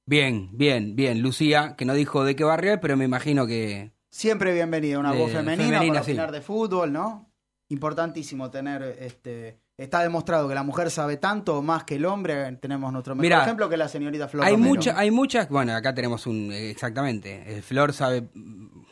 Bien, 0.07 0.51
bien, 0.53 0.97
bien. 0.97 1.23
Lucía, 1.23 1.75
que 1.77 1.85
no 1.85 1.95
dijo 1.95 2.25
de 2.25 2.35
qué 2.37 2.45
barrio 2.45 2.81
pero 2.81 2.97
me 2.97 3.05
imagino 3.05 3.47
que. 3.47 3.93
Siempre 4.11 4.53
bienvenida 4.53 4.99
una 4.99 5.15
Eh, 5.15 5.19
voz 5.19 5.31
femenina, 5.33 5.65
femenina, 5.79 5.93
para 5.95 6.05
sí. 6.05 6.11
opinar 6.13 6.33
de 6.33 6.41
fútbol, 6.43 6.93
¿no? 6.93 7.31
Importantísimo 7.69 8.51
tener, 8.51 8.83
este, 9.01 9.59
está 9.79 10.03
demostrado 10.03 10.47
que 10.49 10.55
la 10.55 10.63
mujer 10.65 10.91
sabe 10.91 11.17
tanto 11.17 11.63
más 11.63 11.85
que 11.85 11.95
el 11.95 12.05
hombre. 12.05 12.53
Tenemos 12.61 12.93
nuestro 12.93 13.15
mejor 13.15 13.23
Mirá, 13.23 13.43
ejemplo 13.45 13.69
que 13.71 13.79
la 13.79 13.89
señorita 13.89 14.29
Flor 14.29 14.45
Hay, 14.45 14.57
mucha, 14.59 14.99
hay 14.99 15.11
muchas, 15.11 15.49
bueno, 15.49 15.75
acá 15.75 15.95
tenemos 15.95 16.27
un, 16.27 16.53
eh, 16.53 16.71
exactamente, 16.71 17.55
el 17.57 17.63
Flor 17.63 17.95
sabe 17.95 18.25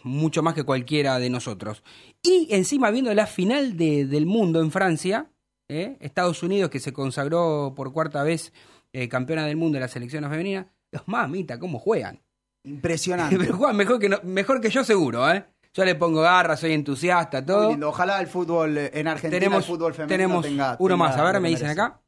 mucho 0.02 0.42
más 0.42 0.54
que 0.54 0.64
cualquiera 0.64 1.18
de 1.18 1.28
nosotros. 1.28 1.82
Y 2.22 2.48
encima 2.50 2.90
viendo 2.90 3.12
la 3.12 3.26
final 3.26 3.76
de- 3.76 4.06
del 4.06 4.24
mundo 4.24 4.62
en 4.62 4.70
Francia, 4.70 5.30
¿eh? 5.68 5.98
Estados 6.00 6.42
Unidos 6.42 6.70
que 6.70 6.80
se 6.80 6.94
consagró 6.94 7.74
por 7.76 7.92
cuarta 7.92 8.22
vez 8.22 8.54
eh, 8.94 9.08
campeona 9.08 9.44
del 9.44 9.56
mundo 9.58 9.76
de 9.76 9.80
la 9.80 9.88
selección 9.88 10.24
femenina, 10.30 10.68
los 10.92 11.06
mamita, 11.08 11.58
¿cómo 11.58 11.78
juegan? 11.78 12.20
Impresionante. 12.64 13.36
Pero 13.38 13.56
juegan 13.56 13.76
mejor 13.76 13.98
que, 13.98 14.08
no- 14.08 14.20
mejor 14.22 14.60
que 14.60 14.70
yo 14.70 14.84
seguro, 14.84 15.30
¿eh? 15.30 15.44
Yo 15.72 15.84
le 15.84 15.94
pongo 15.94 16.20
garra, 16.22 16.56
soy 16.56 16.72
entusiasta, 16.72 17.38
Muy 17.38 17.46
todo. 17.46 17.70
lindo. 17.70 17.88
Ojalá 17.90 18.20
el 18.20 18.26
fútbol 18.26 18.76
eh, 18.76 18.90
en 18.92 19.06
Argentina, 19.06 19.38
Tenemos, 19.38 19.64
el 19.68 19.72
fútbol 19.74 19.94
femenino 19.94 20.16
tenemos 20.16 20.42
tenga, 20.44 20.76
uno 20.80 20.94
tenga 20.94 20.96
más, 20.96 21.16
a 21.16 21.22
ver, 21.22 21.40
me 21.40 21.48
dicen 21.48 21.66
merece. 21.68 21.80
acá. 21.80 22.00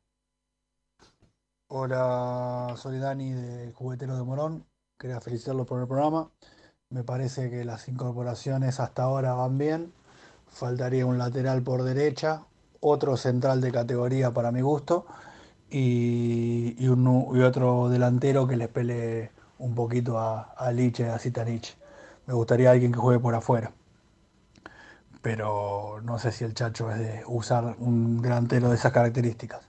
Hola, 1.69 2.75
soy 2.77 2.99
Dani 2.99 3.33
de 3.33 3.73
Juguetero 3.73 4.17
de 4.17 4.23
Morón. 4.25 4.67
Quería 4.99 5.21
felicitarlos 5.21 5.67
por 5.67 5.81
el 5.81 5.87
programa. 5.87 6.31
Me 6.91 7.03
parece 7.05 7.51
que 7.51 7.65
las 7.65 7.89
incorporaciones 7.89 8.79
hasta 8.81 9.05
ahora 9.05 9.33
van 9.35 9.57
bien. 9.59 9.93
Faltaría 10.49 11.07
un 11.07 11.17
lateral 11.17 11.63
por 11.63 11.83
derecha, 11.83 12.45
otro 12.81 13.17
central 13.17 13.61
de 13.63 13.73
categoría 13.73 14.33
para 14.33 14.53
mi 14.53 14.61
gusto 14.61 15.07
y, 15.73 16.89
otro 17.43 17.89
delantero 17.89 18.47
que 18.47 18.57
les 18.57 18.69
pelee 18.69 19.31
un 19.59 19.75
poquito 19.75 20.19
a, 20.19 20.53
a 20.57 20.71
Liche, 20.73 21.09
a 21.09 21.19
Zitanich. 21.19 21.77
Me 22.27 22.35
gustaría 22.35 22.71
alguien 22.71 22.93
que 22.93 22.99
juegue 22.99 23.21
por 23.21 23.35
afuera. 23.35 23.73
Pero 25.23 26.01
no 26.03 26.19
sé 26.19 26.33
si 26.33 26.45
el 26.45 26.55
Chacho 26.55 26.91
es 26.91 26.99
de 26.99 27.23
usar 27.27 27.77
un 27.79 28.21
delantero 28.21 28.69
de 28.69 28.77
esas 28.77 28.93
características. 28.93 29.61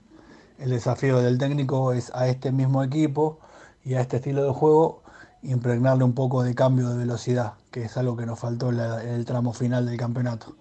El 0.58 0.70
desafío 0.70 1.20
del 1.20 1.38
técnico 1.38 1.92
es 1.92 2.12
a 2.14 2.28
este 2.28 2.52
mismo 2.52 2.82
equipo 2.82 3.38
y 3.84 3.94
a 3.94 4.00
este 4.00 4.16
estilo 4.16 4.44
de 4.44 4.52
juego 4.52 5.02
impregnarle 5.42 6.04
un 6.04 6.14
poco 6.14 6.42
de 6.42 6.54
cambio 6.54 6.88
de 6.88 6.98
velocidad, 6.98 7.54
que 7.70 7.84
es 7.84 7.96
algo 7.96 8.16
que 8.16 8.26
nos 8.26 8.38
faltó 8.38 8.70
en, 8.70 8.78
el 8.80 9.24
tramo 9.24 9.52
final 9.52 9.86
del 9.86 9.96
campeonato. 9.96 10.56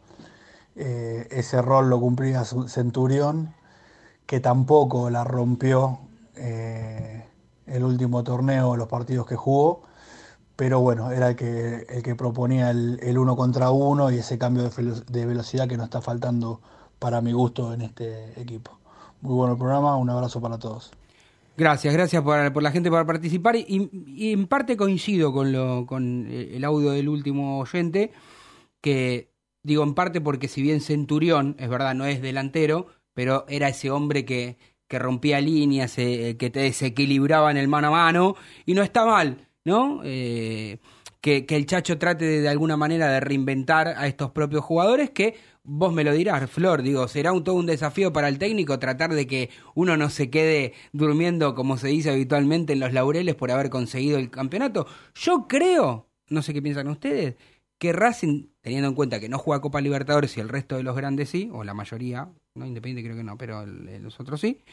Eh, 0.76 1.28
ese 1.32 1.62
rol 1.62 1.90
lo 1.90 2.00
cumplía 2.00 2.44
Centurión, 2.44 3.54
que 4.26 4.40
tampoco 4.40 5.10
la 5.10 5.24
rompió 5.24 6.00
eh, 6.36 7.24
el 7.66 7.84
último 7.84 8.24
torneo, 8.24 8.76
los 8.76 8.88
partidos 8.88 9.28
que 9.28 9.36
jugó, 9.36 9.84
pero 10.56 10.80
bueno, 10.82 11.12
era 11.12 11.30
el 11.30 11.36
que, 11.36 11.86
el 11.90 12.04
que 12.04 12.16
proponía 12.16 12.70
el, 12.70 13.18
uno 13.18 13.36
contra 13.36 13.72
uno 13.72 14.12
y 14.12 14.18
ese 14.18 14.38
cambio 14.38 14.70
de, 14.70 15.02
de 15.10 15.26
velocidad 15.26 15.68
que 15.68 15.78
nos 15.78 15.86
está 15.86 16.02
faltando 16.02 16.62
para 17.00 17.22
mi 17.22 17.34
gusto 17.34 17.74
en 17.74 17.82
este 17.82 18.40
equipo. 18.40 18.80
Muy 19.22 19.34
bueno 19.36 19.54
el 19.54 19.60
programa, 19.60 19.98
un 19.98 20.10
abrazo 20.10 20.42
para 20.42 20.58
todos. 20.58 20.92
Gracias, 21.56 21.94
gracias 21.94 22.24
por, 22.24 22.52
por 22.52 22.64
la 22.64 22.72
gente 22.72 22.90
por 22.90 23.06
participar 23.06 23.56
y, 23.56 23.90
y 24.08 24.32
en 24.34 24.48
parte 24.48 24.76
coincido 24.76 25.32
con, 25.32 25.52
lo, 25.52 25.86
con 25.86 26.28
el 26.30 26.64
audio 26.64 26.92
del 26.92 27.10
último 27.10 27.60
oyente, 27.60 28.12
que 28.82 29.32
digo 29.62 29.84
en 29.84 29.94
parte 29.94 30.20
porque 30.20 30.48
si 30.48 30.62
bien 30.62 30.82
Centurión, 30.82 31.56
es 31.60 31.70
verdad, 31.70 31.94
no 31.94 32.06
es 32.06 32.22
delantero, 32.22 32.88
pero 33.14 33.46
era 33.48 33.70
ese 33.70 33.92
hombre 33.92 34.26
que, 34.26 34.58
que 34.88 35.00
rompía 35.00 35.42
líneas, 35.42 35.98
eh, 35.98 36.36
que 36.38 36.50
te 36.50 36.62
desequilibraba 36.62 37.52
en 37.52 37.58
el 37.58 37.68
mano 37.68 37.88
a 37.88 37.92
mano 37.92 38.36
y 38.66 38.74
no 38.74 38.84
está 38.84 39.06
mal, 39.06 39.48
¿no? 39.66 40.02
Eh, 40.04 40.80
que, 41.22 41.46
que 41.46 41.56
el 41.56 41.66
Chacho 41.66 41.98
trate 41.98 42.26
de, 42.26 42.42
de 42.42 42.50
alguna 42.50 42.78
manera 42.78 43.08
de 43.10 43.20
reinventar 43.20 43.88
a 43.88 44.08
estos 44.08 44.32
propios 44.32 44.64
jugadores 44.64 45.12
que 45.12 45.36
vos 45.64 45.94
me 45.94 46.04
lo 46.04 46.12
dirás, 46.12 46.50
Flor, 46.50 46.82
digo, 46.82 47.08
será 47.08 47.32
un, 47.32 47.44
todo 47.44 47.56
un 47.56 47.66
desafío 47.66 48.12
para 48.12 48.28
el 48.28 48.38
técnico 48.38 48.80
tratar 48.80 49.14
de 49.14 49.26
que 49.26 49.50
uno 49.76 49.96
no 49.98 50.10
se 50.10 50.30
quede 50.30 50.74
durmiendo, 50.92 51.56
como 51.56 51.78
se 51.78 51.88
dice 51.88 52.12
habitualmente, 52.12 52.74
en 52.74 52.82
los 52.82 52.94
laureles 52.94 53.36
por 53.36 53.52
haber 53.52 53.70
conseguido 53.70 54.18
el 54.20 54.30
campeonato. 54.30 54.88
Yo 55.16 55.48
creo, 55.48 56.10
no 56.28 56.42
sé 56.42 56.54
qué 56.54 56.62
piensan 56.62 56.90
ustedes, 56.90 57.36
que 57.84 57.92
Racing, 57.94 58.48
teniendo 58.62 58.88
en 58.88 58.96
cuenta 58.96 59.20
que 59.20 59.28
no 59.30 59.38
juega 59.38 59.62
Copa 59.62 59.82
Libertadores 59.82 60.38
y 60.38 60.40
el 60.40 60.48
resto 60.48 60.78
de 60.78 60.84
los 60.84 60.96
grandes 60.96 61.30
sí, 61.30 61.50
o 61.52 61.66
la 61.66 61.74
mayoría, 61.74 62.32
no 62.56 62.66
Independiente 62.66 63.04
creo 63.04 63.18
que 63.18 63.24
no, 63.26 63.38
pero 63.38 63.62
el- 63.64 64.02
los 64.02 64.20
otros 64.22 64.40
sí, 64.40 64.64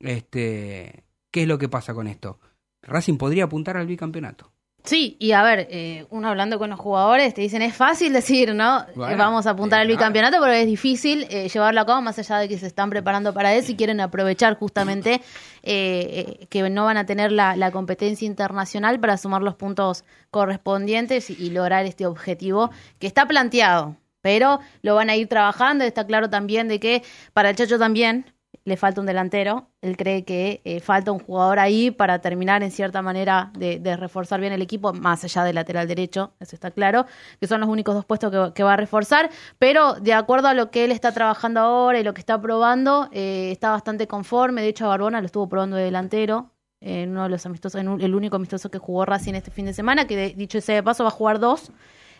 este, 0.00 1.04
¿qué 1.30 1.42
es 1.42 1.48
lo 1.48 1.58
que 1.58 1.68
pasa 1.68 1.92
con 1.94 2.06
esto? 2.06 2.40
Racing 2.82 3.18
podría 3.18 3.44
apuntar 3.44 3.76
al 3.76 3.86
bicampeonato. 3.86 4.53
Sí, 4.86 5.16
y 5.18 5.32
a 5.32 5.42
ver, 5.42 5.66
eh, 5.70 6.04
uno 6.10 6.28
hablando 6.28 6.58
con 6.58 6.68
los 6.68 6.78
jugadores 6.78 7.32
te 7.32 7.40
dicen, 7.40 7.62
es 7.62 7.74
fácil 7.74 8.12
decir, 8.12 8.54
¿no? 8.54 8.84
Bueno, 8.94 9.14
Eh, 9.14 9.16
Vamos 9.16 9.46
a 9.46 9.50
apuntar 9.50 9.80
al 9.80 9.88
bicampeonato, 9.88 10.36
pero 10.40 10.52
es 10.52 10.66
difícil 10.66 11.26
eh, 11.30 11.48
llevarlo 11.48 11.80
a 11.80 11.86
cabo, 11.86 12.02
más 12.02 12.18
allá 12.18 12.36
de 12.36 12.48
que 12.50 12.58
se 12.58 12.66
están 12.66 12.90
preparando 12.90 13.32
para 13.32 13.54
eso 13.54 13.72
y 13.72 13.76
quieren 13.76 13.98
aprovechar 14.02 14.58
justamente 14.58 15.22
eh, 15.62 16.36
eh, 16.42 16.46
que 16.50 16.68
no 16.68 16.84
van 16.84 16.98
a 16.98 17.06
tener 17.06 17.32
la, 17.32 17.56
la 17.56 17.70
competencia 17.70 18.26
internacional 18.26 19.00
para 19.00 19.16
sumar 19.16 19.40
los 19.40 19.54
puntos 19.54 20.04
correspondientes 20.30 21.30
y, 21.30 21.36
y 21.38 21.48
lograr 21.48 21.86
este 21.86 22.04
objetivo 22.04 22.70
que 22.98 23.06
está 23.06 23.26
planteado. 23.26 23.96
Pero 24.20 24.60
lo 24.82 24.94
van 24.94 25.08
a 25.08 25.16
ir 25.16 25.28
trabajando, 25.28 25.84
está 25.84 26.06
claro 26.06 26.28
también 26.28 26.68
de 26.68 26.78
que 26.80 27.02
para 27.32 27.48
el 27.50 27.56
Chacho 27.56 27.78
también 27.78 28.33
le 28.64 28.76
falta 28.76 29.00
un 29.00 29.06
delantero. 29.06 29.68
Él 29.82 29.96
cree 29.96 30.24
que 30.24 30.62
eh, 30.64 30.80
falta 30.80 31.12
un 31.12 31.18
jugador 31.18 31.58
ahí 31.58 31.90
para 31.90 32.20
terminar 32.20 32.62
en 32.62 32.70
cierta 32.70 33.02
manera 33.02 33.50
de, 33.58 33.78
reforzar 33.96 34.40
bien 34.40 34.52
el 34.52 34.62
equipo, 34.62 34.92
más 34.92 35.22
allá 35.24 35.44
del 35.44 35.54
lateral 35.56 35.86
derecho, 35.86 36.32
eso 36.40 36.56
está 36.56 36.70
claro, 36.70 37.04
que 37.40 37.46
son 37.46 37.60
los 37.60 37.68
únicos 37.68 37.94
dos 37.94 38.04
puestos 38.06 38.30
que, 38.30 38.52
que 38.54 38.62
va 38.62 38.72
a 38.74 38.76
reforzar. 38.76 39.30
Pero 39.58 39.94
de 39.94 40.14
acuerdo 40.14 40.48
a 40.48 40.54
lo 40.54 40.70
que 40.70 40.84
él 40.84 40.92
está 40.92 41.12
trabajando 41.12 41.60
ahora 41.60 42.00
y 42.00 42.02
lo 42.04 42.14
que 42.14 42.20
está 42.20 42.40
probando, 42.40 43.08
eh, 43.12 43.50
está 43.52 43.70
bastante 43.70 44.06
conforme. 44.06 44.62
De 44.62 44.68
hecho, 44.68 44.86
a 44.86 44.88
Barbona 44.88 45.20
lo 45.20 45.26
estuvo 45.26 45.48
probando 45.48 45.76
de 45.76 45.84
delantero. 45.84 46.50
En 46.80 47.10
uno 47.12 47.22
de 47.22 47.30
los 47.30 47.46
amistosos, 47.46 47.80
en 47.80 47.88
un- 47.88 48.00
el 48.02 48.14
único 48.14 48.36
amistoso 48.36 48.70
que 48.70 48.78
jugó 48.78 49.06
Racing 49.06 49.32
este 49.34 49.50
fin 49.50 49.64
de 49.64 49.72
semana, 49.72 50.06
que 50.06 50.16
de- 50.16 50.34
dicho 50.34 50.60
sea 50.60 50.74
de 50.74 50.82
paso 50.82 51.02
va 51.04 51.08
a 51.08 51.12
jugar 51.12 51.38
dos. 51.38 51.70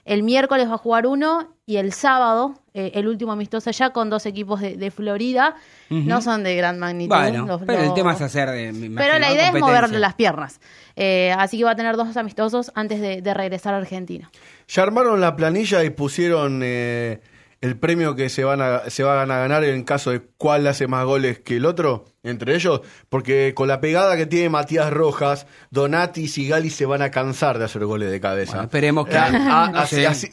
El 0.05 0.23
miércoles 0.23 0.69
va 0.69 0.75
a 0.75 0.79
jugar 0.79 1.07
uno 1.07 1.55
y 1.67 1.77
el 1.77 1.93
sábado, 1.93 2.55
eh, 2.75 2.93
el 2.95 3.09
último 3.09 3.33
amistoso 3.33 3.71
ya 3.71 3.91
con 3.91 4.11
dos 4.11 4.27
equipos 4.27 4.61
de, 4.61 4.77
de 4.77 4.91
Florida. 4.91 5.55
No 5.89 6.21
son 6.21 6.43
de 6.43 6.57
gran 6.57 6.79
magnitud. 6.79 7.15
Bueno, 7.17 7.47
los- 7.47 7.63
pero 7.63 7.83
el 7.83 7.95
tema 7.95 8.13
es 8.13 8.21
hacer 8.21 8.51
de... 8.51 8.91
Pero 8.97 9.19
la 9.19 9.33
idea 9.33 9.49
es 9.49 9.53
moverle 9.61 9.99
las 10.01 10.15
piernas. 10.15 10.61
Eh, 10.97 11.35
así 11.39 11.57
que 11.59 11.65
va 11.65 11.71
a 11.71 11.77
tener 11.77 11.97
dos 11.97 12.17
amistosos 12.17 12.71
antes 12.75 13.01
de, 13.01 13.23
de 13.23 13.35
regresar 13.35 13.73
a 13.75 13.79
Argentina. 13.79 14.31
Ya 14.69 14.83
armaron 14.83 15.21
la 15.21 15.35
planilla 15.37 15.83
y 15.85 15.91
pusieron 15.91 16.61
eh, 16.63 17.21
el 17.65 17.77
premio 17.79 18.15
que 18.15 18.29
se 18.29 18.45
van 18.45 18.61
a, 18.61 18.91
se 18.91 19.03
van 19.03 19.31
a 19.31 19.39
ganar 19.39 19.65
en 19.65 19.85
caso 19.85 20.11
de 20.11 20.21
cuál 20.37 20.67
hace 20.67 20.87
más 20.87 21.05
goles 21.07 21.39
que 21.39 21.57
el 21.57 21.65
otro, 21.67 22.05
entre 22.23 22.55
ellos, 22.55 22.83
porque 23.09 23.53
con 23.55 23.69
la 23.69 23.81
pegada 23.81 24.17
que 24.17 24.27
tiene 24.27 24.51
Matías 24.51 24.93
Rojas, 24.93 25.47
Donati 25.71 26.23
y 26.23 26.29
Sigali 26.29 26.69
se 26.71 26.85
van 26.87 27.01
a 27.03 27.11
cansar 27.11 27.59
de 27.59 27.65
hacer 27.65 27.85
goles 27.87 28.11
de 28.11 28.21
cabeza. 28.21 28.53
Bueno, 28.53 28.65
esperemos 28.65 29.07
que- 29.09 29.17
Ah, 29.17 29.31
ah, 29.33 29.71
no 29.73 29.79
así- 29.81 29.97
sé. 29.97 30.07
así- 30.07 30.33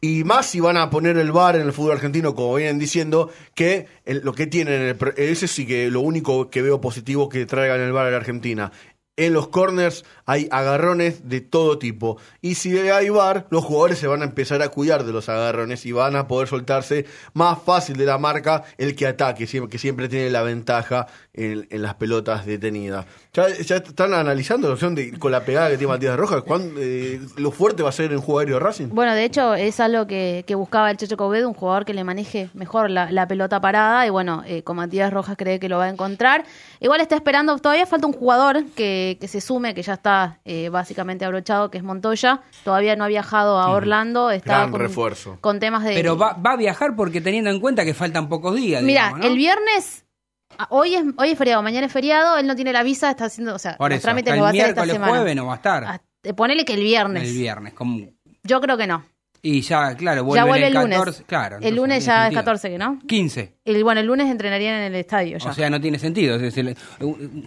y 0.00 0.22
más 0.22 0.46
si 0.46 0.60
van 0.60 0.76
a 0.76 0.90
poner 0.90 1.18
el 1.18 1.32
VAR 1.32 1.56
en 1.56 1.62
el 1.62 1.72
fútbol 1.72 1.92
argentino, 1.96 2.36
como 2.36 2.54
vienen 2.54 2.78
diciendo, 2.78 3.30
que 3.54 3.88
el- 4.04 4.20
lo 4.24 4.32
que 4.32 4.46
tienen, 4.46 4.74
en 4.82 4.88
el 4.90 4.96
ese 5.16 5.48
sí 5.48 5.66
que 5.66 5.90
lo 5.90 6.00
único 6.02 6.48
que 6.50 6.62
veo 6.62 6.80
positivo 6.80 7.28
que 7.28 7.44
traigan 7.46 7.80
el 7.80 7.90
VAR 7.90 8.06
a 8.06 8.10
la 8.12 8.16
Argentina. 8.18 8.70
En 9.18 9.32
los 9.32 9.48
corners 9.48 10.04
hay 10.26 10.46
agarrones 10.52 11.28
de 11.28 11.40
todo 11.40 11.76
tipo. 11.76 12.18
Y 12.40 12.54
si 12.54 12.78
hay 12.78 13.08
VAR, 13.08 13.48
los 13.50 13.64
jugadores 13.64 13.98
se 13.98 14.06
van 14.06 14.22
a 14.22 14.26
empezar 14.26 14.62
a 14.62 14.68
cuidar 14.68 15.02
de 15.02 15.12
los 15.12 15.28
agarrones 15.28 15.84
y 15.86 15.92
van 15.92 16.14
a 16.14 16.28
poder 16.28 16.46
soltarse 16.46 17.04
más 17.34 17.60
fácil 17.60 17.96
de 17.96 18.06
la 18.06 18.16
marca 18.16 18.62
el 18.78 18.94
que 18.94 19.08
ataque, 19.08 19.48
que 19.68 19.78
siempre 19.78 20.08
tiene 20.08 20.30
la 20.30 20.42
ventaja 20.42 21.08
en, 21.38 21.66
en 21.70 21.82
las 21.82 21.94
pelotas 21.94 22.44
detenidas. 22.44 23.06
Ya, 23.32 23.48
ya 23.48 23.76
están 23.76 24.12
analizando 24.12 24.68
la 24.68 24.74
opción 24.74 24.94
de, 24.94 25.18
con 25.18 25.32
la 25.32 25.44
pegada 25.44 25.70
que 25.70 25.78
tiene 25.78 25.92
Matías 25.92 26.16
Rojas, 26.16 26.42
cuán, 26.42 26.72
eh, 26.78 27.20
lo 27.36 27.50
fuerte 27.50 27.82
va 27.82 27.90
a 27.90 27.92
ser 27.92 28.12
en 28.12 28.20
juego 28.20 28.40
aéreo 28.40 28.54
de 28.56 28.60
Racing. 28.60 28.88
Bueno, 28.90 29.14
de 29.14 29.24
hecho, 29.24 29.54
es 29.54 29.78
algo 29.80 30.06
que, 30.06 30.44
que 30.46 30.54
buscaba 30.54 30.90
el 30.90 30.96
Checho 30.96 31.16
Cobedo, 31.16 31.48
un 31.48 31.54
jugador 31.54 31.84
que 31.84 31.94
le 31.94 32.04
maneje 32.04 32.50
mejor 32.54 32.90
la, 32.90 33.10
la 33.10 33.28
pelota 33.28 33.60
parada. 33.60 34.06
Y 34.06 34.10
bueno, 34.10 34.42
eh, 34.46 34.62
con 34.62 34.76
Matías 34.76 35.12
Rojas 35.12 35.36
cree 35.38 35.60
que 35.60 35.68
lo 35.68 35.78
va 35.78 35.84
a 35.84 35.88
encontrar. 35.88 36.44
Igual 36.80 37.00
está 37.00 37.14
esperando, 37.14 37.56
todavía 37.58 37.86
falta 37.86 38.06
un 38.06 38.12
jugador 38.12 38.64
que, 38.76 39.16
que 39.20 39.28
se 39.28 39.40
sume, 39.40 39.74
que 39.74 39.82
ya 39.82 39.94
está 39.94 40.40
eh, 40.44 40.68
básicamente 40.70 41.24
abrochado, 41.24 41.70
que 41.70 41.78
es 41.78 41.84
Montoya. 41.84 42.40
Todavía 42.64 42.96
no 42.96 43.04
ha 43.04 43.08
viajado 43.08 43.58
a 43.58 43.70
Orlando. 43.70 44.30
Está 44.30 44.58
Gran 44.58 44.70
con, 44.70 44.80
refuerzo. 44.80 45.38
con 45.40 45.60
temas 45.60 45.84
de. 45.84 45.94
Pero 45.94 46.16
va, 46.16 46.32
va 46.34 46.52
a 46.52 46.56
viajar 46.56 46.96
porque 46.96 47.20
teniendo 47.20 47.50
en 47.50 47.60
cuenta 47.60 47.84
que 47.84 47.94
faltan 47.94 48.28
pocos 48.28 48.56
días. 48.56 48.82
Mira, 48.82 49.14
el 49.22 49.36
viernes. 49.36 50.04
Ah, 50.56 50.66
Hoy 50.70 50.94
es, 50.94 51.04
hoy 51.16 51.30
es 51.30 51.38
feriado, 51.38 51.62
mañana 51.62 51.86
es 51.86 51.92
feriado, 51.92 52.38
él 52.38 52.46
no 52.46 52.54
tiene 52.56 52.72
la 52.72 52.82
visa, 52.82 53.10
está 53.10 53.26
haciendo, 53.26 53.54
o 53.54 53.58
sea, 53.58 53.76
Por 53.76 53.90
los 53.90 53.98
eso, 53.98 54.04
trámites 54.06 54.32
hasta 54.32 54.36
los 54.36 54.44
va 54.44 54.48
a 54.48 54.50
el 54.52 54.56
hacer 54.60 54.70
esta 54.70 54.80
miércoles, 54.82 54.94
semana. 54.94 55.12
jueves 55.18 55.36
no 55.36 55.46
va 55.46 55.52
a 55.52 55.56
estar. 55.56 55.84
Ah, 55.84 56.00
eh, 56.22 56.32
Ponele 56.34 56.64
que 56.64 56.74
el 56.74 56.82
viernes. 56.82 57.22
El 57.28 57.34
viernes. 57.34 57.74
como- 57.74 58.06
Yo 58.44 58.60
creo 58.60 58.76
que 58.76 58.86
no. 58.86 59.04
Y 59.40 59.60
ya, 59.60 59.94
claro, 59.94 60.24
vuelve 60.24 60.40
ya 60.40 60.44
vuelve 60.44 60.66
el, 60.66 60.76
el 60.76 60.82
lunes. 60.82 60.98
14. 60.98 61.24
Claro, 61.24 61.58
el 61.60 61.74
lunes 61.76 62.04
ya 62.04 62.16
es 62.16 62.22
sentido. 62.24 62.40
14, 62.40 62.70
que 62.70 62.78
¿no? 62.78 62.98
15. 63.06 63.52
El, 63.64 63.84
bueno, 63.84 64.00
el 64.00 64.06
lunes 64.06 64.28
entrenarían 64.30 64.74
en 64.76 64.82
el 64.82 64.94
estadio 64.96 65.38
ya. 65.38 65.50
O 65.50 65.54
sea, 65.54 65.70
no 65.70 65.80
tiene 65.80 65.98
sentido. 65.98 66.34
Es 66.36 66.42
decir, 66.42 66.76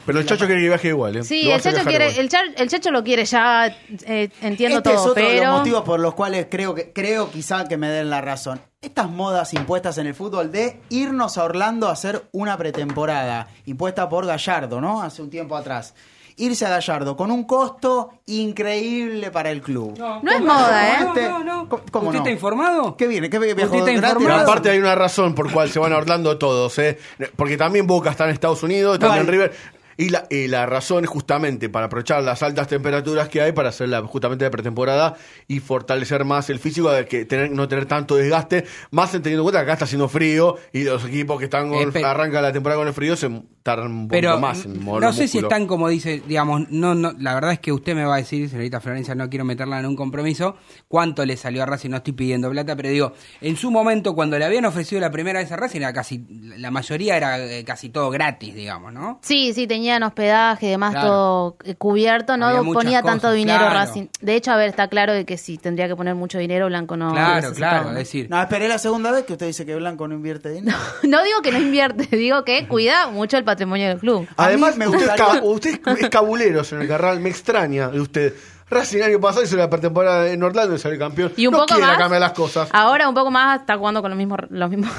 Pero 0.06 0.20
el 0.20 0.26
Chacho 0.26 0.46
quiere 0.46 0.62
que 0.62 0.68
viaje 0.68 0.88
igual, 0.90 1.18
¿eh? 1.18 1.24
sí, 1.24 1.50
el 1.52 1.62
quiere, 1.62 2.06
igual. 2.06 2.20
el, 2.20 2.30
Cha- 2.30 2.54
el 2.56 2.70
Checho 2.70 2.92
lo 2.92 3.04
quiere 3.04 3.26
ya, 3.26 3.68
eh, 4.06 4.30
entiendo 4.42 4.78
este 4.78 4.90
es 4.92 4.96
todo, 4.96 5.12
otro 5.12 5.28
de 5.28 5.38
los 5.46 5.58
motivos 5.60 5.82
por 5.84 6.00
los 6.00 6.14
cuales 6.14 6.48
creo 6.50 6.74
que 6.74 6.94
creo 6.94 7.30
quizá 7.30 7.68
que 7.68 7.76
me 7.78 7.90
den 7.90 8.10
la 8.10 8.22
razón. 8.22 8.62
Estas 8.82 9.10
modas 9.10 9.54
impuestas 9.54 9.98
en 9.98 10.08
el 10.08 10.16
fútbol 10.16 10.52
de 10.52 10.80
irnos 10.90 11.38
a 11.38 11.44
Orlando 11.44 11.88
a 11.90 11.92
hacer 11.92 12.24
una 12.32 12.58
pretemporada, 12.58 13.48
impuesta 13.66 14.08
por 14.10 14.26
Gallardo, 14.26 14.80
¿no? 14.82 15.02
Hace 15.04 15.22
un 15.22 15.30
tiempo 15.30 15.56
atrás. 15.56 15.94
Irse 16.38 16.66
a 16.66 16.70
Gallardo 16.70 17.16
con 17.16 17.32
un 17.32 17.44
costo 17.46 18.10
increíble 18.28 19.32
para 19.32 19.52
el 19.52 19.62
club. 19.62 19.98
No 19.98 20.32
es 20.32 20.42
moda, 20.42 20.90
¿eh? 20.90 21.06
Este- 21.08 21.30
No, 21.30 21.44
no. 21.44 21.70
¿Cómo- 21.70 21.84
cómo 21.92 22.06
¿Usted 22.08 22.20
no? 22.20 22.24
está 22.26 22.32
informado? 22.32 22.98
¿Qué 22.98 23.08
viene? 23.08 23.30
¿Qué 23.30 23.40
viajó 23.40 23.76
¿Usted 23.76 23.94
está 23.94 24.10
informado? 24.10 24.42
aparte 24.42 24.70
hay 24.70 24.78
una 24.80 24.96
razón 24.96 25.34
por 25.36 25.52
cual 25.52 25.70
se 25.70 25.80
van 25.80 25.94
a 25.94 25.98
Orlando 25.98 26.38
todos, 26.38 26.78
¿eh? 26.80 26.98
Porque 27.36 27.58
también 27.58 27.88
Boca 27.88 28.12
está 28.12 28.26
en 28.26 28.32
Estados 28.32 28.64
Unidos, 28.64 29.00
también 29.00 29.26
¿Cuál? 29.26 29.32
River. 29.34 29.54
Y 29.98 30.10
la, 30.10 30.26
y 30.32 30.48
la 30.48 30.66
razón 30.66 31.04
es 31.04 31.10
justamente 31.12 31.70
para 31.70 31.86
aprovechar 31.86 32.24
las 32.24 32.42
altas 32.42 32.68
temperaturas 32.68 33.30
que 33.30 33.42
hay 33.42 33.52
para 33.52 33.70
hacer 33.70 33.90
la, 33.90 34.02
justamente 34.02 34.46
la 34.46 34.50
pretemporada 34.50 35.16
y 35.48 35.60
fortalecer 35.60 36.26
más 36.26 36.50
el 36.50 36.58
físico, 36.60 36.90
de 36.90 37.06
que 37.06 37.26
tener, 37.26 37.52
no 37.52 37.68
tener 37.68 37.86
tanto 37.86 38.16
desgaste, 38.16 38.66
más 38.90 39.12
teniendo 39.12 39.42
en 39.42 39.44
cuenta 39.44 39.60
que 39.60 39.64
acá 39.64 39.74
está 39.74 39.86
haciendo 39.86 40.08
frío 40.10 40.56
y 40.74 40.86
los 40.86 41.06
equipos 41.06 41.38
que 41.38 41.44
están 41.46 41.70
con, 41.70 42.04
arranca 42.04 42.42
la 42.42 42.52
temporada 42.52 42.80
con 42.80 42.88
el 42.88 42.94
frío 42.96 43.16
se 43.16 43.30
tardan 43.64 43.92
un 43.92 44.08
poquito 44.08 44.28
Pero 44.28 44.40
más 44.40 44.66
en 44.66 44.84
mover 44.84 45.04
no 45.04 45.14
sé 45.14 45.28
si 45.28 45.38
están 45.40 45.68
como 45.68 45.88
dice, 45.88 46.22
digamos, 46.28 46.70
no, 46.70 46.96
no, 46.96 47.14
la 47.20 47.34
verdad 47.34 47.52
es 47.54 47.60
que 47.60 47.72
usted 47.72 47.96
me 47.96 48.06
va 48.06 48.16
a 48.16 48.18
decir, 48.18 48.50
señorita 48.50 48.80
Florencia, 48.82 49.16
no 49.16 49.30
quiero 49.30 49.46
meterla 49.46 49.80
en 49.80 49.86
un 49.86 49.96
compromiso, 49.96 50.56
cuánto 50.88 51.26
le 51.26 51.38
salió 51.38 51.64
a 51.64 51.66
Racing, 51.66 51.90
no 51.92 51.98
estoy 51.98 52.14
pidiendo 52.14 52.50
plata, 52.50 52.76
pero 52.76 52.90
digo, 52.90 53.14
en 53.42 53.56
su 53.56 53.72
momento 53.72 54.16
cuando 54.16 54.38
le 54.40 54.46
habían 54.46 54.66
ofrecido 54.66 55.00
la 55.02 55.12
primera 55.12 55.40
vez 55.40 55.52
a 55.52 55.58
Racing, 55.58 55.80
era 55.82 55.94
casi, 55.94 56.26
la 56.58 56.72
mayoría 56.72 57.18
era 57.18 57.40
eh, 57.40 57.64
casi 57.64 57.90
todo 57.90 58.10
gratis, 58.10 58.54
digamos, 58.56 58.94
¿no? 58.94 59.20
Sí, 59.22 59.54
sí, 59.54 59.68
tenían 59.68 60.04
hospedaje 60.04 60.68
y 60.68 60.70
demás 60.70 60.92
Claro. 60.92 61.08
todo 61.08 61.58
eh, 61.64 61.76
cubierto, 61.76 62.38
no 62.38 62.48
Había 62.48 62.62
ponía 62.74 63.02
tanto 63.02 63.22
cosas, 63.28 63.36
dinero 63.36 63.60
claro. 63.60 63.76
Racing. 63.76 64.08
De 64.22 64.36
hecho, 64.36 64.52
a 64.52 64.58
ver, 64.58 64.70
está 64.70 64.88
claro 64.88 65.14
de 65.14 65.26
que 65.26 65.38
si 65.38 65.58
tendría 65.58 65.88
que 65.88 65.96
poner 65.96 66.16
mucho 66.16 66.38
dinero, 66.40 66.68
Blanco 66.68 66.98
no... 66.98 67.12
claro, 67.12 67.54
claro, 67.54 67.86
es 67.88 67.92
¿no? 67.94 67.98
decir, 68.00 68.30
No, 68.30 68.42
esperé 68.42 68.68
la 68.68 68.78
segunda 68.78 69.12
vez 69.12 69.24
que 69.26 69.34
usted 69.34 69.48
dice 69.48 69.66
que 69.66 69.76
Blanco 69.76 70.08
no 70.08 70.16
invierte 70.16 70.50
dinero. 70.50 70.78
No 71.04 71.24
digo 71.24 71.42
que 71.42 71.52
no 71.52 71.60
invierte, 71.60 72.16
digo 72.16 72.44
que 72.44 72.68
cuida 72.68 73.08
mucho 73.10 73.38
el 73.38 73.44
patrimonio 73.52 73.88
del 73.90 74.00
club. 74.00 74.28
Además, 74.38 74.78
me 74.78 74.88
usted, 74.88 75.02
es 75.04 75.08
gustaría- 75.10 75.40
ca- 75.42 75.46
usted 75.46 75.80
es 76.00 76.10
cabulero, 76.10 76.64
señor 76.64 76.88
Carral, 76.88 77.20
me 77.20 77.30
extraña 77.30 77.90
de 77.90 78.00
usted. 78.00 78.34
Racing 78.70 79.00
el 79.00 79.04
año 79.04 79.20
pasado 79.20 79.44
hizo 79.44 79.58
la 79.58 79.70
pretemporada 79.70 80.30
en 80.32 80.42
Orlando 80.42 80.74
y 80.74 80.80
salió 80.80 80.98
campeón. 80.98 81.34
Y 81.36 81.46
un 81.46 81.52
no 81.52 81.58
poco 81.60 81.74
quiere 81.76 81.88
más. 81.92 81.98
cambiar 81.98 82.22
las 82.22 82.32
cosas. 82.32 82.70
Ahora 82.72 83.10
un 83.10 83.14
poco 83.14 83.30
más 83.30 83.60
está 83.60 83.78
jugando 83.78 84.02
con 84.02 84.12
los 84.12 84.18
mismos 84.18 84.40
los 84.50 84.70
mismos 84.70 84.90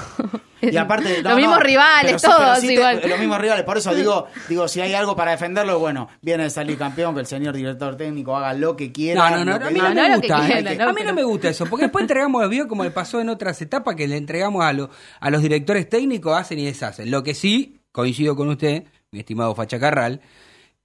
Y 0.60 0.76
aparte, 0.76 1.22
no, 1.22 1.30
los 1.30 1.38
mismos 1.38 1.56
no, 1.56 1.62
rivales, 1.62 2.16
pero 2.20 2.34
pero 2.34 2.36
todos 2.36 2.60
te- 2.60 2.72
igual. 2.74 3.00
los 3.08 3.18
mismos 3.18 3.38
rivales. 3.40 3.64
Por 3.64 3.78
eso 3.78 3.94
digo, 3.94 4.26
digo, 4.50 4.68
si 4.68 4.82
hay 4.82 4.92
algo 4.92 5.16
para 5.16 5.30
defenderlo, 5.30 5.78
bueno, 5.78 6.10
viene 6.20 6.42
de 6.42 6.50
salir 6.50 6.76
campeón, 6.76 7.14
que 7.14 7.20
el 7.20 7.26
señor 7.26 7.54
director 7.54 7.96
técnico 7.96 8.36
haga 8.36 8.52
lo 8.52 8.76
que 8.76 8.92
quiera. 8.92 9.30
No, 9.30 9.38
no, 9.42 9.58
no, 9.58 9.66
a 9.66 9.70
mí 9.70 9.78
no, 9.78 9.88
No, 9.88 9.94
me 9.94 10.16
gusta. 10.18 10.40
quiera, 10.44 10.70
eh. 10.72 10.76
no, 10.76 10.84
a 10.84 10.88
mí 10.88 10.94
pero- 10.98 11.08
no 11.08 11.14
me 11.14 11.22
gusta 11.24 11.48
eso, 11.48 11.64
porque 11.64 11.84
después 11.86 12.02
entregamos, 12.02 12.46
vio 12.50 12.68
como 12.68 12.84
le 12.84 12.90
pasó 12.90 13.22
en 13.22 13.30
otras 13.30 13.62
etapas, 13.62 13.94
que 13.96 14.06
le 14.06 14.18
entregamos 14.18 14.62
a, 14.62 14.74
lo- 14.74 14.90
a 15.18 15.30
los 15.30 15.40
directores 15.40 15.88
técnicos, 15.88 16.38
hacen 16.38 16.58
y 16.58 16.66
deshacen. 16.66 17.10
Lo 17.10 17.22
que 17.22 17.32
sí, 17.32 17.78
coincido 17.92 18.34
con 18.36 18.48
usted, 18.48 18.84
mi 19.10 19.20
estimado 19.20 19.54
Facha 19.54 19.78
Carral, 19.78 20.20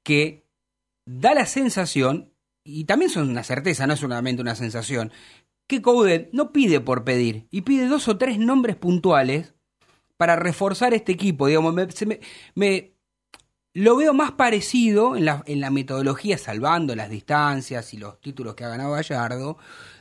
que 0.03 0.45
da 1.05 1.34
la 1.34 1.45
sensación, 1.45 2.34
y 2.64 2.84
también 2.84 3.10
son 3.10 3.30
una 3.30 3.43
certeza, 3.43 3.88
no 3.88 3.93
es 3.93 3.99
solamente 3.99 4.41
una 4.41 4.55
sensación, 4.55 5.12
que 5.68 5.82
Coudet 5.82 6.30
no 6.34 6.51
pide 6.51 6.80
por 6.82 7.03
pedir, 7.03 7.47
y 7.49 7.62
pide 7.62 7.88
dos 7.88 8.08
o 8.08 8.18
tres 8.18 8.39
nombres 8.39 8.76
puntuales 8.76 9.53
para 10.18 10.36
reforzar 10.36 10.93
este 10.93 11.12
equipo. 11.14 11.47
Digamos, 11.47 11.74
me, 11.74 11.89
se 11.91 12.05
me- 12.55 12.93
lo 13.74 13.95
veo 13.95 14.14
más 14.14 14.32
parecido 14.32 15.16
en 15.16 15.26
la, 15.26 15.43
en 15.45 15.62
la 15.62 15.70
metodología, 15.70 16.38
salvando 16.38 16.95
las 16.95 17.10
distancias 17.10 17.93
y 17.93 17.97
los 17.97 18.20
títulos 18.20 18.55
que 18.55 18.64
ha 18.64 18.70
ganado 18.70 18.93
Gallardo. 18.93 19.58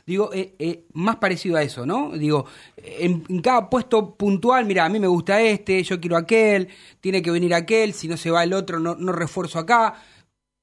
Digo, 0.07 0.31
eh, 0.33 0.55
eh, 0.57 0.85
más 0.93 1.17
parecido 1.17 1.57
a 1.57 1.61
eso, 1.61 1.85
¿no? 1.85 2.11
Digo, 2.17 2.45
en, 2.77 3.25
en 3.27 3.41
cada 3.41 3.69
puesto 3.69 4.15
puntual, 4.15 4.65
mira, 4.65 4.85
a 4.85 4.89
mí 4.89 4.99
me 5.01 5.07
gusta 5.07 5.41
este, 5.41 5.83
yo 5.83 5.99
quiero 5.99 6.15
aquel, 6.15 6.69
tiene 7.01 7.21
que 7.21 7.29
venir 7.29 7.53
aquel, 7.53 7.93
si 7.93 8.07
no 8.07 8.15
se 8.15 8.31
va 8.31 8.45
el 8.45 8.53
otro, 8.53 8.79
no, 8.79 8.95
no 8.95 9.11
refuerzo 9.11 9.59
acá. 9.59 9.95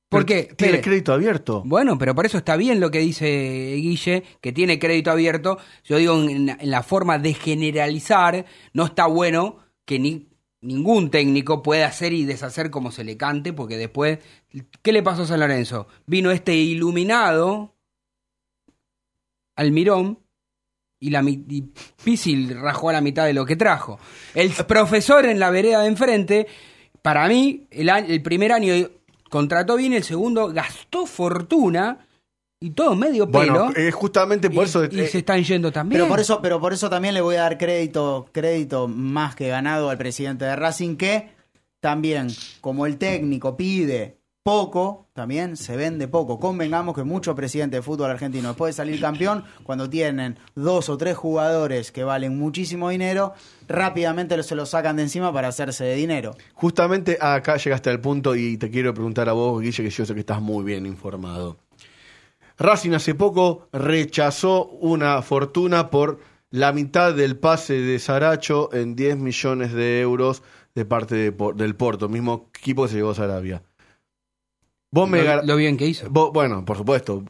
¿Por 0.09 0.25
qué? 0.25 0.45
Tiene 0.57 0.81
crédito 0.81 1.13
abierto. 1.13 1.63
Bueno, 1.67 1.99
pero 1.99 2.15
por 2.15 2.25
eso 2.25 2.39
está 2.39 2.57
bien 2.57 2.81
lo 2.81 2.91
que 2.91 3.01
dice 3.01 3.75
Guille, 3.77 4.23
que 4.41 4.53
tiene 4.53 4.79
crédito 4.79 5.11
abierto. 5.11 5.59
Yo 5.85 5.99
digo, 5.99 6.15
en, 6.23 6.49
en 6.49 6.71
la 6.71 6.83
forma 6.83 7.19
de 7.19 7.35
generalizar, 7.35 8.47
no 8.73 8.87
está 8.87 9.07
bueno 9.07 9.59
que 9.85 9.99
ni, 9.99 10.29
ningún 10.65 11.11
técnico 11.11 11.63
pueda 11.63 11.87
hacer 11.87 12.13
y 12.13 12.25
deshacer 12.25 12.71
como 12.71 12.91
se 12.91 13.05
le 13.05 13.17
cante, 13.17 13.53
porque 13.53 13.77
después, 13.77 14.19
¿qué 14.83 14.93
le 14.93 15.03
pasó 15.03 15.23
a 15.23 15.27
San 15.27 15.41
Lorenzo? 15.41 15.87
Vino 16.07 16.31
este 16.31 16.55
iluminado, 16.55 17.74
Almirón, 19.57 20.19
y 21.05 21.11
la 21.11 21.23
y 21.23 21.71
Pisi 22.03 22.47
rajó 22.55 22.89
a 22.89 22.95
la 22.95 23.01
mitad 23.01 23.27
de 23.27 23.35
lo 23.35 23.45
que 23.45 23.57
trajo. 23.57 23.99
El 24.35 24.53
profesor 24.53 25.27
en 25.27 25.39
la 25.39 25.51
vereda 25.51 25.83
de 25.83 25.89
enfrente, 25.89 26.47
para 27.03 27.29
mí, 27.29 27.67
el, 27.71 28.23
primer 28.23 28.53
año 28.53 28.73
contrató 29.29 29.77
bien, 29.77 29.93
el 29.93 30.05
segundo 30.05 30.49
gastó 30.49 31.05
fortuna 31.05 32.07
y 32.59 32.71
todo 32.71 32.95
medio 32.95 33.31
pelo. 33.31 33.67
Bueno, 33.67 33.73
es 33.77 33.95
justamente 33.95 34.49
por 34.49 34.65
y, 34.65 34.69
eso. 34.69 34.85
y 34.85 35.01
eh, 35.01 35.07
se 35.07 35.19
están 35.19 35.45
yendo 35.45 35.71
también. 35.71 36.01
Pero 36.01 36.09
por 36.09 36.21
eso, 36.21 36.41
pero 36.41 36.59
por 36.59 36.73
eso 36.73 36.89
también 36.89 37.13
le 37.13 37.21
voy 37.21 37.37
a 37.37 37.43
dar 37.43 37.59
crédito, 37.59 38.27
crédito 38.33 38.89
más 38.89 39.35
que 39.35 39.49
ganado 39.49 39.91
al 39.91 39.99
presidente 39.99 40.47
de 40.47 40.57
Racing, 40.57 40.97
que 40.97 41.29
también, 41.81 42.29
como 42.63 42.87
el 42.87 42.97
técnico 42.97 43.59
pide 43.59 44.17
poco, 44.45 45.09
también 45.15 45.57
se 45.57 45.75
vende 45.75 46.07
poco. 46.07 46.39
Convengamos 46.39 46.95
que 46.95 47.03
muchos 47.03 47.35
presidentes 47.35 47.79
de 47.79 47.83
fútbol 47.83 48.11
argentino, 48.11 48.49
después 48.49 48.75
de 48.75 48.77
salir 48.77 49.01
campeón, 49.01 49.43
cuando 49.63 49.89
tienen 49.89 50.39
dos 50.55 50.91
o 50.91 50.99
tres 50.99 51.17
jugadores 51.17 51.91
que 51.91 52.05
valen 52.05 52.39
muchísimo 52.39 52.91
dinero, 52.91 53.33
rápidamente 53.67 54.41
se 54.43 54.55
los 54.55 54.69
sacan 54.69 54.97
de 54.97 55.05
encima 55.05 55.33
para 55.33 55.49
hacerse 55.49 55.85
de 55.85 55.95
dinero. 55.95 56.37
Justamente 56.53 57.17
acá 57.19 57.57
llegaste 57.57 57.89
al 57.89 58.03
punto 58.03 58.37
y 58.37 58.59
te 58.59 58.71
quiero 58.71 58.93
preguntar 58.93 59.31
a 59.31 59.33
vos, 59.33 59.63
Guille, 59.63 59.83
que 59.83 59.89
yo 59.89 60.05
sé 60.05 60.13
que 60.13 60.21
estás 60.21 60.43
muy 60.43 60.63
bien 60.63 60.85
informado. 60.85 61.57
Racing 62.59 62.93
hace 62.93 63.15
poco 63.15 63.69
rechazó 63.73 64.67
una 64.67 65.23
fortuna 65.23 65.89
por 65.89 66.21
la 66.51 66.75
mitad 66.75 67.15
del 67.15 67.39
pase 67.39 67.81
de 67.81 67.99
Saracho 67.99 68.69
en 68.75 68.95
10 68.95 69.17
millones 69.17 69.73
de 69.73 70.03
euros 70.03 70.43
de 70.75 70.85
parte 70.85 71.33
del 71.33 71.77
Porto, 71.77 72.11
mismo 72.11 72.51
equipo 72.55 72.83
que 72.83 72.91
se 72.91 72.97
llevó 72.97 73.13
a 73.13 73.15
Sarabia. 73.15 73.63
Vos 74.95 75.09
me 75.09 75.23
lo, 75.45 75.57
bien 75.57 75.77
que 75.77 75.87
hizo. 75.87 76.09
vos- 76.09 76.33
bueno, 76.33 76.65
por 76.65 76.77
supuesto. 76.77 77.23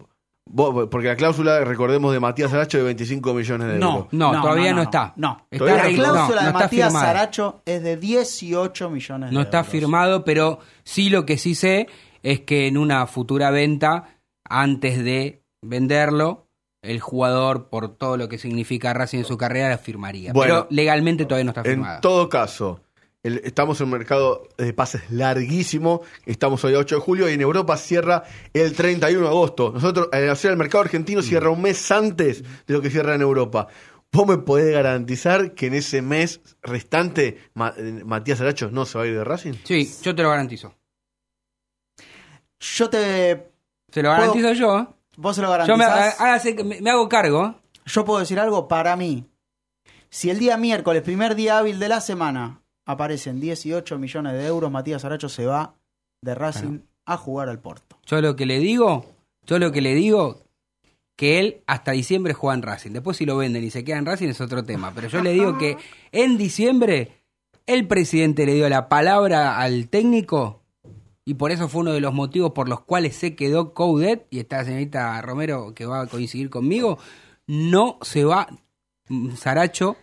Vos- 0.46 0.88
porque 0.90 1.08
la 1.08 1.16
cláusula, 1.16 1.64
recordemos, 1.64 2.12
de 2.12 2.20
Matías 2.20 2.52
Aracho 2.52 2.76
de 2.78 2.84
25 2.84 3.32
millones 3.32 3.66
de 3.68 3.74
euros. 3.76 4.06
No, 4.12 4.40
todavía 4.42 4.74
no 4.74 4.82
está. 4.82 5.14
No. 5.16 5.46
Está 5.50 5.64
la 5.64 5.72
arreglado. 5.74 6.12
cláusula 6.14 6.40
No, 6.42 6.46
de 6.46 6.52
no 6.52 6.58
está 6.58 6.64
Matías. 6.66 6.92
Saracho 6.92 7.62
es 7.64 7.82
de 7.82 7.96
18 7.96 8.90
millones 8.90 9.30
de 9.30 9.34
No 9.34 9.40
está 9.40 9.58
euros. 9.60 9.72
firmado, 9.72 10.24
pero 10.24 10.58
sí 10.84 11.08
lo 11.08 11.24
que 11.24 11.38
sí 11.38 11.54
sé 11.54 11.86
es 12.22 12.40
que 12.40 12.66
en 12.68 12.76
una 12.76 13.06
futura 13.06 13.50
venta, 13.50 14.04
antes 14.48 15.02
de 15.02 15.42
venderlo, 15.62 16.46
el 16.82 17.00
jugador, 17.00 17.70
por 17.70 17.96
todo 17.96 18.18
lo 18.18 18.28
que 18.28 18.36
significa 18.36 18.92
Racing 18.92 19.20
en 19.20 19.24
su 19.24 19.38
carrera, 19.38 19.70
la 19.70 19.78
firmaría. 19.78 20.34
Bueno, 20.34 20.54
pero 20.54 20.66
legalmente 20.70 21.24
todavía 21.24 21.44
no 21.44 21.50
está 21.52 21.64
firmada. 21.64 21.94
En 21.96 22.00
todo 22.02 22.28
caso, 22.28 22.80
el- 23.24 23.40
estamos 23.44 23.80
en 23.80 23.86
un 23.86 23.90
mercado 23.92 24.46
de 24.56 24.72
pases 24.72 25.10
larguísimo. 25.10 26.02
Estamos 26.24 26.62
hoy 26.64 26.74
a 26.74 26.78
8 26.78 26.94
de 26.94 27.00
julio 27.00 27.28
y 27.28 27.32
en 27.32 27.40
Europa 27.40 27.76
cierra 27.76 28.22
el 28.52 28.72
31 28.74 29.22
de 29.22 29.28
agosto. 29.28 29.72
Nosotros, 29.72 30.08
eh, 30.12 30.30
o 30.30 30.36
sea, 30.36 30.52
el 30.52 30.56
mercado 30.56 30.84
argentino 30.84 31.20
cierra 31.22 31.50
un 31.50 31.60
mes 31.62 31.90
antes 31.90 32.42
de 32.66 32.74
lo 32.74 32.80
que 32.80 32.90
cierra 32.90 33.16
en 33.16 33.22
Europa. 33.22 33.66
¿Vos 34.12 34.28
me 34.28 34.38
podés 34.38 34.72
garantizar 34.72 35.54
que 35.54 35.66
en 35.66 35.74
ese 35.74 36.00
mes 36.00 36.40
restante 36.62 37.38
Ma- 37.54 37.74
eh, 37.76 38.02
Matías 38.04 38.40
Aracho 38.40 38.70
no 38.70 38.86
se 38.86 38.96
va 38.96 39.02
a 39.04 39.06
ir 39.08 39.14
de 39.16 39.24
Racing? 39.24 39.54
Sí, 39.64 39.90
yo 40.02 40.14
te 40.14 40.22
lo 40.22 40.30
garantizo. 40.30 40.72
Yo 42.60 42.88
te. 42.90 43.50
Se 43.92 44.02
lo 44.02 44.08
¿Puedo? 44.10 44.20
garantizo 44.20 44.52
yo. 44.52 44.96
Vos 45.16 45.36
se 45.36 45.42
lo 45.42 45.48
Yo 45.66 45.76
me, 45.76 45.84
garantizás. 45.84 46.20
hágase 46.20 46.56
que 46.56 46.64
me- 46.64 46.80
me 46.80 46.90
hago 46.90 47.08
cargo. 47.08 47.56
Yo 47.86 48.04
puedo 48.04 48.20
decir 48.20 48.38
algo 48.40 48.66
para 48.68 48.96
mí. 48.96 49.26
Si 50.10 50.30
el 50.30 50.38
día 50.38 50.56
miércoles, 50.56 51.02
primer 51.02 51.34
día 51.34 51.58
hábil 51.58 51.78
de 51.78 51.88
la 51.88 52.00
semana, 52.00 52.62
aparecen 52.85 53.41
18 53.41 53.99
millones 53.99 54.32
de 54.35 54.47
euros, 54.47 54.70
Matías 54.70 55.05
Aracho 55.05 55.28
se 55.28 55.47
va 55.47 55.74
de 56.22 56.35
Racing 56.35 56.80
a 57.05 57.16
jugar 57.16 57.49
al 57.49 57.61
Porto. 57.61 57.99
Yo 58.07 58.20
lo 58.20 58.37
que 58.37 58.47
le 58.47 58.59
digo, 58.59 59.07
yo 59.47 59.59
lo 59.59 59.72
que 59.72 59.80
le 59.80 59.95
digo, 59.95 60.45
que 61.16 61.39
él 61.39 61.62
hasta 61.66 61.93
diciembre 61.93 62.35
juega 62.35 62.55
en 62.55 62.62
Racing. 62.62 62.91
Después 62.93 63.16
si 63.16 63.26
lo 63.26 63.37
venden 63.37 63.64
y 63.64 63.70
se 63.70 63.85
queda 63.85 63.99
en 63.99 64.07
Racing 64.07 64.28
es 64.28 64.41
otro 64.41 64.64
tema. 64.64 64.93
Pero 64.95 65.09
yo 65.09 65.22
le 65.22 65.32
digo 65.32 65.59
que 65.59 65.76
en 66.12 66.37
diciembre 66.37 67.12
el 67.66 67.87
presidente 67.87 68.47
le 68.47 68.55
dio 68.55 68.68
la 68.68 68.89
palabra 68.89 69.59
al 69.59 69.89
técnico 69.89 70.62
y 71.24 71.35
por 71.35 71.51
eso 71.51 71.68
fue 71.68 71.82
uno 71.82 71.93
de 71.93 72.01
los 72.01 72.12
motivos 72.12 72.53
por 72.53 72.68
los 72.68 72.80
cuales 72.80 73.16
se 73.16 73.35
quedó 73.35 73.72
Coudet 73.72 74.26
y 74.30 74.41
está 74.41 74.59
la 74.59 74.64
señorita 74.64 75.20
Romero 75.22 75.74
que 75.74 75.87
va 75.87 76.03
a 76.03 76.07
coincidir 76.07 76.51
conmigo. 76.51 76.99
No 77.47 77.99
se 78.03 78.24
va 78.24 78.49
mm, 79.09 79.35
Saracho 79.37 79.97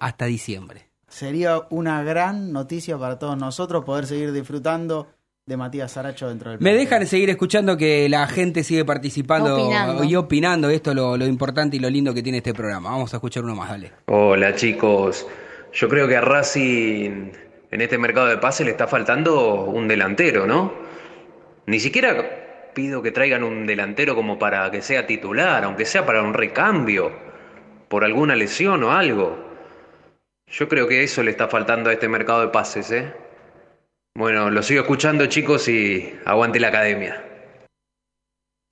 hasta 0.00 0.26
diciembre. 0.26 0.89
Sería 1.10 1.62
una 1.70 2.04
gran 2.04 2.52
noticia 2.52 2.96
para 2.96 3.18
todos 3.18 3.36
nosotros 3.36 3.84
poder 3.84 4.06
seguir 4.06 4.30
disfrutando 4.32 5.08
de 5.44 5.56
Matías 5.56 5.90
Saracho 5.90 6.28
dentro 6.28 6.52
del 6.52 6.60
Me 6.60 6.72
dejan 6.72 7.04
seguir 7.04 7.28
escuchando 7.30 7.76
que 7.76 8.08
la 8.08 8.28
gente 8.28 8.62
sigue 8.62 8.84
participando 8.84 9.56
Opinando. 9.56 10.04
y 10.04 10.14
opinando. 10.14 10.70
Esto 10.70 10.90
es 10.90 10.96
lo, 10.96 11.16
lo 11.16 11.26
importante 11.26 11.76
y 11.76 11.80
lo 11.80 11.90
lindo 11.90 12.14
que 12.14 12.22
tiene 12.22 12.38
este 12.38 12.54
programa. 12.54 12.90
Vamos 12.90 13.12
a 13.12 13.16
escuchar 13.16 13.42
uno 13.42 13.56
más, 13.56 13.70
dale. 13.70 13.90
Hola 14.06 14.54
chicos, 14.54 15.26
yo 15.72 15.88
creo 15.88 16.06
que 16.06 16.16
a 16.16 16.20
Racing 16.20 17.32
en 17.72 17.80
este 17.80 17.98
mercado 17.98 18.28
de 18.28 18.38
pase 18.38 18.64
le 18.64 18.70
está 18.70 18.86
faltando 18.86 19.64
un 19.64 19.88
delantero, 19.88 20.46
¿no? 20.46 20.72
Ni 21.66 21.80
siquiera 21.80 22.70
pido 22.72 23.02
que 23.02 23.10
traigan 23.10 23.42
un 23.42 23.66
delantero 23.66 24.14
como 24.14 24.38
para 24.38 24.70
que 24.70 24.80
sea 24.80 25.08
titular, 25.08 25.64
aunque 25.64 25.86
sea 25.86 26.06
para 26.06 26.22
un 26.22 26.34
recambio, 26.34 27.10
por 27.88 28.04
alguna 28.04 28.36
lesión 28.36 28.84
o 28.84 28.92
algo. 28.92 29.49
Yo 30.50 30.68
creo 30.68 30.88
que 30.88 31.02
eso 31.04 31.22
le 31.22 31.30
está 31.30 31.48
faltando 31.48 31.90
a 31.90 31.92
este 31.92 32.08
mercado 32.08 32.40
de 32.40 32.48
pases, 32.48 32.90
¿eh? 32.90 33.12
Bueno, 34.16 34.50
lo 34.50 34.62
sigo 34.62 34.80
escuchando 34.82 35.26
chicos 35.26 35.68
y 35.68 36.12
aguante 36.24 36.58
la 36.58 36.68
academia. 36.68 37.24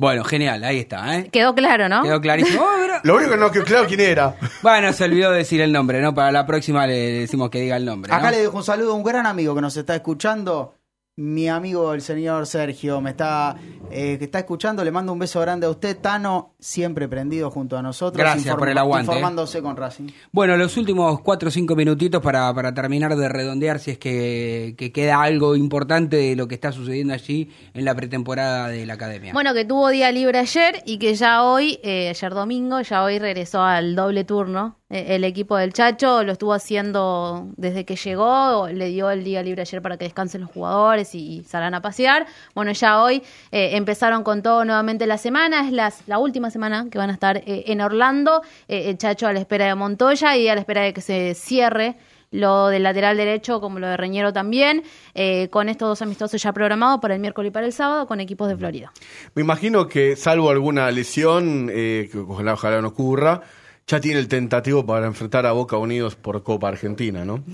Bueno, 0.00 0.22
genial, 0.24 0.62
ahí 0.64 0.78
está, 0.80 1.16
¿eh? 1.18 1.28
Quedó 1.30 1.54
claro, 1.54 1.88
¿no? 1.88 2.02
Quedó 2.02 2.20
clarísimo. 2.20 2.62
Oh, 2.68 2.74
pero- 2.80 3.00
Lo 3.04 3.16
único 3.16 3.30
que 3.32 3.36
no 3.36 3.50
quedó 3.50 3.64
claro 3.64 3.86
quién 3.86 4.00
era. 4.00 4.34
Bueno, 4.62 4.92
se 4.92 5.04
olvidó 5.04 5.30
decir 5.30 5.60
el 5.60 5.72
nombre, 5.72 6.00
¿no? 6.00 6.14
Para 6.14 6.32
la 6.32 6.46
próxima 6.46 6.86
le 6.86 6.94
decimos 7.20 7.50
que 7.50 7.60
diga 7.60 7.76
el 7.76 7.84
nombre. 7.84 8.12
Acá 8.12 8.30
le 8.30 8.38
dejo 8.38 8.56
un 8.56 8.64
saludo 8.64 8.92
a 8.92 8.94
un 8.96 9.04
gran 9.04 9.26
amigo 9.26 9.54
que 9.54 9.60
nos 9.60 9.76
está 9.76 9.94
escuchando. 9.94 10.74
Mi 11.18 11.48
amigo 11.48 11.94
el 11.94 12.00
señor 12.00 12.46
Sergio 12.46 13.00
me 13.00 13.10
está, 13.10 13.56
eh, 13.90 14.18
que 14.18 14.26
está 14.26 14.38
escuchando. 14.38 14.84
Le 14.84 14.92
mando 14.92 15.12
un 15.12 15.18
beso 15.18 15.40
grande 15.40 15.66
a 15.66 15.70
usted, 15.70 15.98
Tano, 15.98 16.54
siempre 16.60 17.08
prendido 17.08 17.50
junto 17.50 17.76
a 17.76 17.82
nosotros. 17.82 18.18
Gracias 18.18 18.54
por 18.54 18.68
el 18.68 18.78
aguante, 18.78 19.10
eh. 19.10 19.14
Informándose 19.16 19.60
con 19.60 19.76
Racing. 19.76 20.10
Bueno, 20.30 20.56
los 20.56 20.76
últimos 20.76 21.20
cuatro 21.22 21.48
o 21.48 21.50
cinco 21.50 21.74
minutitos 21.74 22.22
para, 22.22 22.54
para 22.54 22.72
terminar 22.72 23.16
de 23.16 23.28
redondear 23.28 23.80
si 23.80 23.90
es 23.90 23.98
que, 23.98 24.76
que 24.78 24.92
queda 24.92 25.20
algo 25.20 25.56
importante 25.56 26.18
de 26.18 26.36
lo 26.36 26.46
que 26.46 26.54
está 26.54 26.70
sucediendo 26.70 27.14
allí 27.14 27.50
en 27.74 27.84
la 27.84 27.96
pretemporada 27.96 28.68
de 28.68 28.86
la 28.86 28.94
academia. 28.94 29.32
Bueno, 29.32 29.54
que 29.54 29.64
tuvo 29.64 29.88
día 29.88 30.12
libre 30.12 30.38
ayer 30.38 30.84
y 30.86 31.00
que 31.00 31.16
ya 31.16 31.42
hoy, 31.42 31.80
eh, 31.82 32.10
ayer 32.10 32.32
domingo, 32.32 32.80
ya 32.80 33.02
hoy 33.02 33.18
regresó 33.18 33.62
al 33.62 33.96
doble 33.96 34.22
turno. 34.22 34.77
Eh, 34.91 35.16
el 35.16 35.24
equipo 35.24 35.57
del 35.57 35.72
Chacho 35.72 36.24
lo 36.24 36.32
estuvo 36.32 36.55
haciendo 36.55 37.49
desde 37.57 37.84
que 37.84 37.97
llegó, 37.97 38.68
le 38.68 38.89
dio 38.89 39.11
el 39.11 39.22
día 39.22 39.43
libre 39.43 39.62
ayer 39.62 39.82
para 39.82 39.99
que 39.99 40.05
descansen 40.05 40.41
los 40.41 40.51
jugadores 40.51 41.14
y, 41.14 41.43
salgan 41.45 41.74
a 41.74 41.82
pasear. 41.82 42.26
Bueno, 42.55 42.72
ya 42.72 43.03
hoy 43.03 43.22
eh, 43.53 43.70
empezaron 43.76 44.22
con 44.22 44.43
todo 44.43 44.64
nuevamente 44.64 45.07
la 45.07 45.18
semana, 45.18 45.66
es 45.66 45.72
las, 45.72 46.07
la 46.07 46.18
última 46.18 46.51
semana 46.51 46.86
que 46.91 46.99
van 46.99 47.11
a 47.11 47.12
estar 47.12 47.39
eh, 47.39 47.64
en 47.66 47.80
Orlando. 47.80 48.43
Eh, 48.66 48.91
el 48.91 48.99
Chacho 48.99 49.26
a 49.26 49.32
la 49.32 49.41
espera 49.41 49.66
de 49.66 49.74
Montoya 49.74 50.36
y 50.36 50.49
a 50.49 50.55
la 50.55 50.61
espera 50.61 50.82
de 50.82 50.93
que 50.93 51.01
se 51.01 51.34
cierre 51.34 51.97
lo 52.30 52.68
del 52.68 52.82
lateral 52.82 53.16
derecho 53.16 53.61
como 53.61 53.78
lo 53.78 53.86
de 53.86 53.97
Reñero 53.97 54.32
también, 54.32 54.82
eh, 55.14 55.49
con 55.49 55.68
estos 55.68 55.89
dos 55.89 56.03
amistosos 56.03 56.43
ya 56.43 56.53
programados 56.53 57.01
para 57.01 57.14
el 57.14 57.20
miércoles 57.20 57.51
y 57.51 57.53
para 57.53 57.66
el 57.66 57.72
sábado 57.72 58.07
con 58.07 58.20
equipos 58.20 58.49
de 58.49 58.57
Florida. 58.57 58.93
Me 59.34 59.43
imagino 59.43 59.89
que, 59.89 60.16
salvo 60.16 60.51
alguna 60.51 60.91
lesión, 60.91 61.70
eh, 61.72 62.09
que 62.11 62.18
ojalá, 62.18 62.55
ojalá 62.55 62.80
no 62.80 62.89
ocurra, 62.89 63.43
ya 63.89 64.01
tiene 64.01 64.20
el 64.20 64.28
tentativo 64.28 64.86
para 64.86 65.07
enfrentar 65.07 65.47
a 65.47 65.53
Boca 65.53 65.76
Unidos 65.76 66.14
por 66.14 66.43
Copa 66.45 66.68
Argentina, 66.68 67.24
¿no? 67.24 67.43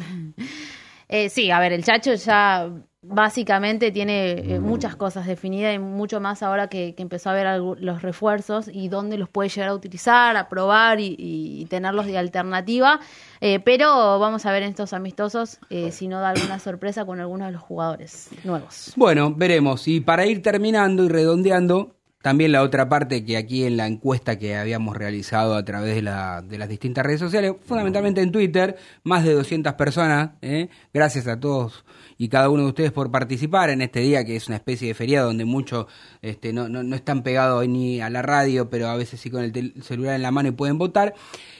Eh, 1.06 1.28
sí, 1.28 1.50
a 1.50 1.60
ver, 1.60 1.74
el 1.74 1.84
Chacho 1.84 2.14
ya 2.14 2.70
básicamente 3.06 3.90
tiene 3.90 4.54
eh, 4.54 4.60
muchas 4.60 4.96
cosas 4.96 5.26
definidas 5.26 5.74
y 5.74 5.78
mucho 5.78 6.20
más 6.20 6.42
ahora 6.42 6.68
que, 6.68 6.94
que 6.94 7.02
empezó 7.02 7.30
a 7.30 7.34
ver 7.34 7.60
los 7.60 8.02
refuerzos 8.02 8.68
y 8.72 8.88
dónde 8.88 9.18
los 9.18 9.28
puede 9.28 9.50
llegar 9.50 9.68
a 9.68 9.74
utilizar, 9.74 10.36
a 10.36 10.48
probar 10.48 11.00
y, 11.00 11.14
y 11.18 11.66
tenerlos 11.66 12.06
de 12.06 12.16
alternativa. 12.16 13.00
Eh, 13.40 13.60
pero 13.60 14.18
vamos 14.18 14.46
a 14.46 14.52
ver 14.52 14.62
en 14.62 14.70
estos 14.70 14.94
amistosos 14.94 15.58
eh, 15.68 15.92
si 15.92 16.08
no 16.08 16.20
da 16.20 16.30
alguna 16.30 16.58
sorpresa 16.58 17.04
con 17.04 17.20
algunos 17.20 17.48
de 17.48 17.52
los 17.52 17.62
jugadores 17.62 18.30
nuevos. 18.42 18.94
Bueno, 18.96 19.32
veremos. 19.34 19.86
Y 19.86 20.00
para 20.00 20.24
ir 20.26 20.40
terminando 20.40 21.04
y 21.04 21.08
redondeando, 21.08 21.94
también 22.24 22.52
la 22.52 22.62
otra 22.62 22.88
parte 22.88 23.22
que 23.22 23.36
aquí 23.36 23.64
en 23.64 23.76
la 23.76 23.86
encuesta 23.86 24.38
que 24.38 24.56
habíamos 24.56 24.96
realizado 24.96 25.56
a 25.56 25.62
través 25.62 25.94
de, 25.94 26.00
la- 26.00 26.40
de 26.40 26.56
las 26.56 26.70
distintas 26.70 27.04
redes 27.04 27.20
sociales, 27.20 27.52
fundamentalmente 27.66 28.22
en 28.22 28.32
Twitter, 28.32 28.76
más 29.02 29.24
de 29.24 29.34
200 29.34 29.74
personas, 29.74 30.30
¿eh? 30.40 30.70
gracias 30.94 31.28
a 31.28 31.38
todos 31.38 31.84
y 32.16 32.28
cada 32.28 32.48
uno 32.48 32.62
de 32.62 32.68
ustedes 32.70 32.92
por 32.92 33.10
participar 33.10 33.68
en 33.68 33.82
este 33.82 34.00
día 34.00 34.24
que 34.24 34.36
es 34.36 34.46
una 34.48 34.56
especie 34.56 34.88
de 34.88 34.94
feriado 34.94 35.26
donde 35.26 35.44
muchos 35.44 35.84
este, 36.22 36.54
no, 36.54 36.66
no, 36.70 36.82
no 36.82 36.96
están 36.96 37.22
pegados 37.22 37.68
ni 37.68 38.00
a 38.00 38.08
la 38.08 38.22
radio, 38.22 38.70
pero 38.70 38.88
a 38.88 38.96
veces 38.96 39.20
sí 39.20 39.28
con 39.28 39.44
el 39.44 39.74
celular 39.82 40.14
en 40.14 40.22
la 40.22 40.30
mano 40.30 40.48
y 40.48 40.52
pueden 40.52 40.78
votar. 40.78 41.12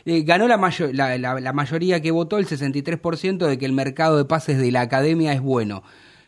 Eh, 0.06 0.22
ganó 0.22 0.48
la 0.48 0.56
mayoría 1.52 2.00
que 2.00 2.10
votó, 2.10 2.38
el 2.38 2.46
63%, 2.46 3.46
de 3.46 3.58
que 3.58 3.66
el 3.66 3.72
mercado 3.74 4.16
de 4.16 4.24
pases 4.24 4.56
de 4.58 4.72
la 4.72 4.80
academia 4.80 5.34
es 5.34 5.42
bueno. 5.42 5.82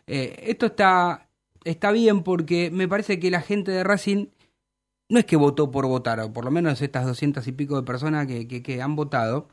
Eh, 0.07 0.45
esto 0.47 0.67
está, 0.67 1.26
está 1.67 1.93
bien 1.93 2.23
porque 2.23 2.71
me 2.71 2.89
parece 2.89 3.19
que 3.21 3.31
la 3.31 3.41
gente 3.43 3.71
de 3.73 3.85
Racing 3.85 4.27
no 5.11 5.19
es 5.19 5.25
que 5.25 5.37
votó 5.37 5.71
por 5.71 5.87
votar, 5.87 6.19
o 6.21 6.33
por 6.33 6.45
lo 6.45 6.51
menos 6.51 6.81
estas 6.83 7.05
doscientas 7.07 7.47
y 7.47 7.53
pico 7.53 7.77
de 7.77 7.83
personas 7.85 8.27
que, 8.27 8.49
que- 8.49 8.63
que 8.63 8.83
han 8.83 8.97
votado, 8.97 9.49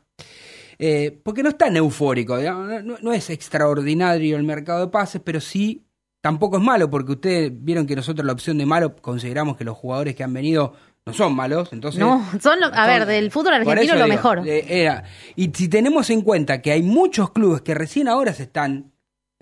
eh, 0.78 1.20
porque 1.22 1.42
no 1.42 1.48
es 1.48 1.56
tan 1.58 1.76
eufórico, 1.76 2.36
no, 2.38 2.82
no- 2.82 2.96
no 3.00 3.12
es 3.12 3.30
extraordinario 3.30 4.36
el 4.36 4.42
mercado 4.42 4.80
de 4.80 4.88
pases, 4.90 5.20
pero 5.24 5.40
sí 5.40 5.84
tampoco 6.20 6.56
es 6.56 6.62
malo, 6.62 6.90
porque 6.90 7.12
ustedes 7.12 7.52
vieron 7.54 7.86
que 7.86 7.94
nosotros 7.94 8.26
la 8.26 8.32
opción 8.32 8.58
de 8.58 8.66
malo 8.66 8.96
consideramos 8.96 9.56
que 9.56 9.64
los 9.64 9.76
jugadores 9.76 10.14
que 10.16 10.24
han 10.24 10.32
venido 10.32 10.72
no 11.06 11.12
son 11.12 11.36
malos, 11.36 11.70
entonces... 11.72 12.00
No, 12.00 12.24
son, 12.40 12.58
lo- 12.60 12.68
a 12.68 12.74
son- 12.76 12.86
ver, 12.86 13.06
del 13.06 13.30
fútbol 13.30 13.52
argentino 13.54 13.94
lo 13.94 14.04
digo, 14.04 14.16
mejor. 14.16 14.48
eh, 14.48 14.64
era- 14.68 15.04
y 15.36 15.50
si 15.54 15.68
tenemos 15.68 16.08
en 16.10 16.22
cuenta 16.22 16.62
que 16.62 16.72
hay 16.72 16.82
muchos 16.82 17.30
clubes 17.30 17.60
que 17.60 17.74
recién 17.74 18.08
ahora 18.08 18.32
se 18.32 18.44
están 18.44 18.90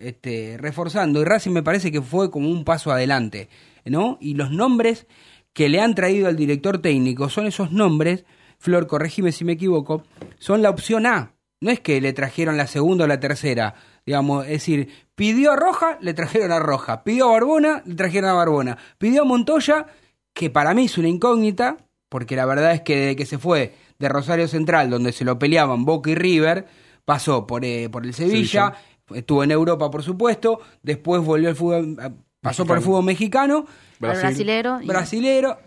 este, 0.02 0.56
reforzando, 0.58 1.20
y 1.20 1.24
Racing 1.24 1.52
me 1.52 1.62
parece 1.62 1.92
que 1.92 2.02
fue 2.02 2.30
como 2.30 2.50
un 2.50 2.64
paso 2.64 2.90
adelante, 2.90 3.48
¿no? 3.84 4.18
Y 4.20 4.34
los 4.34 4.50
nombres 4.50 5.06
que 5.52 5.68
le 5.68 5.80
han 5.80 5.94
traído 5.94 6.28
al 6.28 6.36
director 6.36 6.80
técnico 6.80 7.28
son 7.28 7.46
esos 7.46 7.72
nombres, 7.72 8.24
Flor, 8.58 8.86
corregime 8.86 9.32
si 9.32 9.44
me 9.44 9.52
equivoco, 9.52 10.04
son 10.38 10.62
la 10.62 10.70
opción 10.70 11.06
A. 11.06 11.34
No 11.60 11.70
es 11.70 11.80
que 11.80 12.00
le 12.00 12.12
trajeron 12.12 12.56
la 12.56 12.66
segunda 12.66 13.04
o 13.04 13.08
la 13.08 13.20
tercera, 13.20 13.74
digamos, 14.04 14.44
es 14.46 14.52
decir, 14.52 14.88
pidió 15.14 15.52
a 15.52 15.56
Roja, 15.56 15.98
le 16.00 16.14
trajeron 16.14 16.52
a 16.52 16.58
Roja, 16.58 17.04
pidió 17.04 17.28
a 17.28 17.32
Barbona, 17.32 17.82
le 17.84 17.94
trajeron 17.94 18.30
a 18.30 18.34
Barbona, 18.34 18.78
pidió 18.98 19.22
a 19.22 19.24
Montoya, 19.24 19.86
que 20.32 20.50
para 20.50 20.74
mí 20.74 20.86
es 20.86 20.98
una 20.98 21.08
incógnita, 21.08 21.76
porque 22.08 22.36
la 22.36 22.46
verdad 22.46 22.72
es 22.72 22.82
que 22.82 22.96
desde 22.96 23.16
que 23.16 23.26
se 23.26 23.38
fue 23.38 23.74
de 23.98 24.08
Rosario 24.08 24.48
Central, 24.48 24.90
donde 24.90 25.12
se 25.12 25.24
lo 25.24 25.38
peleaban 25.38 25.84
Boca 25.84 26.10
y 26.10 26.14
River, 26.14 26.66
pasó 27.04 27.46
por, 27.46 27.64
eh, 27.64 27.88
por 27.90 28.04
el 28.04 28.14
Sevilla, 28.14 28.74
estuvo 29.14 29.44
en 29.44 29.50
Europa, 29.50 29.90
por 29.90 30.02
supuesto, 30.02 30.60
después 30.82 31.22
volvió 31.22 31.48
al 31.48 31.56
fútbol, 31.56 31.96
eh, 32.02 32.10
pasó 32.40 32.64
por 32.66 32.76
el 32.78 32.82
fútbol 32.82 33.04
mexicano, 33.04 33.66
Al 34.00 34.16
brasilero. 34.16 34.80
y- 34.80 34.86
brasilero, 34.86 35.58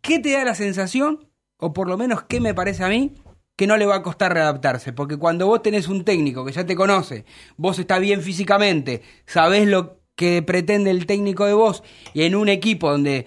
¿qué 0.00 0.18
te 0.18 0.32
da 0.32 0.44
la 0.44 0.54
sensación, 0.54 1.28
o 1.58 1.72
por 1.72 1.88
lo 1.88 1.96
menos 1.96 2.22
qué 2.22 2.40
me 2.40 2.54
parece 2.54 2.84
a 2.84 2.88
mí, 2.88 3.12
que 3.56 3.66
no 3.66 3.76
le 3.76 3.86
va 3.86 3.96
a 3.96 4.02
costar 4.02 4.32
readaptarse? 4.34 4.92
Porque 4.92 5.16
cuando 5.16 5.46
vos 5.46 5.62
tenés 5.62 5.88
un 5.88 6.04
técnico 6.04 6.44
que 6.44 6.52
ya 6.52 6.66
te 6.66 6.74
conoce, 6.76 7.24
vos 7.56 7.78
estás 7.78 8.00
bien 8.00 8.22
físicamente, 8.22 9.02
sabés 9.26 9.66
lo 9.68 10.00
que 10.16 10.42
pretende 10.42 10.90
el 10.90 11.06
técnico 11.06 11.46
de 11.46 11.54
vos, 11.54 11.82
y 12.14 12.22
en 12.22 12.34
un 12.34 12.48
equipo 12.48 12.90
donde 12.90 13.26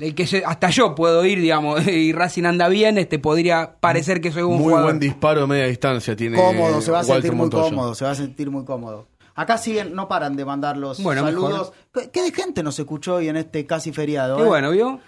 el 0.00 0.14
que 0.14 0.26
se- 0.26 0.44
hasta 0.44 0.70
yo 0.70 0.94
puedo 0.94 1.24
ir, 1.24 1.40
digamos, 1.40 1.86
y 1.88 2.12
Racing 2.12 2.44
anda 2.44 2.68
bien, 2.68 2.98
este 2.98 3.18
podría 3.18 3.76
parecer 3.80 4.20
que 4.20 4.30
soy 4.32 4.42
un 4.42 4.54
Muy 4.56 4.64
jugador. 4.64 4.84
buen 4.84 4.98
disparo 5.00 5.42
de 5.42 5.46
media 5.46 5.66
distancia 5.66 6.14
tiene. 6.16 6.36
Cómodo, 6.36 6.80
se 6.80 6.90
va 6.90 6.98
a 6.98 7.00
Walter 7.02 7.14
sentir 7.16 7.32
muy 7.32 7.38
Montoya. 7.44 7.64
cómodo, 7.70 7.94
se 7.94 8.04
va 8.04 8.10
a 8.10 8.14
sentir 8.14 8.50
muy 8.50 8.64
cómodo. 8.64 9.08
Acá 9.34 9.58
siguen, 9.58 9.94
no 9.94 10.08
paran 10.08 10.34
de 10.34 10.44
mandar 10.46 10.76
los 10.78 11.02
Bueno, 11.02 11.22
saludos. 11.22 11.72
¿Qué, 11.92 12.10
qué 12.10 12.22
de 12.22 12.32
gente 12.32 12.62
nos 12.62 12.78
escuchó 12.78 13.16
hoy 13.16 13.28
en 13.28 13.36
este 13.36 13.66
casi 13.66 13.92
feriado? 13.92 14.36
Qué 14.38 14.42
eh? 14.42 14.46
bueno, 14.46 14.70
¿vio? 14.70 14.98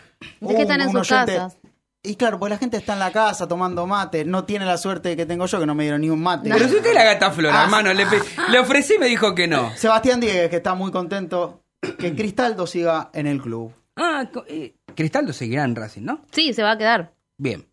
Es 0.40 0.54
que 0.54 0.62
están 0.62 0.80
en 0.82 0.90
sus 0.92 1.08
casas. 1.08 1.56
Y 2.02 2.14
claro, 2.14 2.38
pues 2.38 2.50
la 2.50 2.58
gente 2.58 2.76
está 2.76 2.92
en 2.92 2.98
la 3.00 3.10
casa 3.10 3.48
tomando 3.48 3.86
mate. 3.86 4.24
No 4.24 4.44
tiene 4.44 4.64
la 4.66 4.76
suerte 4.76 5.16
que 5.16 5.26
tengo 5.26 5.46
yo, 5.46 5.58
que 5.58 5.66
no 5.66 5.74
me 5.74 5.82
dieron 5.84 6.00
ni 6.02 6.10
un 6.10 6.22
mate. 6.22 6.48
Pero 6.50 6.68
si 6.68 6.76
usted 6.76 6.90
es 6.90 6.94
la 6.94 7.04
gata 7.04 7.30
flora, 7.30 7.60
Ah. 7.60 7.64
hermano, 7.64 7.92
le, 7.92 8.04
le 8.50 8.58
ofrecí 8.58 8.94
y 8.94 8.98
me 8.98 9.06
dijo 9.06 9.34
que 9.34 9.48
no. 9.48 9.70
Sebastián 9.76 10.20
Diegues, 10.20 10.48
que 10.50 10.56
está 10.56 10.74
muy 10.74 10.90
contento 10.92 11.62
que 11.98 12.14
Cristaldo 12.14 12.66
siga 12.66 13.10
en 13.14 13.26
el 13.26 13.40
club. 13.42 13.72
Ah, 13.96 14.28
eh, 14.46 14.74
Cristaldo 14.98 15.32
seguirá 15.32 15.64
en 15.64 15.74
Racing, 15.76 16.02
¿no? 16.02 16.22
Sí, 16.32 16.52
se 16.52 16.62
va 16.62 16.72
a 16.72 16.78
quedar. 16.78 17.12
Bien. 17.38 17.64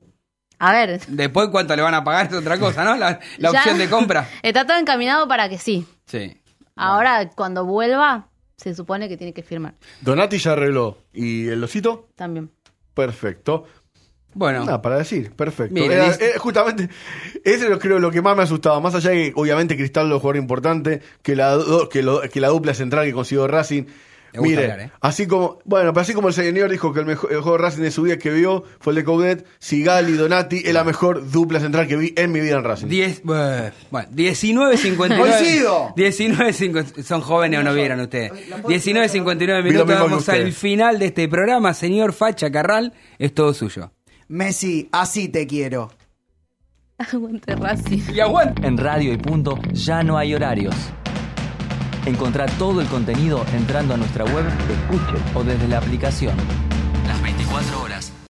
A 0.59 0.71
ver. 0.71 1.01
Después 1.07 1.49
cuánto 1.49 1.75
le 1.75 1.81
van 1.81 1.93
a 1.95 2.03
pagar 2.03 2.27
es 2.27 2.33
otra 2.33 2.57
cosa, 2.59 2.83
¿no? 2.83 2.95
La, 2.95 3.19
opción 3.49 3.77
de 3.77 3.89
compra. 3.89 4.29
Está 4.43 4.65
todo 4.65 4.77
encaminado 4.77 5.27
para 5.27 5.49
que 5.49 5.57
sí. 5.57 5.85
Sí. 6.05 6.37
Ahora, 6.75 7.29
cuando 7.31 7.65
vuelva, 7.65 8.29
se 8.57 8.75
supone 8.75 9.09
que 9.09 9.17
tiene 9.17 9.33
que 9.33 9.43
firmar 9.43 9.73
Donati 10.01 10.37
ya 10.37 10.51
arregló. 10.53 10.97
¿Y 11.13 11.47
el 11.47 11.63
osito? 11.63 12.09
también. 12.15 12.51
Perfecto. 12.93 13.65
Bueno, 14.33 14.65
Nada, 14.65 14.81
para 14.81 14.97
decir, 14.97 15.31
perfecto. 15.31 15.73
Mire, 15.73 15.95
Era- 15.95 16.07
eh, 16.15 16.33
justamente, 16.37 16.89
eso 17.43 17.71
es 17.73 17.79
creo 17.79 17.99
lo 17.99 18.11
que 18.11 18.21
más 18.21 18.35
me 18.37 18.43
asustaba. 18.43 18.79
Más 18.81 18.93
allá 18.93 19.09
de 19.11 19.15
que, 19.15 19.33
obviamente, 19.35 19.75
Cristal 19.77 20.07
es 20.07 20.13
un 20.13 20.19
jugador 20.19 20.35
importante, 20.37 21.01
que 21.21 21.35
la, 21.37 21.51
do- 21.51 21.87
que, 21.89 22.03
lo- 22.03 22.21
que 22.21 22.39
la 22.41 22.49
dupla 22.49 22.73
central 22.73 23.05
que 23.05 23.13
consiguió 23.13 23.47
Racing. 23.47 23.85
Me 24.35 24.41
gusta 24.41 24.61
Mire, 24.61 24.71
hablar, 24.71 24.87
¿eh? 24.87 24.91
así 25.01 25.27
como, 25.27 25.59
bueno, 25.65 25.93
pero 25.93 26.01
así 26.01 26.13
como 26.13 26.27
el 26.27 26.33
señor 26.33 26.69
dijo 26.69 26.93
que 26.93 26.99
el 26.99 27.05
mejor, 27.05 27.31
el 27.31 27.41
juego 27.41 27.57
de 27.57 27.63
Racing 27.63 27.81
de 27.81 27.91
su 27.91 28.03
vida 28.03 28.17
que 28.17 28.31
vio 28.31 28.63
fue 28.79 28.91
el 28.91 28.97
de 28.97 29.03
Coudet, 29.03 29.45
Sigali 29.59 30.13
y 30.13 30.15
Donati 30.15 30.63
es 30.65 30.73
la 30.73 30.83
mejor 30.83 31.29
dupla 31.31 31.59
central 31.59 31.87
que 31.87 31.95
vi 31.95 32.13
en 32.15 32.31
mi 32.31 32.39
vida 32.39 32.57
en 32.57 32.63
Racing. 32.63 32.87
10, 32.87 33.21
eh, 33.33 33.71
bueno, 33.91 34.09
19.59. 34.11 35.17
Coincido. 35.17 35.93
19.50 35.95 37.03
Son 37.03 37.21
jóvenes 37.21 37.59
o 37.59 37.63
no 37.63 37.73
vieron 37.73 37.99
ustedes. 37.99 38.31
19.59 38.31 39.63
Vi 39.63 39.71
lo 39.71 39.85
minutos. 39.85 39.87
Vamos 39.87 40.29
al 40.29 40.51
final 40.53 40.99
de 40.99 41.07
este 41.07 41.27
programa. 41.27 41.73
Señor 41.73 42.13
Facha 42.13 42.51
Carral, 42.51 42.93
es 43.19 43.33
todo 43.33 43.53
suyo. 43.53 43.91
Messi, 44.27 44.89
así 44.91 45.29
te 45.29 45.45
quiero. 45.47 45.91
Aguante 46.97 47.55
Racing. 47.55 48.01
Y 48.13 48.19
aguante. 48.19 48.65
En 48.65 48.77
Radio 48.77 49.13
y 49.13 49.17
Punto 49.17 49.59
ya 49.73 50.03
no 50.03 50.17
hay 50.17 50.33
horarios. 50.33 50.75
Encontrá 52.05 52.45
todo 52.45 52.81
el 52.81 52.87
contenido 52.87 53.43
entrando 53.53 53.95
a 53.95 53.97
nuestra 53.97 54.25
web, 54.25 54.45
escuche 54.69 55.15
o 55.33 55.43
desde 55.43 55.67
la 55.67 55.79
aplicación. 55.79 56.35
Las 57.07 57.21
24 57.21 57.81
horas. 57.81 57.94